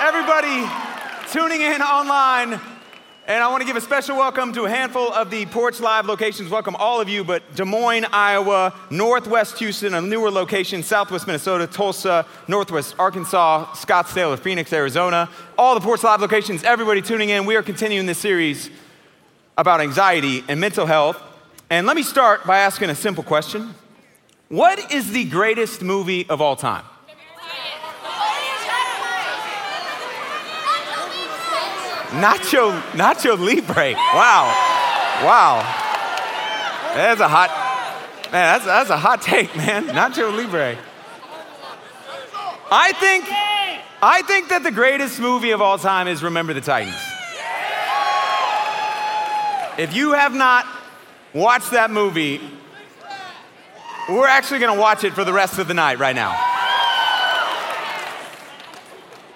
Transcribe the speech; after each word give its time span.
everybody? 0.00 0.68
Tuning 1.30 1.60
in 1.60 1.80
online. 1.82 2.60
And 3.26 3.44
I 3.44 3.48
want 3.48 3.60
to 3.60 3.66
give 3.66 3.76
a 3.76 3.80
special 3.80 4.16
welcome 4.16 4.52
to 4.54 4.64
a 4.64 4.68
handful 4.68 5.12
of 5.12 5.30
the 5.30 5.46
Porch 5.46 5.78
Live 5.78 6.06
locations. 6.06 6.50
Welcome 6.50 6.74
all 6.76 7.00
of 7.00 7.08
you, 7.08 7.22
but 7.22 7.42
Des 7.54 7.64
Moines, 7.64 8.06
Iowa, 8.12 8.74
Northwest 8.90 9.58
Houston, 9.60 9.94
a 9.94 10.00
newer 10.00 10.30
location, 10.30 10.82
Southwest 10.82 11.28
Minnesota, 11.28 11.68
Tulsa, 11.68 12.26
Northwest 12.48 12.96
Arkansas, 12.98 13.72
Scottsdale, 13.74 14.34
or 14.34 14.36
Phoenix, 14.36 14.72
Arizona. 14.72 15.30
All 15.56 15.74
the 15.74 15.80
Porch 15.80 16.02
Live 16.02 16.20
locations, 16.20 16.64
everybody 16.64 17.02
tuning 17.02 17.28
in. 17.28 17.46
We 17.46 17.54
are 17.54 17.62
continuing 17.62 18.06
this 18.06 18.18
series 18.18 18.70
about 19.56 19.80
anxiety 19.80 20.42
and 20.48 20.60
mental 20.60 20.86
health. 20.86 21.22
And 21.68 21.86
let 21.86 21.94
me 21.94 22.02
start 22.02 22.44
by 22.44 22.58
asking 22.58 22.90
a 22.90 22.94
simple 22.96 23.22
question 23.22 23.74
what 24.48 24.92
is 24.92 25.12
the 25.12 25.26
greatest 25.26 25.82
movie 25.82 26.28
of 26.28 26.40
all 26.40 26.56
time? 26.56 26.84
Nacho, 32.10 32.80
Nacho 32.92 33.38
Libre. 33.38 33.94
Wow. 33.94 34.52
Wow. 35.24 35.62
That's 36.94 37.20
a 37.20 37.28
hot, 37.28 37.50
man, 38.32 38.58
that's, 38.58 38.64
that's 38.64 38.90
a 38.90 38.96
hot 38.96 39.22
take, 39.22 39.54
man. 39.56 39.86
Nacho 39.86 40.36
Libre. 40.36 40.76
I 42.72 42.92
think, 42.92 43.24
I 44.02 44.22
think 44.22 44.48
that 44.48 44.62
the 44.62 44.70
greatest 44.70 45.20
movie 45.20 45.50
of 45.52 45.60
all 45.60 45.78
time 45.78 46.08
is 46.08 46.22
Remember 46.22 46.52
the 46.52 46.60
Titans. 46.60 46.96
If 49.78 49.94
you 49.94 50.12
have 50.12 50.34
not 50.34 50.66
watched 51.32 51.70
that 51.70 51.90
movie, 51.90 52.40
we're 54.08 54.26
actually 54.26 54.58
going 54.58 54.74
to 54.74 54.80
watch 54.80 55.04
it 55.04 55.14
for 55.14 55.24
the 55.24 55.32
rest 55.32 55.58
of 55.58 55.68
the 55.68 55.74
night 55.74 55.98
right 55.98 56.14
now. 56.14 56.30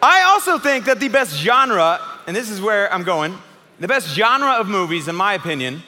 I 0.02 0.24
also 0.28 0.58
think 0.58 0.84
that 0.86 1.00
the 1.00 1.08
best 1.08 1.36
genre, 1.36 2.00
and 2.26 2.36
this 2.36 2.50
is 2.50 2.60
where 2.60 2.92
I'm 2.92 3.02
going, 3.02 3.36
the 3.80 3.88
best 3.88 4.08
genre 4.14 4.52
of 4.52 4.68
movies, 4.68 5.08
in 5.08 5.14
my 5.14 5.34
opinion, 5.34 5.82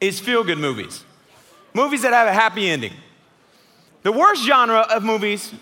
is 0.00 0.18
feel 0.18 0.42
good 0.42 0.58
movies. 0.58 1.04
Movies 1.74 2.02
that 2.02 2.12
have 2.12 2.26
a 2.26 2.32
happy 2.32 2.68
ending. 2.68 2.92
The 4.02 4.12
worst 4.12 4.44
genre 4.44 4.80
of 4.80 5.02
movies, 5.04 5.52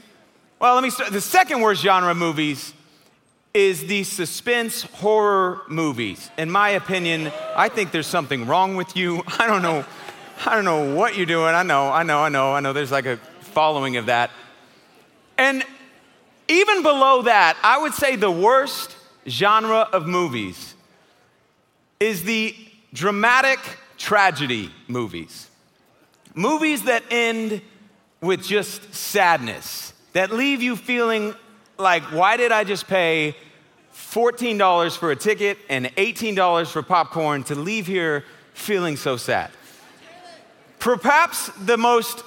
well, 0.60 0.74
let 0.74 0.82
me 0.82 0.90
start. 0.90 1.12
The 1.12 1.20
second 1.20 1.60
worst 1.60 1.82
genre 1.82 2.12
of 2.12 2.16
movies 2.16 2.72
is 3.52 3.86
the 3.86 4.04
suspense 4.04 4.82
horror 4.82 5.62
movies. 5.68 6.30
In 6.38 6.50
my 6.50 6.70
opinion, 6.70 7.32
I 7.56 7.68
think 7.68 7.90
there's 7.90 8.06
something 8.06 8.46
wrong 8.46 8.76
with 8.76 8.96
you. 8.96 9.22
I 9.38 9.46
don't 9.46 9.62
know. 9.62 9.84
I 10.46 10.54
don't 10.54 10.64
know 10.64 10.94
what 10.94 11.16
you're 11.16 11.26
doing. 11.26 11.54
I 11.54 11.64
know, 11.64 11.90
I 11.90 12.04
know, 12.04 12.20
I 12.20 12.28
know, 12.28 12.54
I 12.54 12.60
know 12.60 12.72
there's 12.72 12.92
like 12.92 13.06
a 13.06 13.16
following 13.40 13.96
of 13.96 14.06
that. 14.06 14.30
And 15.36 15.64
even 16.46 16.82
below 16.82 17.22
that, 17.22 17.58
I 17.62 17.78
would 17.78 17.92
say 17.92 18.14
the 18.14 18.30
worst 18.30 18.94
genre 19.28 19.88
of 19.92 20.06
movies 20.06 20.74
is 22.00 22.24
the 22.24 22.54
dramatic 22.92 23.58
tragedy 23.96 24.70
movies. 24.86 25.48
Movies 26.34 26.84
that 26.84 27.02
end 27.10 27.60
with 28.20 28.42
just 28.42 28.94
sadness, 28.94 29.92
that 30.12 30.32
leave 30.32 30.62
you 30.62 30.76
feeling 30.76 31.34
like, 31.78 32.02
why 32.12 32.36
did 32.36 32.52
I 32.52 32.64
just 32.64 32.86
pay 32.86 33.36
$14 33.94 34.96
for 34.96 35.10
a 35.10 35.16
ticket 35.16 35.58
and 35.68 35.86
$18 35.96 36.70
for 36.70 36.82
popcorn 36.82 37.44
to 37.44 37.54
leave 37.54 37.86
here 37.86 38.24
feeling 38.54 38.96
so 38.96 39.16
sad? 39.16 39.50
Perhaps 40.78 41.50
the 41.64 41.76
most 41.76 42.22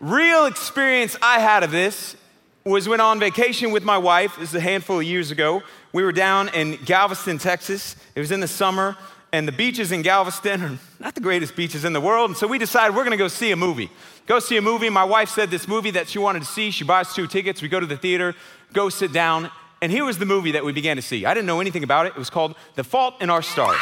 real 0.00 0.46
experience 0.46 1.16
I 1.22 1.38
had 1.38 1.62
of 1.62 1.70
this 1.70 2.16
was 2.64 2.88
when 2.88 3.00
on 3.00 3.18
vacation 3.18 3.72
with 3.72 3.84
my 3.84 3.98
wife, 3.98 4.36
this 4.38 4.50
is 4.50 4.54
a 4.54 4.60
handful 4.60 4.98
of 4.98 5.04
years 5.04 5.30
ago. 5.30 5.62
We 5.92 6.02
were 6.02 6.12
down 6.12 6.48
in 6.50 6.76
Galveston, 6.84 7.38
Texas. 7.38 7.96
It 8.14 8.20
was 8.20 8.30
in 8.30 8.40
the 8.40 8.48
summer, 8.48 8.96
and 9.32 9.46
the 9.46 9.52
beaches 9.52 9.92
in 9.92 10.02
Galveston 10.02 10.62
are 10.62 10.78
not 11.00 11.14
the 11.14 11.20
greatest 11.20 11.54
beaches 11.54 11.84
in 11.84 11.92
the 11.92 12.00
world. 12.00 12.30
And 12.30 12.36
so 12.36 12.46
we 12.46 12.58
decided 12.58 12.96
we're 12.96 13.04
gonna 13.04 13.16
go 13.16 13.28
see 13.28 13.50
a 13.50 13.56
movie. 13.56 13.90
Go 14.26 14.38
see 14.38 14.56
a 14.56 14.62
movie. 14.62 14.88
My 14.88 15.04
wife 15.04 15.28
said 15.28 15.50
this 15.50 15.68
movie 15.68 15.90
that 15.92 16.08
she 16.08 16.18
wanted 16.18 16.40
to 16.40 16.46
see. 16.46 16.70
She 16.70 16.84
buys 16.84 17.12
two 17.12 17.26
tickets. 17.26 17.60
We 17.60 17.68
go 17.68 17.80
to 17.80 17.86
the 17.86 17.96
theater, 17.96 18.34
go 18.72 18.88
sit 18.88 19.12
down, 19.12 19.50
and 19.82 19.90
here 19.90 20.04
was 20.04 20.16
the 20.18 20.26
movie 20.26 20.52
that 20.52 20.64
we 20.64 20.72
began 20.72 20.96
to 20.96 21.02
see. 21.02 21.26
I 21.26 21.34
didn't 21.34 21.46
know 21.46 21.60
anything 21.60 21.82
about 21.82 22.06
it. 22.06 22.10
It 22.10 22.18
was 22.18 22.30
called 22.30 22.54
The 22.76 22.84
Fault 22.84 23.20
in 23.20 23.30
Our 23.30 23.42
Stars. 23.42 23.80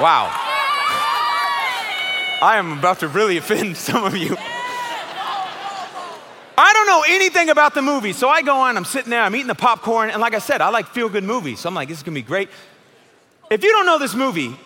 Wow. 0.00 0.32
I 2.42 2.56
am 2.56 2.78
about 2.78 3.00
to 3.00 3.08
really 3.08 3.36
offend 3.36 3.76
some 3.88 4.04
of 4.04 4.16
you. 4.16 4.36
Anything 7.14 7.48
about 7.48 7.74
the 7.74 7.82
movie, 7.82 8.12
so 8.12 8.28
I 8.28 8.42
go 8.42 8.56
on, 8.56 8.76
I'm 8.76 8.84
sitting 8.84 9.10
there, 9.10 9.22
I'm 9.22 9.36
eating 9.36 9.46
the 9.46 9.54
popcorn, 9.54 10.10
and 10.10 10.20
like 10.20 10.34
I 10.34 10.40
said, 10.40 10.60
I 10.60 10.70
like 10.70 10.88
feel 10.88 11.08
good 11.08 11.22
movies, 11.22 11.60
so 11.60 11.68
I'm 11.68 11.74
like, 11.74 11.88
this 11.88 11.98
is 11.98 12.02
gonna 12.02 12.16
be 12.16 12.22
great. 12.22 12.48
If 13.52 13.62
you 13.62 13.70
don't 13.70 13.86
know 13.86 14.00
this 14.00 14.16
movie, 14.16 14.56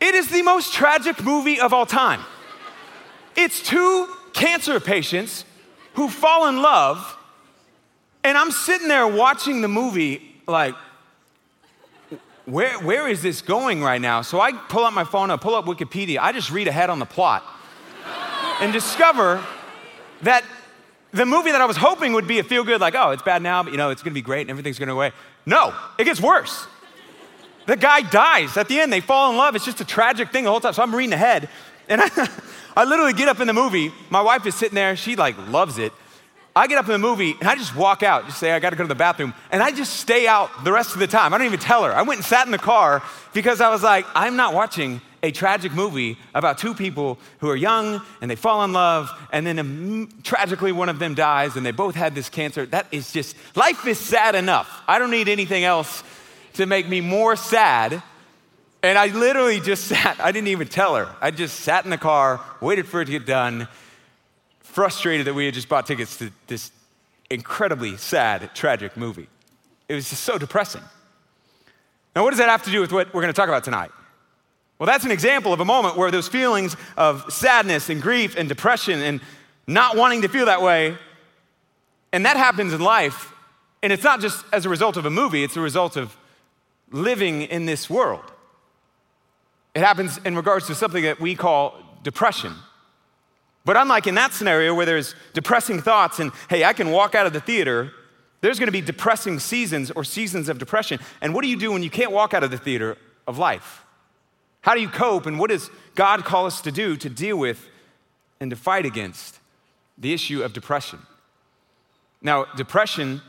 it 0.00 0.14
is 0.14 0.28
the 0.28 0.42
most 0.42 0.72
tragic 0.72 1.20
movie 1.24 1.58
of 1.58 1.72
all 1.72 1.84
time. 1.84 2.20
It's 3.34 3.60
two 3.60 4.08
cancer 4.32 4.78
patients 4.78 5.44
who 5.94 6.08
fall 6.08 6.48
in 6.48 6.62
love, 6.62 7.18
and 8.22 8.38
I'm 8.38 8.52
sitting 8.52 8.86
there 8.86 9.08
watching 9.08 9.62
the 9.62 9.68
movie 9.68 10.22
like, 10.46 10.76
where, 12.44 12.78
where 12.78 13.08
is 13.08 13.20
this 13.20 13.42
going 13.42 13.82
right 13.82 14.00
now? 14.00 14.22
So 14.22 14.40
I 14.40 14.52
pull 14.52 14.84
out 14.84 14.92
my 14.92 15.04
phone, 15.04 15.28
I 15.32 15.36
pull 15.36 15.56
up 15.56 15.64
Wikipedia, 15.64 16.18
I 16.20 16.30
just 16.30 16.52
read 16.52 16.68
ahead 16.68 16.88
on 16.88 17.00
the 17.00 17.06
plot 17.06 17.42
and 18.60 18.72
discover 18.72 19.44
that 20.22 20.44
the 21.12 21.26
movie 21.26 21.52
that 21.52 21.60
I 21.60 21.66
was 21.66 21.76
hoping 21.76 22.14
would 22.14 22.26
be 22.26 22.38
a 22.38 22.44
feel 22.44 22.64
good, 22.64 22.80
like, 22.80 22.94
oh, 22.94 23.10
it's 23.10 23.22
bad 23.22 23.42
now, 23.42 23.62
but 23.62 23.72
you 23.72 23.78
know, 23.78 23.90
it's 23.90 24.02
gonna 24.02 24.14
be 24.14 24.22
great 24.22 24.42
and 24.42 24.50
everything's 24.50 24.78
gonna 24.78 24.92
go 24.92 24.96
away. 24.96 25.12
No, 25.44 25.74
it 25.98 26.04
gets 26.04 26.20
worse. 26.20 26.66
The 27.66 27.76
guy 27.76 28.00
dies 28.00 28.56
at 28.56 28.68
the 28.68 28.80
end, 28.80 28.92
they 28.92 29.00
fall 29.00 29.30
in 29.30 29.36
love. 29.36 29.54
It's 29.54 29.64
just 29.64 29.80
a 29.80 29.84
tragic 29.84 30.32
thing 30.32 30.44
the 30.44 30.50
whole 30.50 30.60
time. 30.60 30.72
So 30.72 30.82
I'm 30.82 30.94
reading 30.94 31.12
ahead, 31.12 31.48
and 31.88 32.00
I, 32.00 32.28
I 32.76 32.84
literally 32.84 33.12
get 33.12 33.28
up 33.28 33.40
in 33.40 33.46
the 33.46 33.52
movie. 33.52 33.92
My 34.10 34.22
wife 34.22 34.46
is 34.46 34.54
sitting 34.54 34.74
there, 34.74 34.96
she 34.96 35.16
like 35.16 35.36
loves 35.48 35.78
it. 35.78 35.92
I 36.54 36.66
get 36.66 36.76
up 36.76 36.84
in 36.84 36.92
the 36.92 36.98
movie 36.98 37.34
and 37.40 37.48
I 37.48 37.54
just 37.56 37.74
walk 37.74 38.02
out, 38.02 38.26
just 38.26 38.38
say, 38.38 38.52
I 38.52 38.58
gotta 38.58 38.76
go 38.76 38.84
to 38.84 38.88
the 38.88 38.94
bathroom. 38.94 39.32
And 39.50 39.62
I 39.62 39.70
just 39.70 39.94
stay 39.94 40.26
out 40.26 40.64
the 40.64 40.72
rest 40.72 40.92
of 40.92 40.98
the 40.98 41.06
time. 41.06 41.32
I 41.32 41.38
don't 41.38 41.46
even 41.46 41.58
tell 41.58 41.84
her. 41.84 41.92
I 41.92 42.02
went 42.02 42.18
and 42.18 42.24
sat 42.26 42.44
in 42.44 42.52
the 42.52 42.58
car 42.58 43.02
because 43.32 43.62
I 43.62 43.70
was 43.70 43.82
like, 43.82 44.04
I'm 44.14 44.36
not 44.36 44.52
watching 44.52 45.00
a 45.22 45.30
tragic 45.30 45.72
movie 45.72 46.18
about 46.34 46.58
two 46.58 46.74
people 46.74 47.18
who 47.38 47.48
are 47.48 47.56
young 47.56 48.02
and 48.20 48.30
they 48.30 48.34
fall 48.34 48.64
in 48.64 48.72
love 48.72 49.10
and 49.32 49.46
then 49.46 50.12
tragically 50.22 50.72
one 50.72 50.88
of 50.88 50.98
them 50.98 51.14
dies 51.14 51.56
and 51.56 51.64
they 51.64 51.70
both 51.70 51.94
had 51.94 52.14
this 52.14 52.28
cancer. 52.28 52.66
That 52.66 52.86
is 52.90 53.12
just, 53.12 53.36
life 53.54 53.86
is 53.86 53.98
sad 53.98 54.34
enough. 54.34 54.82
I 54.88 54.98
don't 54.98 55.12
need 55.12 55.28
anything 55.28 55.62
else 55.62 56.02
to 56.54 56.66
make 56.66 56.88
me 56.88 57.00
more 57.00 57.36
sad. 57.36 58.02
And 58.82 58.98
I 58.98 59.06
literally 59.06 59.60
just 59.60 59.84
sat, 59.88 60.18
I 60.20 60.32
didn't 60.32 60.48
even 60.48 60.66
tell 60.66 60.96
her. 60.96 61.14
I 61.20 61.30
just 61.30 61.60
sat 61.60 61.84
in 61.84 61.90
the 61.90 61.98
car, 61.98 62.40
waited 62.60 62.86
for 62.86 63.00
it 63.00 63.04
to 63.04 63.12
get 63.12 63.24
done, 63.24 63.68
frustrated 64.60 65.26
that 65.26 65.34
we 65.34 65.44
had 65.44 65.54
just 65.54 65.68
bought 65.68 65.86
tickets 65.86 66.16
to 66.16 66.32
this 66.48 66.72
incredibly 67.30 67.96
sad, 67.96 68.50
tragic 68.54 68.96
movie. 68.96 69.28
It 69.88 69.94
was 69.94 70.10
just 70.10 70.24
so 70.24 70.36
depressing. 70.36 70.82
Now, 72.16 72.24
what 72.24 72.30
does 72.30 72.38
that 72.40 72.48
have 72.48 72.64
to 72.64 72.70
do 72.70 72.80
with 72.80 72.92
what 72.92 73.14
we're 73.14 73.22
going 73.22 73.32
to 73.32 73.36
talk 73.36 73.48
about 73.48 73.64
tonight? 73.64 73.90
Well, 74.82 74.88
that's 74.88 75.04
an 75.04 75.12
example 75.12 75.52
of 75.52 75.60
a 75.60 75.64
moment 75.64 75.96
where 75.96 76.10
those 76.10 76.26
feelings 76.26 76.76
of 76.96 77.32
sadness 77.32 77.88
and 77.88 78.02
grief 78.02 78.34
and 78.36 78.48
depression 78.48 79.00
and 79.00 79.20
not 79.64 79.96
wanting 79.96 80.22
to 80.22 80.28
feel 80.28 80.46
that 80.46 80.60
way, 80.60 80.98
and 82.12 82.26
that 82.26 82.36
happens 82.36 82.72
in 82.72 82.80
life, 82.80 83.32
and 83.84 83.92
it's 83.92 84.02
not 84.02 84.20
just 84.20 84.44
as 84.52 84.66
a 84.66 84.68
result 84.68 84.96
of 84.96 85.06
a 85.06 85.10
movie, 85.10 85.44
it's 85.44 85.56
a 85.56 85.60
result 85.60 85.96
of 85.96 86.16
living 86.90 87.42
in 87.42 87.64
this 87.64 87.88
world. 87.88 88.24
It 89.76 89.84
happens 89.84 90.18
in 90.24 90.34
regards 90.34 90.66
to 90.66 90.74
something 90.74 91.04
that 91.04 91.20
we 91.20 91.36
call 91.36 91.78
depression. 92.02 92.52
But 93.64 93.76
unlike 93.76 94.08
in 94.08 94.16
that 94.16 94.32
scenario 94.32 94.74
where 94.74 94.84
there's 94.84 95.14
depressing 95.32 95.80
thoughts 95.80 96.18
and, 96.18 96.32
hey, 96.50 96.64
I 96.64 96.72
can 96.72 96.90
walk 96.90 97.14
out 97.14 97.26
of 97.26 97.32
the 97.32 97.40
theater, 97.40 97.92
there's 98.40 98.58
gonna 98.58 98.72
be 98.72 98.80
depressing 98.80 99.38
seasons 99.38 99.92
or 99.92 100.02
seasons 100.02 100.48
of 100.48 100.58
depression. 100.58 100.98
And 101.20 101.36
what 101.36 101.42
do 101.42 101.48
you 101.48 101.56
do 101.56 101.70
when 101.70 101.84
you 101.84 101.90
can't 101.90 102.10
walk 102.10 102.34
out 102.34 102.42
of 102.42 102.50
the 102.50 102.58
theater 102.58 102.98
of 103.28 103.38
life? 103.38 103.81
How 104.62 104.74
do 104.74 104.80
you 104.80 104.88
cope 104.88 105.26
and 105.26 105.38
what 105.38 105.50
does 105.50 105.70
God 105.94 106.24
call 106.24 106.46
us 106.46 106.60
to 106.62 106.72
do 106.72 106.96
to 106.96 107.08
deal 107.08 107.36
with 107.36 107.68
and 108.40 108.50
to 108.50 108.56
fight 108.56 108.86
against 108.86 109.38
the 109.98 110.12
issue 110.12 110.42
of 110.42 110.52
depression? 110.52 111.00
Now, 112.22 112.46
depression 112.56 113.20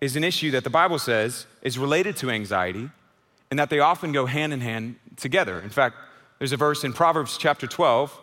is 0.00 0.16
an 0.16 0.24
issue 0.24 0.50
that 0.50 0.64
the 0.64 0.70
Bible 0.70 0.98
says 0.98 1.46
is 1.62 1.78
related 1.78 2.16
to 2.18 2.30
anxiety 2.30 2.90
and 3.50 3.58
that 3.58 3.70
they 3.70 3.78
often 3.78 4.12
go 4.12 4.26
hand 4.26 4.52
in 4.52 4.60
hand 4.60 4.96
together. 5.16 5.60
In 5.60 5.70
fact, 5.70 5.96
there's 6.38 6.52
a 6.52 6.56
verse 6.56 6.84
in 6.84 6.92
Proverbs 6.92 7.36
chapter 7.38 7.66
12 7.66 8.18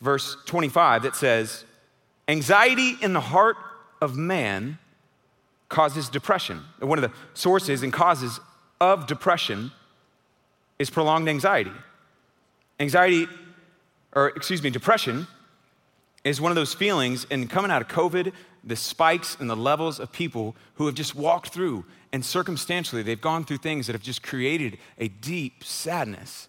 verse 0.00 0.36
25 0.46 1.02
that 1.02 1.16
says, 1.16 1.64
Anxiety 2.28 2.96
in 3.00 3.12
the 3.12 3.20
heart 3.20 3.56
of 4.00 4.16
man 4.16 4.78
causes 5.68 6.08
depression. 6.08 6.62
One 6.80 6.98
of 6.98 7.10
the 7.10 7.16
sources 7.34 7.82
and 7.82 7.92
causes 7.92 8.40
of 8.80 9.06
depression 9.06 9.72
is 10.78 10.90
prolonged 10.90 11.28
anxiety. 11.28 11.72
Anxiety, 12.80 13.26
or 14.14 14.28
excuse 14.28 14.62
me, 14.62 14.70
depression 14.70 15.26
is 16.24 16.40
one 16.40 16.50
of 16.50 16.56
those 16.56 16.74
feelings, 16.74 17.26
and 17.30 17.48
coming 17.48 17.70
out 17.70 17.80
of 17.80 17.88
COVID, 17.88 18.32
the 18.64 18.76
spikes 18.76 19.36
and 19.38 19.48
the 19.48 19.56
levels 19.56 20.00
of 20.00 20.10
people 20.12 20.56
who 20.74 20.86
have 20.86 20.94
just 20.94 21.14
walked 21.14 21.50
through, 21.50 21.84
and 22.12 22.24
circumstantially, 22.24 23.02
they've 23.02 23.20
gone 23.20 23.44
through 23.44 23.58
things 23.58 23.86
that 23.86 23.92
have 23.92 24.02
just 24.02 24.22
created 24.22 24.78
a 24.98 25.08
deep 25.08 25.62
sadness. 25.62 26.48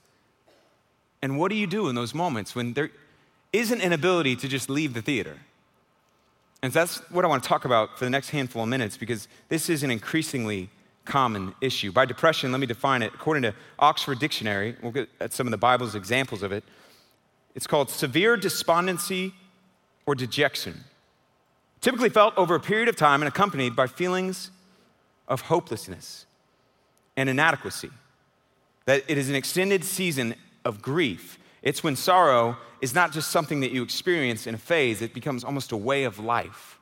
And 1.21 1.37
what 1.37 1.49
do 1.49 1.55
you 1.55 1.67
do 1.67 1.89
in 1.89 1.95
those 1.95 2.13
moments 2.13 2.55
when 2.55 2.73
there 2.73 2.89
isn't 3.53 3.81
an 3.81 3.93
ability 3.93 4.35
to 4.37 4.47
just 4.47 4.69
leave 4.69 4.93
the 4.93 5.01
theater? 5.01 5.37
And 6.61 6.73
that's 6.73 6.97
what 7.11 7.23
I 7.23 7.27
want 7.27 7.43
to 7.43 7.49
talk 7.49 7.65
about 7.65 7.97
for 7.97 8.05
the 8.05 8.09
next 8.09 8.31
handful 8.31 8.63
of 8.63 8.69
minutes 8.69 8.97
because 8.97 9.27
this 9.49 9.69
is 9.69 9.83
an 9.83 9.91
increasingly 9.91 10.69
common 11.07 11.55
issue. 11.61 11.91
By 11.91 12.05
depression, 12.05 12.51
let 12.51 12.59
me 12.59 12.67
define 12.67 13.01
it. 13.01 13.13
According 13.15 13.43
to 13.43 13.53
Oxford 13.79 14.19
Dictionary, 14.19 14.75
we'll 14.81 14.91
get 14.91 15.09
at 15.19 15.33
some 15.33 15.47
of 15.47 15.51
the 15.51 15.57
Bible's 15.57 15.95
examples 15.95 16.43
of 16.43 16.51
it. 16.51 16.63
It's 17.55 17.65
called 17.65 17.89
severe 17.89 18.37
despondency 18.37 19.33
or 20.05 20.13
dejection, 20.13 20.83
typically 21.81 22.09
felt 22.09 22.37
over 22.37 22.55
a 22.55 22.59
period 22.59 22.87
of 22.87 22.95
time 22.95 23.21
and 23.21 23.27
accompanied 23.27 23.75
by 23.75 23.87
feelings 23.87 24.51
of 25.27 25.41
hopelessness 25.41 26.25
and 27.15 27.29
inadequacy. 27.29 27.89
That 28.85 29.03
it 29.07 29.17
is 29.17 29.29
an 29.29 29.35
extended 29.35 29.83
season 29.83 30.35
of 30.63 30.81
grief. 30.81 31.39
It's 31.61 31.83
when 31.83 31.95
sorrow 31.95 32.57
is 32.79 32.93
not 32.93 33.11
just 33.11 33.31
something 33.31 33.61
that 33.61 33.71
you 33.71 33.81
experience 33.81 34.45
in 34.45 34.55
a 34.55 34.57
phase, 34.59 35.01
it 35.01 35.13
becomes 35.13 35.43
almost 35.43 35.71
a 35.71 35.77
way 35.77 36.03
of 36.03 36.19
life. 36.19 36.77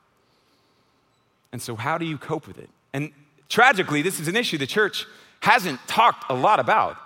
And 1.51 1.61
so, 1.61 1.75
how 1.75 1.97
do 1.97 2.05
you 2.05 2.17
cope 2.17 2.47
with 2.47 2.57
it? 2.57 2.69
And 2.91 3.11
tragically, 3.49 4.01
this 4.01 4.19
is 4.19 4.27
an 4.27 4.35
issue 4.35 4.57
the 4.57 4.67
church 4.67 5.05
hasn't 5.41 5.79
talked 5.87 6.29
a 6.29 6.33
lot 6.33 6.59
about. 6.59 6.97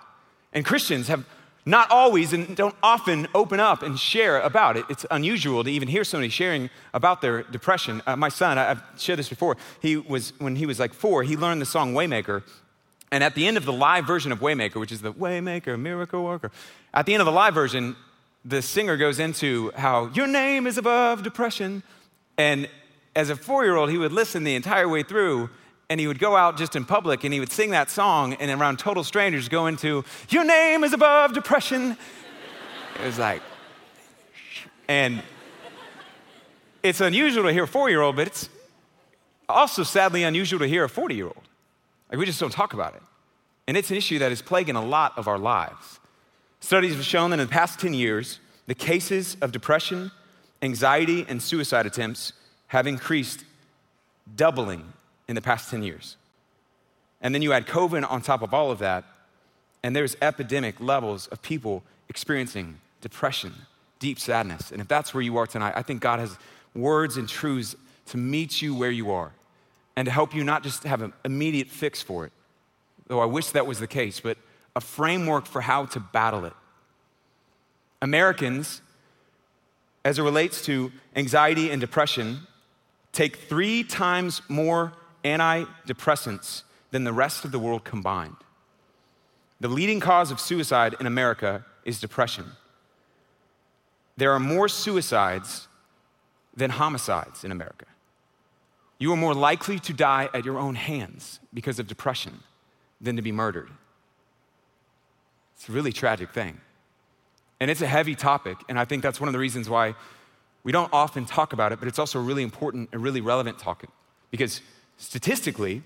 And 0.54 0.66
Christians 0.66 1.08
have 1.08 1.26
not 1.66 1.92
always 1.92 2.34
and 2.34 2.56
don't 2.56 2.76
often 2.82 3.28
open 3.36 3.60
up 3.60 3.84
and 3.84 4.00
share 4.00 4.40
about 4.40 4.78
it. 4.78 4.86
It's 4.90 5.06
unusual 5.12 5.64
to 5.64 5.70
even 5.70 5.88
hear 5.88 6.04
somebody 6.04 6.30
sharing 6.30 6.70
about 6.94 7.22
their 7.22 7.44
depression. 7.44 8.02
Uh, 8.08 8.16
my 8.16 8.30
son, 8.30 8.58
I, 8.58 8.64
have 8.66 8.84
shared 8.98 9.20
this 9.20 9.30
before, 9.30 9.58
he 9.82 9.98
was, 9.98 10.34
when 10.40 10.56
he 10.56 10.66
was 10.66 10.80
like 10.80 10.94
four, 10.94 11.24
he 11.24 11.38
learned 11.38 11.62
the 11.62 11.66
song 11.66 11.94
Waymaker. 11.94 12.44
And 13.12 13.24
at 13.24 13.36
the 13.36 13.48
end 13.48 13.58
of 13.58 13.66
the 13.66 13.74
live 13.74 14.06
version 14.06 14.32
of 14.32 14.40
Waymaker, 14.40 14.76
which 14.76 14.92
is 14.92 15.02
the 15.02 15.14
Waymaker, 15.14 15.80
Miracle 15.80 16.24
Worker, 16.24 16.52
at 16.94 17.06
the 17.06 17.14
end 17.14 17.22
of 17.22 17.26
the 17.26 17.32
live 17.32 17.54
version, 17.54 17.96
the 18.46 18.62
singer 18.62 18.98
goes 18.98 19.20
into 19.20 19.72
how 19.76 20.08
your 20.14 20.28
name 20.28 20.66
is 20.66 20.78
above 20.78 21.24
depression. 21.24 21.84
And 22.38 22.70
as 23.16 23.30
a 23.30 23.36
four 23.36 23.64
year 23.66 23.76
old, 23.76 23.90
he 23.90 23.98
would 23.98 24.14
listen 24.14 24.44
the 24.44 24.56
entire 24.56 24.88
way 24.88 25.04
through 25.04 25.50
and 25.90 26.00
he 26.00 26.08
would 26.08 26.20
go 26.20 26.36
out 26.36 26.58
just 26.58 26.76
in 26.76 26.86
public 26.86 27.24
and 27.24 27.34
he 27.34 27.40
would 27.40 27.52
sing 27.52 27.72
that 27.72 27.90
song 27.90 28.34
and 28.36 28.52
around 28.52 28.78
total 28.78 29.04
strangers 29.04 29.50
go 29.50 29.68
into 29.68 30.06
your 30.30 30.44
name 30.44 30.84
is 30.84 30.94
above 30.94 31.34
depression. 31.34 31.98
It 33.00 33.06
was 33.06 33.18
like 33.18 33.42
and 34.88 35.22
it's 36.84 37.02
unusual 37.02 37.44
to 37.44 37.54
hear 37.54 37.64
a 37.64 37.68
four-year-old 37.68 38.16
but 38.16 38.28
it's 38.28 38.50
also 39.48 39.84
sadly 39.84 40.24
unusual 40.24 40.60
to 40.60 40.68
hear 40.68 40.86
a 40.86 40.90
40-year-old 40.90 41.48
like 42.12 42.20
we 42.20 42.26
just 42.26 42.40
don't 42.40 42.52
talk 42.52 42.74
about 42.74 42.96
it. 42.96 43.04
And 43.68 43.78
it's 43.78 43.92
an 43.92 43.98
issue 43.98 44.18
that 44.20 44.32
is 44.32 44.42
plaguing 44.42 44.76
a 44.76 44.84
lot 44.84 45.16
of 45.16 45.28
our 45.28 45.38
lives. 45.38 46.00
Studies 46.60 46.96
have 46.96 47.06
shown 47.06 47.30
that 47.30 47.40
in 47.40 47.46
the 47.46 47.52
past 47.52 47.80
10 47.80 47.94
years 47.94 48.40
the 48.68 48.76
cases 48.76 49.38
of 49.42 49.52
depression 49.52 50.12
anxiety 50.62 51.26
and 51.28 51.42
suicide 51.42 51.86
attempts 51.86 52.34
have 52.68 52.86
increased 52.86 53.46
doubling 54.36 54.94
in 55.30 55.36
the 55.36 55.42
past 55.42 55.70
10 55.70 55.84
years. 55.84 56.18
And 57.22 57.34
then 57.34 57.42
you 57.42 57.54
add 57.54 57.68
COVID 57.68 58.10
on 58.10 58.22
top 58.22 58.42
of 58.42 58.54
all 58.54 58.72
of 58.72 58.80
that, 58.80 59.06
and 59.84 59.96
there's 59.96 60.18
epidemic 60.22 60.82
levels 60.82 61.28
of 61.28 61.42
people 61.42 61.84
experiencing 62.10 62.80
depression, 63.00 63.54
deep 64.00 64.20
sadness. 64.20 64.72
And 64.72 64.82
if 64.82 64.88
that's 64.88 65.14
where 65.14 65.22
you 65.22 65.38
are 65.38 65.46
tonight, 65.46 65.74
I 65.76 65.84
think 65.84 66.02
God 66.02 66.20
has 66.20 66.36
words 66.74 67.16
and 67.16 67.30
truths 67.30 67.76
to 68.08 68.18
meet 68.18 68.62
you 68.62 68.74
where 68.74 68.90
you 68.90 69.12
are 69.12 69.32
and 69.96 70.06
to 70.08 70.12
help 70.12 70.34
you 70.34 70.44
not 70.44 70.64
just 70.64 70.84
have 70.84 71.04
an 71.04 71.14
immediate 71.24 71.68
fix 71.68 72.02
for 72.02 72.26
it, 72.26 72.32
though 73.08 73.20
I 73.20 73.26
wish 73.26 73.52
that 73.52 73.68
was 73.68 73.80
the 73.80 73.88
case, 73.88 74.20
but 74.20 74.38
a 74.76 74.82
framework 74.82 75.46
for 75.46 75.62
how 75.62 75.86
to 75.86 76.00
battle 76.00 76.46
it. 76.46 76.54
Americans, 78.02 78.82
as 80.04 80.18
it 80.18 80.24
relates 80.24 80.64
to 80.66 80.92
anxiety 81.16 81.70
and 81.70 81.80
depression, 81.80 82.40
take 83.12 83.36
three 83.36 83.84
times 83.84 84.42
more 84.50 84.94
antidepressants 85.24 86.64
than 86.92 87.04
the 87.04 87.14
rest 87.14 87.46
of 87.46 87.52
the 87.52 87.60
world 87.60 87.84
combined. 87.84 88.36
The 89.60 89.68
leading 89.68 90.00
cause 90.00 90.32
of 90.32 90.40
suicide 90.40 90.96
in 91.00 91.06
America 91.06 91.66
is 91.84 92.00
depression. 92.00 92.46
There 94.18 94.32
are 94.32 94.40
more 94.40 94.68
suicides 94.68 95.68
than 96.56 96.72
homicides 96.72 97.44
in 97.44 97.52
America. 97.52 97.86
You 98.98 99.14
are 99.14 99.18
more 99.18 99.34
likely 99.34 99.80
to 99.80 99.94
die 99.94 100.30
at 100.34 100.44
your 100.44 100.60
own 100.60 100.76
hands 100.76 101.40
because 101.54 101.80
of 101.80 101.88
depression 101.88 102.40
than 103.00 103.16
to 103.16 103.22
be 103.22 103.32
murdered. 103.32 103.70
It's 105.56 105.70
a 105.70 105.72
really 105.72 105.94
tragic 105.94 106.32
thing. 106.32 106.60
And 107.62 107.70
it's 107.70 107.82
a 107.82 107.88
heavy 107.88 108.16
topic, 108.16 108.58
and 108.70 108.80
I 108.80 108.86
think 108.86 109.04
that's 109.04 109.20
one 109.20 109.28
of 109.28 109.34
the 109.34 109.40
reasons 109.40 109.70
why 109.70 109.96
we 110.64 110.72
don't 110.72 110.92
often 110.94 111.26
talk 111.26 111.54
about 111.54 111.72
it, 111.72 111.80
but 111.80 111.88
it's 111.88 112.00
also 112.00 112.20
a 112.20 112.22
really 112.22 112.44
important 112.44 112.90
and 112.92 113.02
really 113.02 113.22
relevant 113.22 113.60
topic 113.60 113.90
because 114.32 114.62
statistically, 115.00 115.82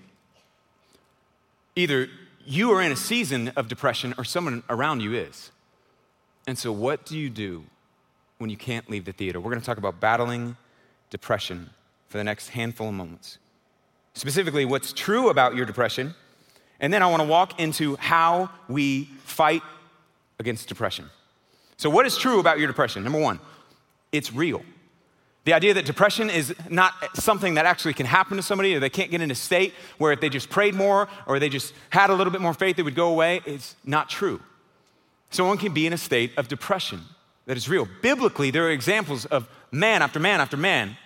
either 1.74 2.08
you 2.44 2.70
are 2.72 2.82
in 2.82 2.92
a 2.92 2.96
season 2.96 3.48
of 3.56 3.68
depression 3.68 4.14
or 4.18 4.24
someone 4.24 4.62
around 4.68 5.00
you 5.00 5.14
is. 5.14 5.50
And 6.46 6.58
so, 6.58 6.70
what 6.70 7.06
do 7.06 7.16
you 7.16 7.30
do 7.30 7.64
when 8.36 8.50
you 8.50 8.56
can't 8.58 8.90
leave 8.90 9.06
the 9.06 9.12
theater? 9.12 9.40
We're 9.40 9.50
going 9.50 9.60
to 9.60 9.66
talk 9.66 9.78
about 9.78 9.98
battling 9.98 10.58
depression 11.08 11.70
for 12.08 12.18
the 12.18 12.24
next 12.24 12.50
handful 12.50 12.88
of 12.88 12.94
moments. 12.94 13.38
Specifically, 14.12 14.64
what's 14.66 14.92
true 14.92 15.30
about 15.30 15.56
your 15.56 15.64
depression. 15.64 16.14
And 16.80 16.92
then 16.92 17.02
I 17.02 17.06
want 17.06 17.22
to 17.22 17.28
walk 17.28 17.58
into 17.60 17.96
how 17.96 18.50
we 18.68 19.04
fight 19.24 19.62
against 20.38 20.68
depression. 20.68 21.08
So, 21.78 21.88
what 21.88 22.04
is 22.04 22.18
true 22.18 22.40
about 22.40 22.58
your 22.58 22.66
depression? 22.66 23.04
Number 23.04 23.20
one, 23.20 23.40
it's 24.12 24.32
real. 24.34 24.62
The 25.44 25.52
idea 25.52 25.74
that 25.74 25.84
depression 25.84 26.30
is 26.30 26.54
not 26.70 26.94
something 27.14 27.54
that 27.54 27.66
actually 27.66 27.92
can 27.92 28.06
happen 28.06 28.36
to 28.38 28.42
somebody, 28.42 28.74
or 28.74 28.80
they 28.80 28.88
can't 28.88 29.10
get 29.10 29.20
in 29.20 29.30
a 29.30 29.34
state 29.34 29.74
where 29.98 30.10
if 30.12 30.20
they 30.20 30.30
just 30.30 30.48
prayed 30.48 30.74
more 30.74 31.08
or 31.26 31.38
they 31.38 31.50
just 31.50 31.74
had 31.90 32.08
a 32.08 32.14
little 32.14 32.32
bit 32.32 32.40
more 32.40 32.54
faith, 32.54 32.78
it 32.78 32.82
would 32.82 32.94
go 32.94 33.10
away, 33.10 33.42
is 33.44 33.76
not 33.84 34.08
true. 34.08 34.40
Someone 35.30 35.58
can 35.58 35.74
be 35.74 35.86
in 35.86 35.92
a 35.92 35.98
state 35.98 36.32
of 36.38 36.48
depression 36.48 37.00
that 37.46 37.56
is 37.56 37.68
real. 37.68 37.86
Biblically, 38.00 38.50
there 38.50 38.66
are 38.66 38.70
examples 38.70 39.26
of 39.26 39.48
man 39.70 40.00
after 40.00 40.18
man 40.18 40.40
after 40.40 40.56
man 40.56 40.96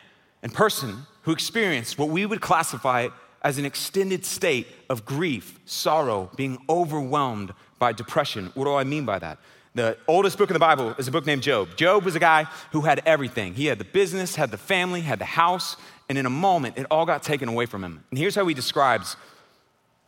and 0.42 0.54
person 0.54 1.06
who 1.22 1.32
experienced 1.32 1.98
what 1.98 2.08
we 2.08 2.24
would 2.24 2.40
classify 2.40 3.08
as 3.42 3.58
an 3.58 3.64
extended 3.64 4.24
state 4.24 4.68
of 4.88 5.04
grief, 5.04 5.58
sorrow, 5.64 6.30
being 6.36 6.58
overwhelmed 6.68 7.52
by 7.78 7.92
depression. 7.92 8.50
What 8.54 8.64
do 8.64 8.74
I 8.74 8.84
mean 8.84 9.04
by 9.04 9.18
that? 9.18 9.38
The 9.74 9.96
oldest 10.08 10.38
book 10.38 10.50
in 10.50 10.54
the 10.54 10.60
Bible 10.60 10.94
is 10.98 11.08
a 11.08 11.10
book 11.10 11.26
named 11.26 11.42
Job. 11.42 11.76
Job 11.76 12.04
was 12.04 12.16
a 12.16 12.20
guy 12.20 12.44
who 12.72 12.80
had 12.82 13.02
everything. 13.04 13.54
He 13.54 13.66
had 13.66 13.78
the 13.78 13.84
business, 13.84 14.34
had 14.34 14.50
the 14.50 14.58
family, 14.58 15.02
had 15.02 15.18
the 15.18 15.24
house, 15.24 15.76
and 16.08 16.16
in 16.16 16.26
a 16.26 16.30
moment, 16.30 16.78
it 16.78 16.86
all 16.90 17.06
got 17.06 17.22
taken 17.22 17.48
away 17.48 17.66
from 17.66 17.84
him. 17.84 18.04
And 18.10 18.18
here's 18.18 18.34
how 18.34 18.46
he 18.46 18.54
describes 18.54 19.16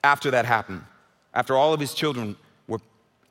after 0.02 0.30
that 0.30 0.44
happened. 0.44 0.82
After 1.34 1.56
all 1.56 1.72
of 1.72 1.80
his 1.80 1.94
children 1.94 2.36
were 2.66 2.80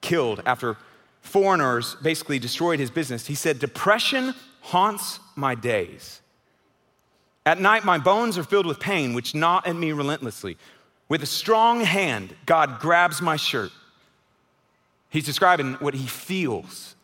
killed, 0.01 0.41
after 0.45 0.77
foreigners 1.21 1.95
basically 1.95 2.39
destroyed 2.39 2.79
his 2.79 2.91
business, 2.91 3.25
he 3.25 3.35
said, 3.35 3.59
Depression 3.59 4.33
haunts 4.61 5.19
my 5.35 5.55
days. 5.55 6.21
At 7.45 7.59
night, 7.59 7.83
my 7.83 7.97
bones 7.97 8.37
are 8.37 8.43
filled 8.43 8.67
with 8.67 8.79
pain, 8.79 9.13
which 9.13 9.33
gnaw 9.33 9.61
at 9.65 9.75
me 9.75 9.91
relentlessly. 9.91 10.57
With 11.07 11.23
a 11.23 11.25
strong 11.25 11.81
hand, 11.81 12.35
God 12.45 12.79
grabs 12.79 13.21
my 13.21 13.35
shirt 13.35 13.71
He's 15.09 15.25
describing 15.25 15.73
what 15.75 15.93
he 15.93 16.05
feels. 16.05 16.95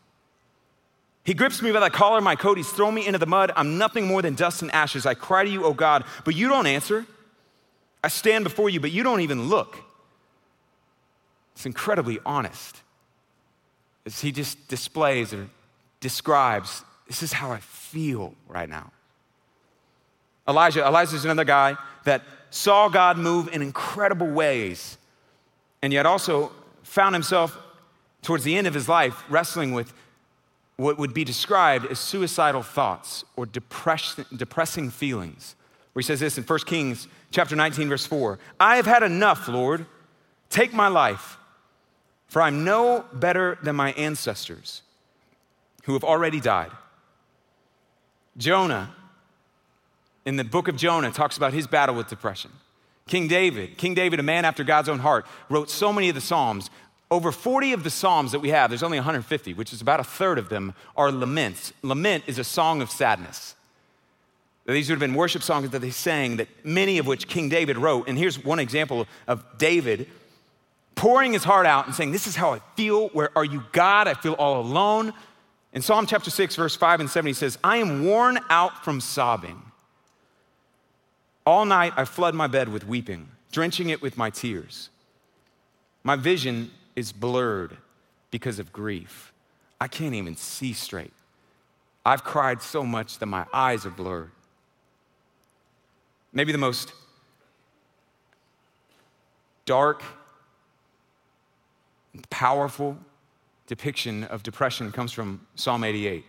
He 1.23 1.33
grips 1.33 1.61
me 1.61 1.71
by 1.71 1.79
the 1.79 1.89
collar 1.89 2.19
of 2.19 2.23
my 2.23 2.35
coat. 2.35 2.57
He's 2.57 2.69
thrown 2.69 2.93
me 2.93 3.07
into 3.07 3.17
the 3.17 3.25
mud. 3.25 3.51
I'm 3.55 3.79
nothing 3.79 4.05
more 4.05 4.21
than 4.21 4.35
dust 4.35 4.61
and 4.61 4.71
ashes. 4.71 5.07
I 5.07 5.15
cry 5.15 5.43
to 5.43 5.49
you, 5.49 5.65
O 5.65 5.73
God, 5.73 6.03
but 6.23 6.35
you 6.35 6.47
don't 6.47 6.67
answer. 6.67 7.05
I 8.03 8.09
stand 8.09 8.43
before 8.43 8.69
you, 8.69 8.79
but 8.79 8.91
you 8.91 9.01
don't 9.01 9.21
even 9.21 9.49
look. 9.49 9.77
It's 11.55 11.65
incredibly 11.65 12.19
honest. 12.25 12.81
As 14.05 14.21
he 14.21 14.31
just 14.31 14.67
displays 14.67 15.33
or 15.33 15.49
describes, 15.99 16.83
this 17.07 17.23
is 17.23 17.33
how 17.33 17.49
I 17.51 17.59
feel 17.59 18.35
right 18.47 18.69
now. 18.69 18.91
Elijah, 20.47 20.85
Elijah's 20.85 21.25
another 21.25 21.43
guy 21.43 21.75
that 22.03 22.21
saw 22.51 22.87
God 22.87 23.17
move 23.17 23.49
in 23.51 23.63
incredible 23.63 24.27
ways, 24.27 24.99
and 25.81 25.91
yet 25.91 26.05
also 26.05 26.51
found 26.83 27.15
himself 27.15 27.57
towards 28.25 28.43
the 28.43 28.57
end 28.57 28.67
of 28.67 28.73
his 28.73 28.89
life 28.89 29.23
wrestling 29.29 29.73
with 29.73 29.93
what 30.77 30.97
would 30.97 31.13
be 31.13 31.23
described 31.23 31.85
as 31.85 31.99
suicidal 31.99 32.61
thoughts 32.61 33.23
or 33.37 33.45
depressing 33.45 34.89
feelings. 34.89 35.55
Where 35.93 36.01
he 36.01 36.05
says 36.05 36.19
this 36.19 36.37
in 36.37 36.43
1 36.43 36.59
Kings 36.65 37.07
chapter 37.31 37.55
19, 37.55 37.87
verse 37.87 38.05
4 38.05 38.37
I 38.59 38.75
have 38.75 38.85
had 38.85 39.03
enough, 39.03 39.47
Lord. 39.47 39.85
Take 40.49 40.73
my 40.73 40.87
life, 40.87 41.37
for 42.27 42.41
I'm 42.41 42.63
no 42.63 43.05
better 43.13 43.57
than 43.63 43.75
my 43.75 43.93
ancestors 43.93 44.81
who 45.83 45.93
have 45.93 46.03
already 46.03 46.39
died. 46.39 46.71
Jonah, 48.37 48.93
in 50.25 50.35
the 50.35 50.43
book 50.43 50.67
of 50.67 50.75
Jonah, 50.75 51.11
talks 51.11 51.37
about 51.37 51.53
his 51.53 51.67
battle 51.67 51.95
with 51.95 52.07
depression. 52.07 52.51
King 53.07 53.27
David, 53.27 53.77
King 53.77 53.93
David, 53.93 54.19
a 54.19 54.23
man 54.23 54.45
after 54.45 54.63
God's 54.63 54.89
own 54.89 54.99
heart, 54.99 55.25
wrote 55.49 55.69
so 55.69 55.93
many 55.93 56.09
of 56.09 56.15
the 56.15 56.21
Psalms. 56.21 56.69
Over 57.15 57.31
40 57.31 57.71
of 57.71 57.85
the 57.85 57.89
Psalms 57.89 58.33
that 58.33 58.41
we 58.41 58.49
have, 58.49 58.69
there's 58.69 58.83
only 58.83 58.97
150, 58.97 59.53
which 59.53 59.71
is 59.71 59.79
about 59.79 60.01
a 60.01 60.03
third 60.03 60.37
of 60.37 60.49
them, 60.49 60.73
are 60.97 61.13
laments. 61.13 61.71
Lament 61.81 62.25
is 62.27 62.37
a 62.37 62.43
song 62.43 62.81
of 62.81 62.91
sadness. 62.91 63.55
These 64.65 64.89
would 64.89 64.95
have 64.95 64.99
been 64.99 65.13
worship 65.13 65.41
songs 65.41 65.69
that 65.69 65.79
they 65.79 65.91
sang, 65.91 66.35
that 66.35 66.49
many 66.65 66.97
of 66.97 67.07
which 67.07 67.29
King 67.29 67.47
David 67.47 67.77
wrote. 67.77 68.09
And 68.09 68.17
here's 68.17 68.43
one 68.43 68.59
example 68.59 69.07
of 69.29 69.45
David 69.57 70.09
pouring 70.95 71.31
his 71.31 71.45
heart 71.45 71.65
out 71.65 71.85
and 71.85 71.95
saying, 71.95 72.11
This 72.11 72.27
is 72.27 72.35
how 72.35 72.53
I 72.53 72.59
feel. 72.75 73.07
Where 73.07 73.29
are 73.37 73.45
you, 73.45 73.63
God? 73.71 74.09
I 74.09 74.13
feel 74.13 74.33
all 74.33 74.59
alone. 74.59 75.13
In 75.71 75.81
Psalm 75.81 76.07
chapter 76.07 76.29
6, 76.29 76.57
verse 76.57 76.75
5 76.75 76.99
and 76.99 77.09
7, 77.09 77.27
he 77.27 77.33
says, 77.33 77.57
I 77.63 77.77
am 77.77 78.03
worn 78.03 78.39
out 78.49 78.83
from 78.83 78.99
sobbing. 78.99 79.61
All 81.45 81.63
night 81.63 81.93
I 81.95 82.03
flood 82.03 82.35
my 82.35 82.47
bed 82.47 82.67
with 82.67 82.85
weeping, 82.85 83.29
drenching 83.53 83.87
it 83.87 84.01
with 84.01 84.17
my 84.17 84.29
tears. 84.29 84.89
My 86.03 86.17
vision 86.17 86.71
is 86.95 87.11
blurred 87.11 87.77
because 88.31 88.59
of 88.59 88.71
grief. 88.71 89.33
I 89.79 89.87
can't 89.87 90.15
even 90.15 90.35
see 90.35 90.73
straight. 90.73 91.13
I've 92.05 92.23
cried 92.23 92.61
so 92.61 92.83
much 92.83 93.19
that 93.19 93.25
my 93.25 93.45
eyes 93.53 93.85
are 93.85 93.89
blurred. 93.91 94.31
Maybe 96.31 96.51
the 96.51 96.57
most 96.57 96.91
dark, 99.65 100.03
powerful 102.29 102.97
depiction 103.67 104.23
of 104.25 104.43
depression 104.43 104.91
comes 104.91 105.11
from 105.11 105.45
Psalm 105.55 105.83
88, 105.83 106.23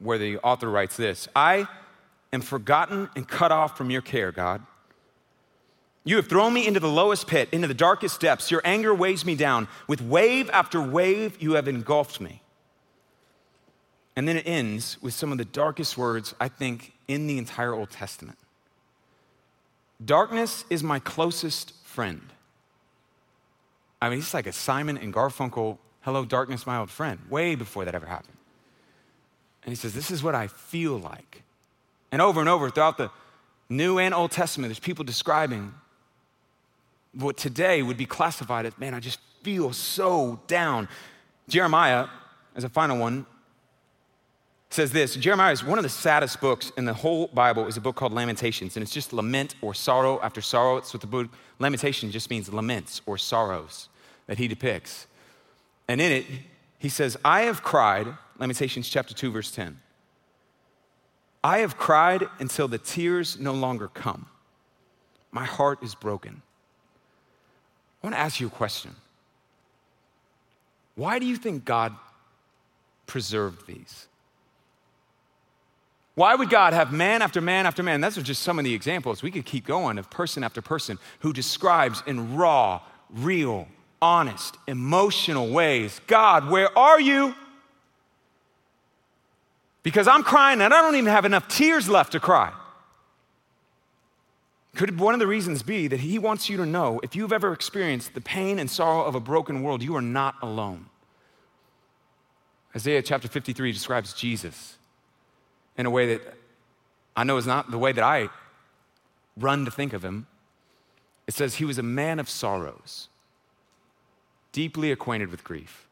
where 0.00 0.18
the 0.18 0.38
author 0.38 0.68
writes 0.68 0.96
this 0.96 1.28
I 1.36 1.68
am 2.32 2.40
forgotten 2.40 3.08
and 3.14 3.26
cut 3.28 3.52
off 3.52 3.76
from 3.76 3.90
your 3.90 4.02
care, 4.02 4.32
God. 4.32 4.62
You 6.04 6.16
have 6.16 6.28
thrown 6.28 6.54
me 6.54 6.66
into 6.66 6.80
the 6.80 6.88
lowest 6.88 7.26
pit, 7.26 7.48
into 7.52 7.68
the 7.68 7.74
darkest 7.74 8.20
depths. 8.20 8.50
Your 8.50 8.62
anger 8.64 8.94
weighs 8.94 9.24
me 9.24 9.34
down. 9.34 9.68
With 9.86 10.00
wave 10.00 10.48
after 10.50 10.80
wave, 10.80 11.40
you 11.42 11.54
have 11.54 11.68
engulfed 11.68 12.20
me. 12.20 12.42
And 14.16 14.26
then 14.26 14.36
it 14.36 14.46
ends 14.46 15.00
with 15.02 15.14
some 15.14 15.30
of 15.30 15.38
the 15.38 15.44
darkest 15.44 15.96
words, 15.98 16.34
I 16.40 16.48
think, 16.48 16.92
in 17.06 17.26
the 17.26 17.38
entire 17.38 17.74
Old 17.74 17.90
Testament. 17.90 18.38
Darkness 20.02 20.64
is 20.70 20.82
my 20.82 20.98
closest 20.98 21.74
friend. 21.84 22.22
I 24.00 24.08
mean, 24.08 24.18
he's 24.18 24.32
like 24.32 24.46
a 24.46 24.52
Simon 24.52 24.96
and 24.96 25.12
Garfunkel, 25.12 25.76
hello, 26.00 26.24
darkness, 26.24 26.66
my 26.66 26.78
old 26.78 26.90
friend, 26.90 27.18
way 27.28 27.54
before 27.54 27.84
that 27.84 27.94
ever 27.94 28.06
happened. 28.06 28.36
And 29.62 29.72
he 29.72 29.76
says, 29.76 29.92
This 29.92 30.10
is 30.10 30.22
what 30.22 30.34
I 30.34 30.46
feel 30.46 30.98
like. 30.98 31.42
And 32.10 32.22
over 32.22 32.40
and 32.40 32.48
over 32.48 32.70
throughout 32.70 32.96
the 32.96 33.10
New 33.68 33.98
and 33.98 34.14
Old 34.14 34.30
Testament, 34.30 34.70
there's 34.70 34.80
people 34.80 35.04
describing 35.04 35.74
what 37.12 37.36
today 37.36 37.82
would 37.82 37.96
be 37.96 38.06
classified 38.06 38.66
as, 38.66 38.78
man, 38.78 38.94
I 38.94 39.00
just 39.00 39.20
feel 39.42 39.72
so 39.72 40.40
down. 40.46 40.88
Jeremiah, 41.48 42.06
as 42.54 42.64
a 42.64 42.68
final 42.68 42.98
one, 42.98 43.26
says 44.70 44.92
this 44.92 45.16
Jeremiah 45.16 45.52
is 45.52 45.64
one 45.64 45.78
of 45.78 45.82
the 45.82 45.88
saddest 45.88 46.40
books 46.40 46.70
in 46.76 46.84
the 46.84 46.94
whole 46.94 47.26
Bible, 47.28 47.66
is 47.66 47.76
a 47.76 47.80
book 47.80 47.96
called 47.96 48.12
Lamentations, 48.12 48.76
and 48.76 48.82
it's 48.82 48.92
just 48.92 49.12
lament 49.12 49.56
or 49.60 49.74
sorrow 49.74 50.20
after 50.22 50.40
sorrow. 50.40 50.76
It's 50.76 50.94
what 50.94 51.00
the 51.00 51.06
book 51.06 51.28
Lamentation 51.58 52.10
just 52.10 52.30
means 52.30 52.52
laments 52.52 53.02
or 53.06 53.18
sorrows 53.18 53.88
that 54.26 54.38
he 54.38 54.48
depicts. 54.48 55.06
And 55.88 56.00
in 56.00 56.12
it, 56.12 56.26
he 56.78 56.88
says, 56.88 57.16
I 57.24 57.42
have 57.42 57.62
cried, 57.62 58.06
Lamentations 58.38 58.88
chapter 58.88 59.12
2, 59.12 59.32
verse 59.32 59.50
10. 59.50 59.78
I 61.42 61.58
have 61.58 61.76
cried 61.76 62.24
until 62.38 62.68
the 62.68 62.78
tears 62.78 63.38
no 63.38 63.52
longer 63.52 63.88
come. 63.88 64.26
My 65.32 65.44
heart 65.44 65.82
is 65.82 65.94
broken. 65.94 66.42
I 68.02 68.06
want 68.06 68.14
to 68.14 68.20
ask 68.20 68.40
you 68.40 68.46
a 68.46 68.50
question. 68.50 68.94
Why 70.94 71.18
do 71.18 71.26
you 71.26 71.36
think 71.36 71.64
God 71.64 71.94
preserved 73.06 73.66
these? 73.66 74.06
Why 76.14 76.34
would 76.34 76.50
God 76.50 76.72
have 76.72 76.92
man 76.92 77.22
after 77.22 77.40
man 77.40 77.66
after 77.66 77.82
man? 77.82 78.00
Those 78.00 78.18
are 78.18 78.22
just 78.22 78.42
some 78.42 78.58
of 78.58 78.64
the 78.64 78.74
examples. 78.74 79.22
We 79.22 79.30
could 79.30 79.46
keep 79.46 79.66
going 79.66 79.98
of 79.98 80.10
person 80.10 80.44
after 80.44 80.60
person 80.60 80.98
who 81.20 81.32
describes 81.32 82.02
in 82.06 82.36
raw, 82.36 82.80
real, 83.10 83.68
honest, 84.02 84.56
emotional 84.66 85.50
ways 85.50 86.00
God, 86.06 86.50
where 86.50 86.76
are 86.76 87.00
you? 87.00 87.34
Because 89.82 90.06
I'm 90.08 90.22
crying 90.22 90.60
and 90.60 90.74
I 90.74 90.82
don't 90.82 90.96
even 90.96 91.10
have 91.10 91.24
enough 91.24 91.48
tears 91.48 91.88
left 91.88 92.12
to 92.12 92.20
cry. 92.20 92.52
Could 94.76 95.00
one 95.00 95.14
of 95.14 95.20
the 95.20 95.26
reasons 95.26 95.62
be 95.62 95.88
that 95.88 96.00
he 96.00 96.18
wants 96.18 96.48
you 96.48 96.56
to 96.58 96.66
know 96.66 97.00
if 97.02 97.16
you've 97.16 97.32
ever 97.32 97.52
experienced 97.52 98.14
the 98.14 98.20
pain 98.20 98.58
and 98.58 98.70
sorrow 98.70 99.04
of 99.04 99.14
a 99.14 99.20
broken 99.20 99.62
world, 99.62 99.82
you 99.82 99.96
are 99.96 100.02
not 100.02 100.36
alone. 100.42 100.86
Isaiah 102.74 103.02
chapter 103.02 103.26
53 103.26 103.72
describes 103.72 104.12
Jesus 104.12 104.76
in 105.76 105.86
a 105.86 105.90
way 105.90 106.14
that 106.14 106.34
I 107.16 107.24
know 107.24 107.36
is 107.36 107.46
not 107.46 107.70
the 107.70 107.78
way 107.78 107.92
that 107.92 108.04
I 108.04 108.28
run 109.36 109.64
to 109.64 109.70
think 109.70 109.92
of 109.92 110.04
him. 110.04 110.28
It 111.26 111.34
says 111.34 111.56
he 111.56 111.64
was 111.64 111.78
a 111.78 111.82
man 111.82 112.20
of 112.20 112.30
sorrows, 112.30 113.08
deeply 114.52 114.92
acquainted 114.92 115.30
with 115.30 115.42
grief. 115.42 115.88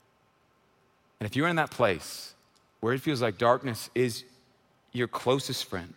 And 1.18 1.28
if 1.28 1.34
you're 1.34 1.48
in 1.48 1.56
that 1.56 1.70
place 1.70 2.34
where 2.80 2.94
it 2.94 3.00
feels 3.00 3.20
like 3.20 3.38
darkness 3.38 3.90
is 3.94 4.24
your 4.92 5.08
closest 5.08 5.64
friend, 5.64 5.94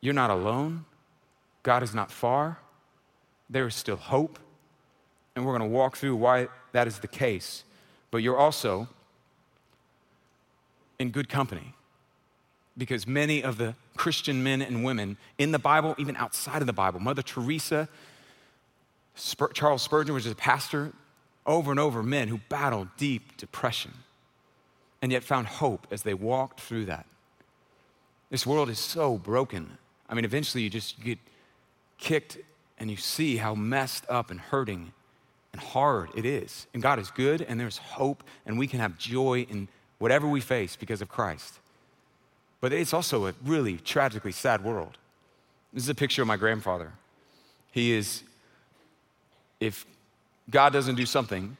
you're 0.00 0.14
not 0.14 0.30
alone, 0.30 0.84
God 1.66 1.82
is 1.82 1.92
not 1.92 2.12
far, 2.12 2.58
there 3.50 3.66
is 3.66 3.74
still 3.74 3.96
hope. 3.96 4.38
And 5.34 5.44
we're 5.44 5.58
going 5.58 5.68
to 5.68 5.76
walk 5.76 5.96
through 5.96 6.14
why 6.14 6.46
that 6.70 6.86
is 6.86 7.00
the 7.00 7.08
case. 7.08 7.64
But 8.12 8.18
you're 8.18 8.38
also 8.38 8.88
in 11.00 11.10
good 11.10 11.28
company 11.28 11.74
because 12.78 13.04
many 13.04 13.42
of 13.42 13.58
the 13.58 13.74
Christian 13.96 14.44
men 14.44 14.62
and 14.62 14.84
women 14.84 15.16
in 15.38 15.50
the 15.50 15.58
Bible, 15.58 15.96
even 15.98 16.14
outside 16.16 16.62
of 16.62 16.68
the 16.68 16.72
Bible, 16.72 17.00
Mother 17.00 17.20
Teresa, 17.22 17.88
Spur- 19.16 19.48
Charles 19.48 19.82
Spurgeon, 19.82 20.14
which 20.14 20.24
is 20.24 20.30
a 20.30 20.36
pastor, 20.36 20.92
over 21.46 21.72
and 21.72 21.80
over, 21.80 22.00
men 22.00 22.28
who 22.28 22.38
battled 22.48 22.88
deep 22.96 23.36
depression 23.38 23.92
and 25.02 25.10
yet 25.10 25.24
found 25.24 25.48
hope 25.48 25.88
as 25.90 26.02
they 26.02 26.14
walked 26.14 26.60
through 26.60 26.84
that. 26.84 27.06
This 28.30 28.46
world 28.46 28.70
is 28.70 28.78
so 28.78 29.18
broken. 29.18 29.78
I 30.08 30.14
mean, 30.14 30.24
eventually 30.24 30.62
you 30.62 30.70
just 30.70 31.00
get 31.02 31.18
kicked 31.98 32.38
and 32.78 32.90
you 32.90 32.96
see 32.96 33.36
how 33.36 33.54
messed 33.54 34.04
up 34.08 34.30
and 34.30 34.40
hurting 34.40 34.92
and 35.52 35.60
hard 35.60 36.10
it 36.14 36.24
is. 36.24 36.66
And 36.74 36.82
God 36.82 36.98
is 36.98 37.10
good 37.10 37.42
and 37.42 37.58
there's 37.58 37.78
hope 37.78 38.22
and 38.44 38.58
we 38.58 38.66
can 38.66 38.80
have 38.80 38.98
joy 38.98 39.46
in 39.48 39.68
whatever 39.98 40.28
we 40.28 40.40
face 40.40 40.76
because 40.76 41.00
of 41.00 41.08
Christ. 41.08 41.58
But 42.60 42.72
it's 42.72 42.92
also 42.92 43.26
a 43.26 43.34
really 43.44 43.78
tragically 43.78 44.32
sad 44.32 44.64
world. 44.64 44.98
This 45.72 45.82
is 45.84 45.88
a 45.88 45.94
picture 45.94 46.22
of 46.22 46.28
my 46.28 46.36
grandfather. 46.36 46.92
He 47.70 47.92
is, 47.92 48.22
if 49.60 49.84
God 50.50 50.72
doesn't 50.72 50.94
do 50.94 51.06
something, 51.06 51.56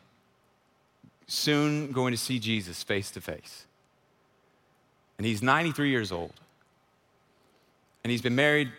soon 1.26 1.92
going 1.92 2.12
to 2.12 2.18
see 2.18 2.38
Jesus 2.38 2.82
face 2.82 3.10
to 3.12 3.20
face. 3.20 3.66
And 5.18 5.26
he's 5.26 5.42
93 5.42 5.90
years 5.90 6.12
old. 6.12 6.32
And 8.04 8.10
he's 8.10 8.22
been 8.22 8.36
married 8.36 8.70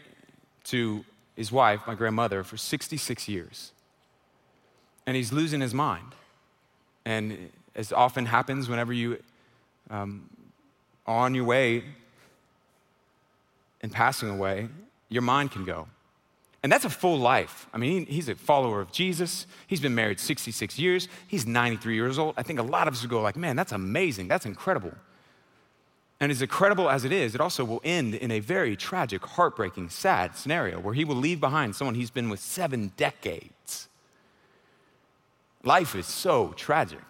to 0.66 1.04
his 1.38 1.52
wife, 1.52 1.82
my 1.88 1.96
grandmother, 1.96 2.44
for 2.44 2.58
66 2.58 3.30
years. 3.30 3.72
And 5.06 5.16
he's 5.16 5.32
losing 5.32 5.62
his 5.62 5.74
mind. 5.74 6.14
And 7.06 7.50
as 7.76 7.94
often 7.94 8.26
happens 8.26 8.68
whenever 8.68 8.92
you 8.92 9.24
um, 9.90 10.30
on 11.06 11.34
your 11.34 11.46
way 11.46 11.84
and 13.82 13.92
passing 13.92 14.30
away, 14.30 14.68
your 15.08 15.22
mind 15.22 15.52
can 15.52 15.64
go. 15.64 15.88
And 16.64 16.72
that's 16.72 16.86
a 16.86 16.90
full 16.90 17.18
life. 17.18 17.68
I 17.72 17.78
mean, 17.78 18.08
he's 18.08 18.28
a 18.28 18.36
follower 18.36 18.82
of 18.82 18.92
Jesus. 18.92 19.46
He's 19.68 19.80
been 19.80 19.96
married 19.96 20.20
66 20.20 20.78
years. 20.80 21.08
He's 21.28 21.46
93 21.46 21.96
years 21.96 22.18
old. 22.20 22.34
I 22.36 22.44
think 22.44 22.60
a 22.60 22.64
lot 22.64 22.88
of 22.88 22.96
us 22.96 23.04
would 23.04 23.12
go 23.12 23.22
like, 23.22 23.38
man, 23.38 23.56
that's 23.56 23.72
amazing. 23.72 24.28
That's 24.28 24.46
incredible. 24.46 24.92
And 26.20 26.32
as 26.32 26.42
incredible 26.42 26.90
as 26.90 27.06
it 27.06 27.12
is, 27.12 27.36
it 27.36 27.42
also 27.42 27.64
will 27.64 27.82
end 27.84 28.16
in 28.16 28.32
a 28.32 28.40
very 28.40 28.76
tragic, 28.76 29.24
heartbreaking, 29.24 29.90
sad 29.90 30.36
scenario 30.36 30.80
where 30.80 30.96
he 30.96 31.06
will 31.06 31.16
leave 31.16 31.40
behind 31.40 31.76
someone 31.76 31.94
he's 31.94 32.10
been 32.10 32.30
with 32.30 32.40
seven 32.40 32.92
decades. 32.98 33.88
Life 35.64 35.96
is 35.96 36.08
so 36.08 36.54
tragic. 36.56 37.04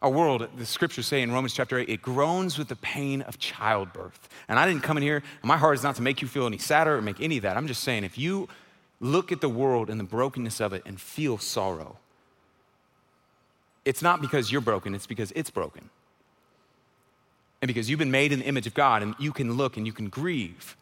Our 0.00 0.10
world, 0.10 0.48
the 0.56 0.66
scriptures 0.66 1.06
say 1.06 1.22
in 1.22 1.30
Romans 1.30 1.54
chapter 1.54 1.78
8, 1.78 1.88
it 1.88 2.02
groans 2.02 2.58
with 2.58 2.68
the 2.68 2.76
pain 2.76 3.22
of 3.22 3.38
childbirth. 3.38 4.28
And 4.48 4.58
I 4.58 4.66
didn't 4.66 4.82
come 4.82 4.96
in 4.96 5.02
here, 5.02 5.22
my 5.42 5.56
heart 5.56 5.76
is 5.76 5.82
not 5.82 5.96
to 5.96 6.02
make 6.02 6.22
you 6.22 6.26
feel 6.26 6.46
any 6.46 6.58
sadder 6.58 6.96
or 6.96 7.02
make 7.02 7.20
any 7.20 7.36
of 7.36 7.42
that. 7.42 7.56
I'm 7.56 7.68
just 7.68 7.84
saying, 7.84 8.02
if 8.02 8.18
you 8.18 8.48
look 8.98 9.30
at 9.30 9.40
the 9.40 9.48
world 9.48 9.90
and 9.90 10.00
the 10.00 10.04
brokenness 10.04 10.60
of 10.60 10.72
it 10.72 10.82
and 10.86 11.00
feel 11.00 11.38
sorrow, 11.38 11.98
it's 13.84 14.02
not 14.02 14.20
because 14.20 14.50
you're 14.50 14.60
broken, 14.60 14.94
it's 14.94 15.06
because 15.06 15.32
it's 15.36 15.50
broken. 15.50 15.90
And 17.62 17.68
because 17.68 17.88
you've 17.88 18.00
been 18.00 18.10
made 18.10 18.32
in 18.32 18.40
the 18.40 18.44
image 18.44 18.66
of 18.66 18.74
God, 18.74 19.04
and 19.04 19.14
you 19.20 19.32
can 19.32 19.52
look 19.52 19.76
and 19.76 19.86
you 19.86 19.92
can 19.92 20.08
grieve 20.08 20.76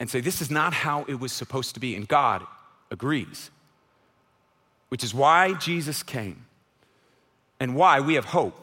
and 0.00 0.08
say, 0.08 0.20
This 0.20 0.40
is 0.40 0.50
not 0.50 0.72
how 0.72 1.04
it 1.04 1.20
was 1.20 1.30
supposed 1.30 1.74
to 1.74 1.80
be. 1.80 1.94
And 1.94 2.08
God 2.08 2.42
agrees, 2.90 3.50
which 4.88 5.04
is 5.04 5.12
why 5.14 5.52
Jesus 5.52 6.02
came 6.02 6.46
and 7.60 7.76
why 7.76 8.00
we 8.00 8.14
have 8.14 8.24
hope. 8.24 8.58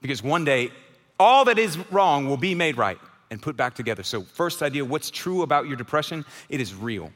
Because 0.00 0.22
one 0.22 0.44
day, 0.44 0.70
all 1.18 1.44
that 1.46 1.58
is 1.58 1.76
wrong 1.90 2.28
will 2.28 2.36
be 2.36 2.54
made 2.54 2.76
right 2.76 2.98
and 3.30 3.42
put 3.42 3.56
back 3.56 3.74
together. 3.74 4.04
So, 4.04 4.22
first 4.22 4.62
idea 4.62 4.84
what's 4.84 5.10
true 5.10 5.42
about 5.42 5.66
your 5.66 5.76
depression? 5.76 6.24
It 6.48 6.60
is 6.60 6.72
real. 6.72 7.10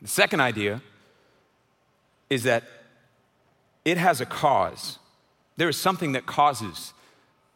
The 0.00 0.08
second 0.08 0.40
idea 0.40 0.82
is 2.28 2.42
that 2.42 2.64
it 3.84 3.98
has 3.98 4.20
a 4.20 4.26
cause. 4.26 4.98
There 5.56 5.68
is 5.68 5.76
something 5.76 6.12
that 6.12 6.26
causes 6.26 6.92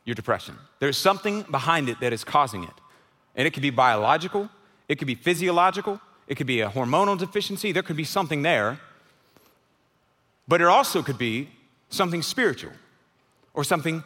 your 0.06 0.14
depression. 0.14 0.56
There's 0.78 0.96
something 0.96 1.42
behind 1.50 1.90
it 1.90 2.00
that 2.00 2.14
is 2.14 2.24
causing 2.24 2.64
it. 2.64 2.70
And 3.34 3.46
it 3.46 3.50
could 3.50 3.62
be 3.62 3.70
biological, 3.70 4.48
it 4.88 4.96
could 4.96 5.06
be 5.06 5.14
physiological, 5.14 6.00
it 6.26 6.36
could 6.36 6.46
be 6.46 6.62
a 6.62 6.70
hormonal 6.70 7.18
deficiency, 7.18 7.72
there 7.72 7.82
could 7.82 7.96
be 7.96 8.04
something 8.04 8.40
there. 8.40 8.78
But 10.48 10.62
it 10.62 10.68
also 10.68 11.02
could 11.02 11.18
be 11.18 11.50
something 11.90 12.22
spiritual 12.22 12.72
or 13.52 13.64
something 13.64 14.02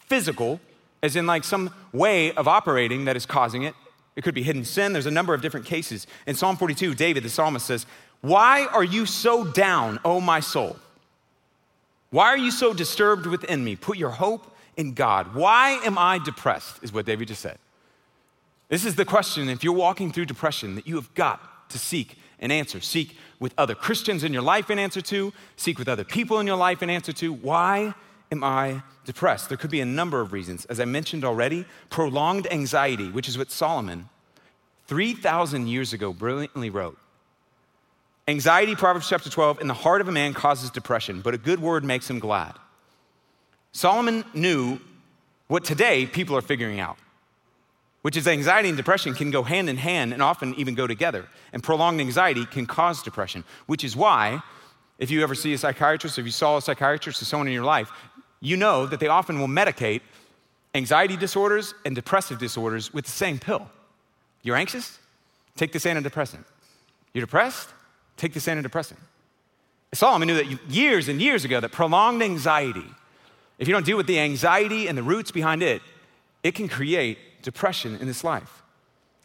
physical, 0.00 0.60
as 1.02 1.16
in 1.16 1.26
like 1.26 1.44
some 1.44 1.74
way 1.92 2.32
of 2.32 2.46
operating 2.46 3.06
that 3.06 3.16
is 3.16 3.26
causing 3.26 3.62
it. 3.62 3.74
It 4.16 4.22
could 4.22 4.34
be 4.34 4.42
hidden 4.42 4.64
sin. 4.64 4.92
There's 4.92 5.06
a 5.06 5.10
number 5.10 5.32
of 5.32 5.40
different 5.40 5.64
cases. 5.64 6.06
In 6.26 6.34
Psalm 6.34 6.56
42, 6.56 6.94
David, 6.94 7.22
the 7.22 7.30
psalmist, 7.30 7.66
says, 7.66 7.86
Why 8.20 8.66
are 8.66 8.84
you 8.84 9.06
so 9.06 9.44
down, 9.44 9.98
O 10.04 10.20
my 10.20 10.40
soul? 10.40 10.76
Why 12.10 12.26
are 12.26 12.38
you 12.38 12.50
so 12.50 12.74
disturbed 12.74 13.26
within 13.26 13.64
me? 13.64 13.76
Put 13.76 13.96
your 13.96 14.10
hope 14.10 14.54
in 14.78 14.94
God. 14.94 15.34
Why 15.34 15.72
am 15.84 15.98
I 15.98 16.18
depressed? 16.18 16.78
Is 16.82 16.92
what 16.92 17.04
David 17.04 17.28
just 17.28 17.42
said. 17.42 17.58
This 18.68 18.86
is 18.86 18.94
the 18.94 19.04
question 19.04 19.48
if 19.50 19.62
you're 19.62 19.74
walking 19.74 20.12
through 20.12 20.26
depression 20.26 20.76
that 20.76 20.86
you 20.86 20.94
have 20.94 21.12
got 21.14 21.68
to 21.70 21.78
seek 21.78 22.16
an 22.38 22.50
answer. 22.50 22.80
Seek 22.80 23.16
with 23.40 23.52
other 23.58 23.74
Christians 23.74 24.24
in 24.24 24.32
your 24.32 24.42
life 24.42 24.70
an 24.70 24.78
answer 24.78 25.00
to, 25.02 25.32
seek 25.56 25.78
with 25.78 25.88
other 25.88 26.04
people 26.04 26.38
in 26.38 26.46
your 26.46 26.56
life 26.56 26.80
an 26.80 26.90
answer 26.90 27.12
to. 27.14 27.32
Why 27.32 27.94
am 28.30 28.44
I 28.44 28.82
depressed? 29.04 29.48
There 29.48 29.58
could 29.58 29.70
be 29.70 29.80
a 29.80 29.86
number 29.86 30.20
of 30.20 30.32
reasons. 30.32 30.64
As 30.66 30.80
I 30.80 30.84
mentioned 30.84 31.24
already, 31.24 31.64
prolonged 31.90 32.46
anxiety, 32.50 33.10
which 33.10 33.28
is 33.28 33.36
what 33.36 33.50
Solomon 33.50 34.08
3,000 34.86 35.66
years 35.66 35.92
ago 35.92 36.12
brilliantly 36.12 36.70
wrote. 36.70 36.98
Anxiety, 38.28 38.76
Proverbs 38.76 39.08
chapter 39.08 39.30
12, 39.30 39.60
in 39.60 39.66
the 39.66 39.74
heart 39.74 40.00
of 40.00 40.08
a 40.08 40.12
man 40.12 40.34
causes 40.34 40.70
depression, 40.70 41.20
but 41.22 41.34
a 41.34 41.38
good 41.38 41.60
word 41.60 41.84
makes 41.84 42.08
him 42.08 42.18
glad. 42.18 42.54
Solomon 43.78 44.24
knew 44.34 44.80
what 45.46 45.62
today 45.62 46.04
people 46.04 46.36
are 46.36 46.42
figuring 46.42 46.80
out, 46.80 46.98
which 48.02 48.16
is 48.16 48.26
anxiety 48.26 48.68
and 48.68 48.76
depression 48.76 49.14
can 49.14 49.30
go 49.30 49.44
hand 49.44 49.70
in 49.70 49.76
hand 49.76 50.12
and 50.12 50.20
often 50.20 50.52
even 50.56 50.74
go 50.74 50.88
together. 50.88 51.28
And 51.52 51.62
prolonged 51.62 52.00
anxiety 52.00 52.44
can 52.44 52.66
cause 52.66 53.04
depression, 53.04 53.44
which 53.66 53.84
is 53.84 53.94
why, 53.94 54.42
if 54.98 55.12
you 55.12 55.22
ever 55.22 55.36
see 55.36 55.52
a 55.52 55.58
psychiatrist, 55.58 56.18
if 56.18 56.24
you 56.24 56.32
saw 56.32 56.56
a 56.56 56.60
psychiatrist 56.60 57.22
or 57.22 57.24
someone 57.24 57.46
in 57.46 57.54
your 57.54 57.62
life, 57.62 57.92
you 58.40 58.56
know 58.56 58.84
that 58.84 58.98
they 58.98 59.06
often 59.06 59.38
will 59.38 59.46
medicate 59.46 60.00
anxiety 60.74 61.16
disorders 61.16 61.72
and 61.84 61.94
depressive 61.94 62.40
disorders 62.40 62.92
with 62.92 63.04
the 63.04 63.12
same 63.12 63.38
pill. 63.38 63.70
You're 64.42 64.56
anxious? 64.56 64.98
Take 65.54 65.70
this 65.70 65.84
antidepressant. 65.84 66.42
You're 67.14 67.26
depressed? 67.26 67.68
Take 68.16 68.34
this 68.34 68.46
antidepressant. 68.48 68.98
Solomon 69.94 70.26
knew 70.26 70.34
that 70.34 70.68
years 70.68 71.06
and 71.06 71.22
years 71.22 71.44
ago 71.44 71.60
that 71.60 71.70
prolonged 71.70 72.24
anxiety 72.24 72.90
if 73.58 73.66
you 73.66 73.74
don't 73.74 73.84
deal 73.84 73.96
with 73.96 74.06
the 74.06 74.18
anxiety 74.18 74.86
and 74.86 74.96
the 74.96 75.02
roots 75.02 75.30
behind 75.30 75.62
it, 75.62 75.82
it 76.42 76.54
can 76.54 76.68
create 76.68 77.18
depression 77.42 77.96
in 77.96 78.06
this 78.06 78.22
life. 78.24 78.62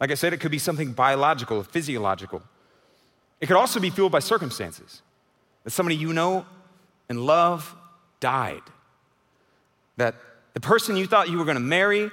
Like 0.00 0.10
I 0.10 0.14
said, 0.14 0.32
it 0.32 0.40
could 0.40 0.50
be 0.50 0.58
something 0.58 0.92
biological, 0.92 1.62
physiological. 1.62 2.42
It 3.40 3.46
could 3.46 3.56
also 3.56 3.80
be 3.80 3.90
fueled 3.90 4.12
by 4.12 4.18
circumstances. 4.18 5.02
That 5.62 5.70
somebody 5.70 5.96
you 5.96 6.12
know 6.12 6.44
and 7.08 7.24
love 7.24 7.74
died. 8.20 8.62
That 9.96 10.16
the 10.54 10.60
person 10.60 10.96
you 10.96 11.06
thought 11.06 11.30
you 11.30 11.38
were 11.38 11.44
going 11.44 11.56
to 11.56 11.60
marry, 11.60 12.10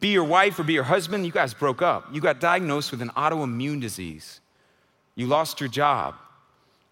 be 0.00 0.08
your 0.08 0.24
wife 0.24 0.58
or 0.58 0.62
be 0.62 0.74
your 0.74 0.84
husband, 0.84 1.26
you 1.26 1.32
guys 1.32 1.54
broke 1.54 1.82
up. 1.82 2.08
You 2.12 2.20
got 2.20 2.40
diagnosed 2.40 2.90
with 2.90 3.02
an 3.02 3.10
autoimmune 3.10 3.80
disease. 3.80 4.40
You 5.14 5.26
lost 5.26 5.60
your 5.60 5.68
job. 5.68 6.14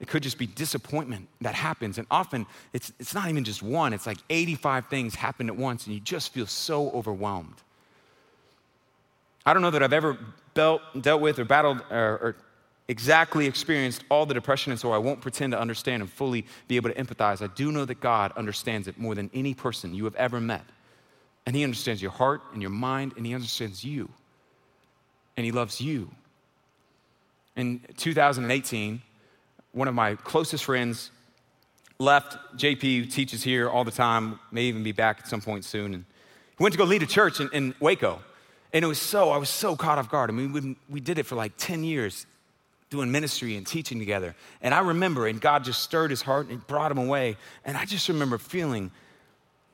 It 0.02 0.08
could 0.08 0.24
just 0.24 0.36
be 0.36 0.48
disappointment 0.48 1.28
that 1.42 1.54
happens. 1.54 1.96
And 1.96 2.08
often 2.10 2.44
it's, 2.72 2.92
it's 2.98 3.14
not 3.14 3.30
even 3.30 3.44
just 3.44 3.62
one, 3.62 3.92
it's 3.92 4.06
like 4.06 4.18
85 4.28 4.88
things 4.88 5.14
happen 5.14 5.48
at 5.48 5.56
once, 5.56 5.86
and 5.86 5.94
you 5.94 6.00
just 6.00 6.32
feel 6.32 6.46
so 6.46 6.90
overwhelmed. 6.90 7.54
I 9.46 9.54
don't 9.54 9.62
know 9.62 9.70
that 9.70 9.82
I've 9.82 9.92
ever 9.92 10.18
dealt, 10.54 10.82
dealt 11.00 11.20
with 11.20 11.38
or 11.38 11.44
battled 11.44 11.82
or, 11.88 11.96
or 11.96 12.36
exactly 12.88 13.46
experienced 13.46 14.02
all 14.10 14.26
the 14.26 14.34
depression, 14.34 14.72
and 14.72 14.80
so 14.80 14.90
I 14.90 14.98
won't 14.98 15.20
pretend 15.20 15.52
to 15.52 15.60
understand 15.60 16.02
and 16.02 16.10
fully 16.10 16.46
be 16.66 16.74
able 16.74 16.90
to 16.90 16.96
empathize. 16.96 17.40
I 17.40 17.46
do 17.54 17.70
know 17.70 17.84
that 17.84 18.00
God 18.00 18.32
understands 18.36 18.88
it 18.88 18.98
more 18.98 19.14
than 19.14 19.30
any 19.32 19.54
person 19.54 19.94
you 19.94 20.04
have 20.04 20.16
ever 20.16 20.40
met. 20.40 20.64
And 21.46 21.54
He 21.54 21.62
understands 21.62 22.02
your 22.02 22.10
heart 22.10 22.42
and 22.52 22.60
your 22.60 22.72
mind, 22.72 23.14
and 23.16 23.24
He 23.24 23.34
understands 23.34 23.84
you. 23.84 24.08
And 25.36 25.46
He 25.46 25.52
loves 25.52 25.80
you. 25.80 26.10
In 27.54 27.80
2018, 27.96 29.00
one 29.72 29.88
of 29.88 29.94
my 29.94 30.14
closest 30.16 30.64
friends 30.64 31.10
left. 31.98 32.36
JP 32.56 33.12
teaches 33.12 33.42
here 33.42 33.68
all 33.68 33.84
the 33.84 33.90
time, 33.90 34.38
may 34.50 34.62
even 34.64 34.82
be 34.82 34.92
back 34.92 35.20
at 35.20 35.28
some 35.28 35.40
point 35.40 35.64
soon. 35.64 35.94
And 35.94 36.04
he 36.58 36.62
went 36.62 36.72
to 36.72 36.78
go 36.78 36.84
lead 36.84 37.02
a 37.02 37.06
church 37.06 37.40
in, 37.40 37.48
in 37.52 37.74
Waco. 37.80 38.20
And 38.72 38.84
it 38.84 38.88
was 38.88 38.98
so, 38.98 39.30
I 39.30 39.36
was 39.36 39.50
so 39.50 39.76
caught 39.76 39.98
off 39.98 40.10
guard. 40.10 40.30
I 40.30 40.32
mean, 40.32 40.52
we, 40.52 40.76
we 40.88 41.00
did 41.00 41.18
it 41.18 41.24
for 41.24 41.34
like 41.34 41.52
10 41.58 41.84
years, 41.84 42.26
doing 42.90 43.10
ministry 43.10 43.56
and 43.56 43.66
teaching 43.66 43.98
together. 43.98 44.34
And 44.60 44.74
I 44.74 44.80
remember, 44.80 45.26
and 45.26 45.40
God 45.40 45.64
just 45.64 45.82
stirred 45.82 46.10
his 46.10 46.22
heart 46.22 46.48
and 46.48 46.66
brought 46.66 46.90
him 46.90 46.98
away. 46.98 47.36
And 47.64 47.76
I 47.76 47.84
just 47.84 48.08
remember 48.08 48.38
feeling 48.38 48.90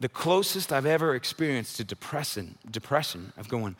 the 0.00 0.08
closest 0.08 0.72
I've 0.72 0.87
ever 0.87 1.14
experienced 1.14 1.76
to 1.76 1.84
depression, 1.84 2.56
depression 2.70 3.32
of 3.37 3.48
going, 3.48 3.76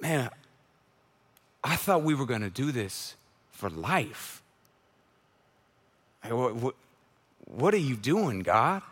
man, 0.00 0.30
I 1.62 1.76
thought 1.76 2.02
we 2.02 2.14
were 2.14 2.26
going 2.26 2.42
to 2.42 2.50
do 2.50 2.70
this 2.70 3.16
for 3.50 3.70
life. 3.70 4.42
What, 6.28 6.74
what, 7.46 7.74
are 7.74 7.78
you 7.78 7.96
doing, 7.96 8.40
God? 8.40 8.82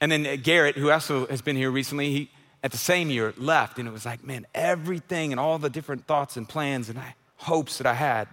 And 0.00 0.12
then 0.12 0.26
uh, 0.26 0.36
Garrett, 0.42 0.76
who 0.76 0.90
also 0.90 1.26
has 1.26 1.42
been 1.42 1.56
here 1.56 1.70
recently, 1.70 2.10
he, 2.10 2.30
at 2.62 2.70
the 2.70 2.78
same 2.78 3.10
year 3.10 3.32
left, 3.38 3.78
and 3.78 3.88
it 3.88 3.90
was 3.90 4.04
like, 4.04 4.24
man, 4.24 4.46
everything 4.54 5.32
and 5.32 5.40
all 5.40 5.58
the 5.58 5.70
different 5.70 6.06
thoughts 6.06 6.36
and 6.36 6.48
plans 6.48 6.88
and 6.88 7.00
hopes 7.36 7.78
that 7.78 7.86
I 7.86 7.94
had. 7.94 8.28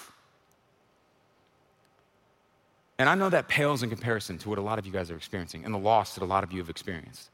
And 3.00 3.08
I 3.08 3.14
know 3.14 3.28
that 3.28 3.46
pales 3.46 3.84
in 3.84 3.90
comparison 3.90 4.38
to 4.38 4.48
what 4.48 4.58
a 4.58 4.60
lot 4.60 4.80
of 4.80 4.84
you 4.84 4.90
guys 4.90 5.08
are 5.12 5.16
experiencing 5.16 5.64
and 5.64 5.72
the 5.72 5.78
loss 5.78 6.16
that 6.16 6.24
a 6.24 6.26
lot 6.26 6.42
of 6.42 6.50
you 6.50 6.58
have 6.58 6.68
experienced. 6.68 7.30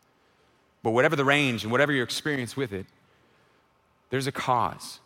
But 0.83 0.91
whatever 0.91 1.17
the 1.17 1.25
range 1.25 1.63
and 1.63 1.73
whatever 1.73 1.91
your 1.91 2.05
experience 2.05 2.55
with 2.55 2.75
it, 2.75 2.85
there's 4.11 4.27
a 4.27 4.33
cause. 4.33 5.01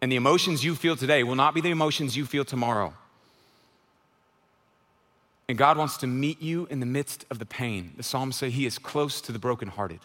And 0.00 0.12
the 0.12 0.16
emotions 0.16 0.64
you 0.64 0.74
feel 0.74 0.96
today 0.96 1.24
will 1.24 1.34
not 1.34 1.54
be 1.54 1.60
the 1.60 1.70
emotions 1.70 2.16
you 2.16 2.24
feel 2.24 2.44
tomorrow. 2.44 2.94
And 5.48 5.56
God 5.56 5.78
wants 5.78 5.96
to 5.98 6.06
meet 6.06 6.42
you 6.42 6.66
in 6.70 6.80
the 6.80 6.86
midst 6.86 7.24
of 7.30 7.38
the 7.38 7.46
pain. 7.46 7.94
The 7.96 8.02
Psalms 8.02 8.36
say 8.36 8.50
He 8.50 8.66
is 8.66 8.78
close 8.78 9.20
to 9.22 9.32
the 9.32 9.38
brokenhearted. 9.38 10.00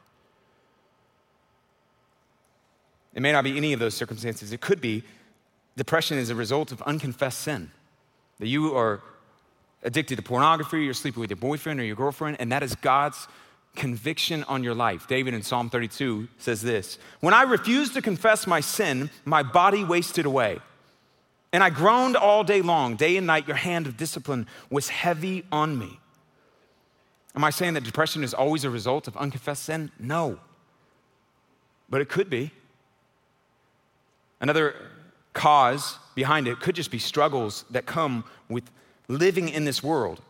It 3.14 3.22
may 3.22 3.32
not 3.32 3.44
be 3.44 3.56
any 3.58 3.74
of 3.74 3.80
those 3.80 3.94
circumstances. 3.94 4.52
It 4.52 4.62
could 4.62 4.82
be 4.82 5.04
depression 5.76 6.18
is 6.18 6.30
a 6.30 6.36
result 6.36 6.72
of 6.72 6.82
unconfessed 6.84 7.42
sin. 7.42 7.72
That 8.40 8.48
you 8.48 8.76
are 8.76 9.02
addicted 9.84 10.16
to 10.16 10.22
pornography, 10.22 10.84
you're 10.84 10.94
sleeping 10.94 11.22
with 11.22 11.30
your 11.30 11.38
boyfriend 11.38 11.80
or 11.80 11.84
your 11.84 11.96
girlfriend, 11.96 12.38
and 12.40 12.52
that 12.52 12.64
is 12.64 12.74
God's 12.76 13.28
conviction 13.76 14.44
on 14.46 14.64
your 14.64 14.76
life. 14.76 15.08
David 15.08 15.34
in 15.34 15.42
Psalm 15.42 15.70
32 15.70 16.28
says 16.38 16.62
this 16.62 16.98
When 17.20 17.34
I 17.34 17.44
refused 17.44 17.94
to 17.94 18.02
confess 18.02 18.48
my 18.48 18.60
sin, 18.60 19.10
my 19.26 19.44
body 19.44 19.84
wasted 19.84 20.26
away. 20.26 20.60
And 21.52 21.64
I 21.64 21.70
groaned 21.70 22.16
all 22.16 22.44
day 22.44 22.64
long. 22.64 22.96
Day 22.96 23.16
and 23.16 23.28
night, 23.28 23.48
your 23.48 23.56
hand 23.56 23.86
of 23.86 23.96
discipline 23.96 24.48
was 24.72 24.90
heavy 24.90 25.46
on 25.52 25.78
me. 25.78 26.00
Am 27.36 27.44
I 27.44 27.52
saying 27.52 27.76
that 27.76 27.84
depression 27.84 28.24
is 28.24 28.34
always 28.34 28.64
a 28.64 28.70
result 28.70 29.08
of 29.08 29.16
unconfessed 29.18 29.64
sin? 29.64 29.92
No. 30.00 30.40
But 31.90 32.02
it 32.02 32.10
could 32.10 32.30
be. 32.30 32.52
Another 34.42 34.76
cause 35.34 35.98
behind 36.16 36.48
it 36.48 36.60
could 36.60 36.76
just 36.76 36.92
be 36.92 37.00
struggles 37.00 37.66
that 37.70 37.86
come 37.86 38.24
with 38.50 38.70
living 39.08 39.50
in 39.50 39.66
this 39.66 39.84
world. 39.84 40.22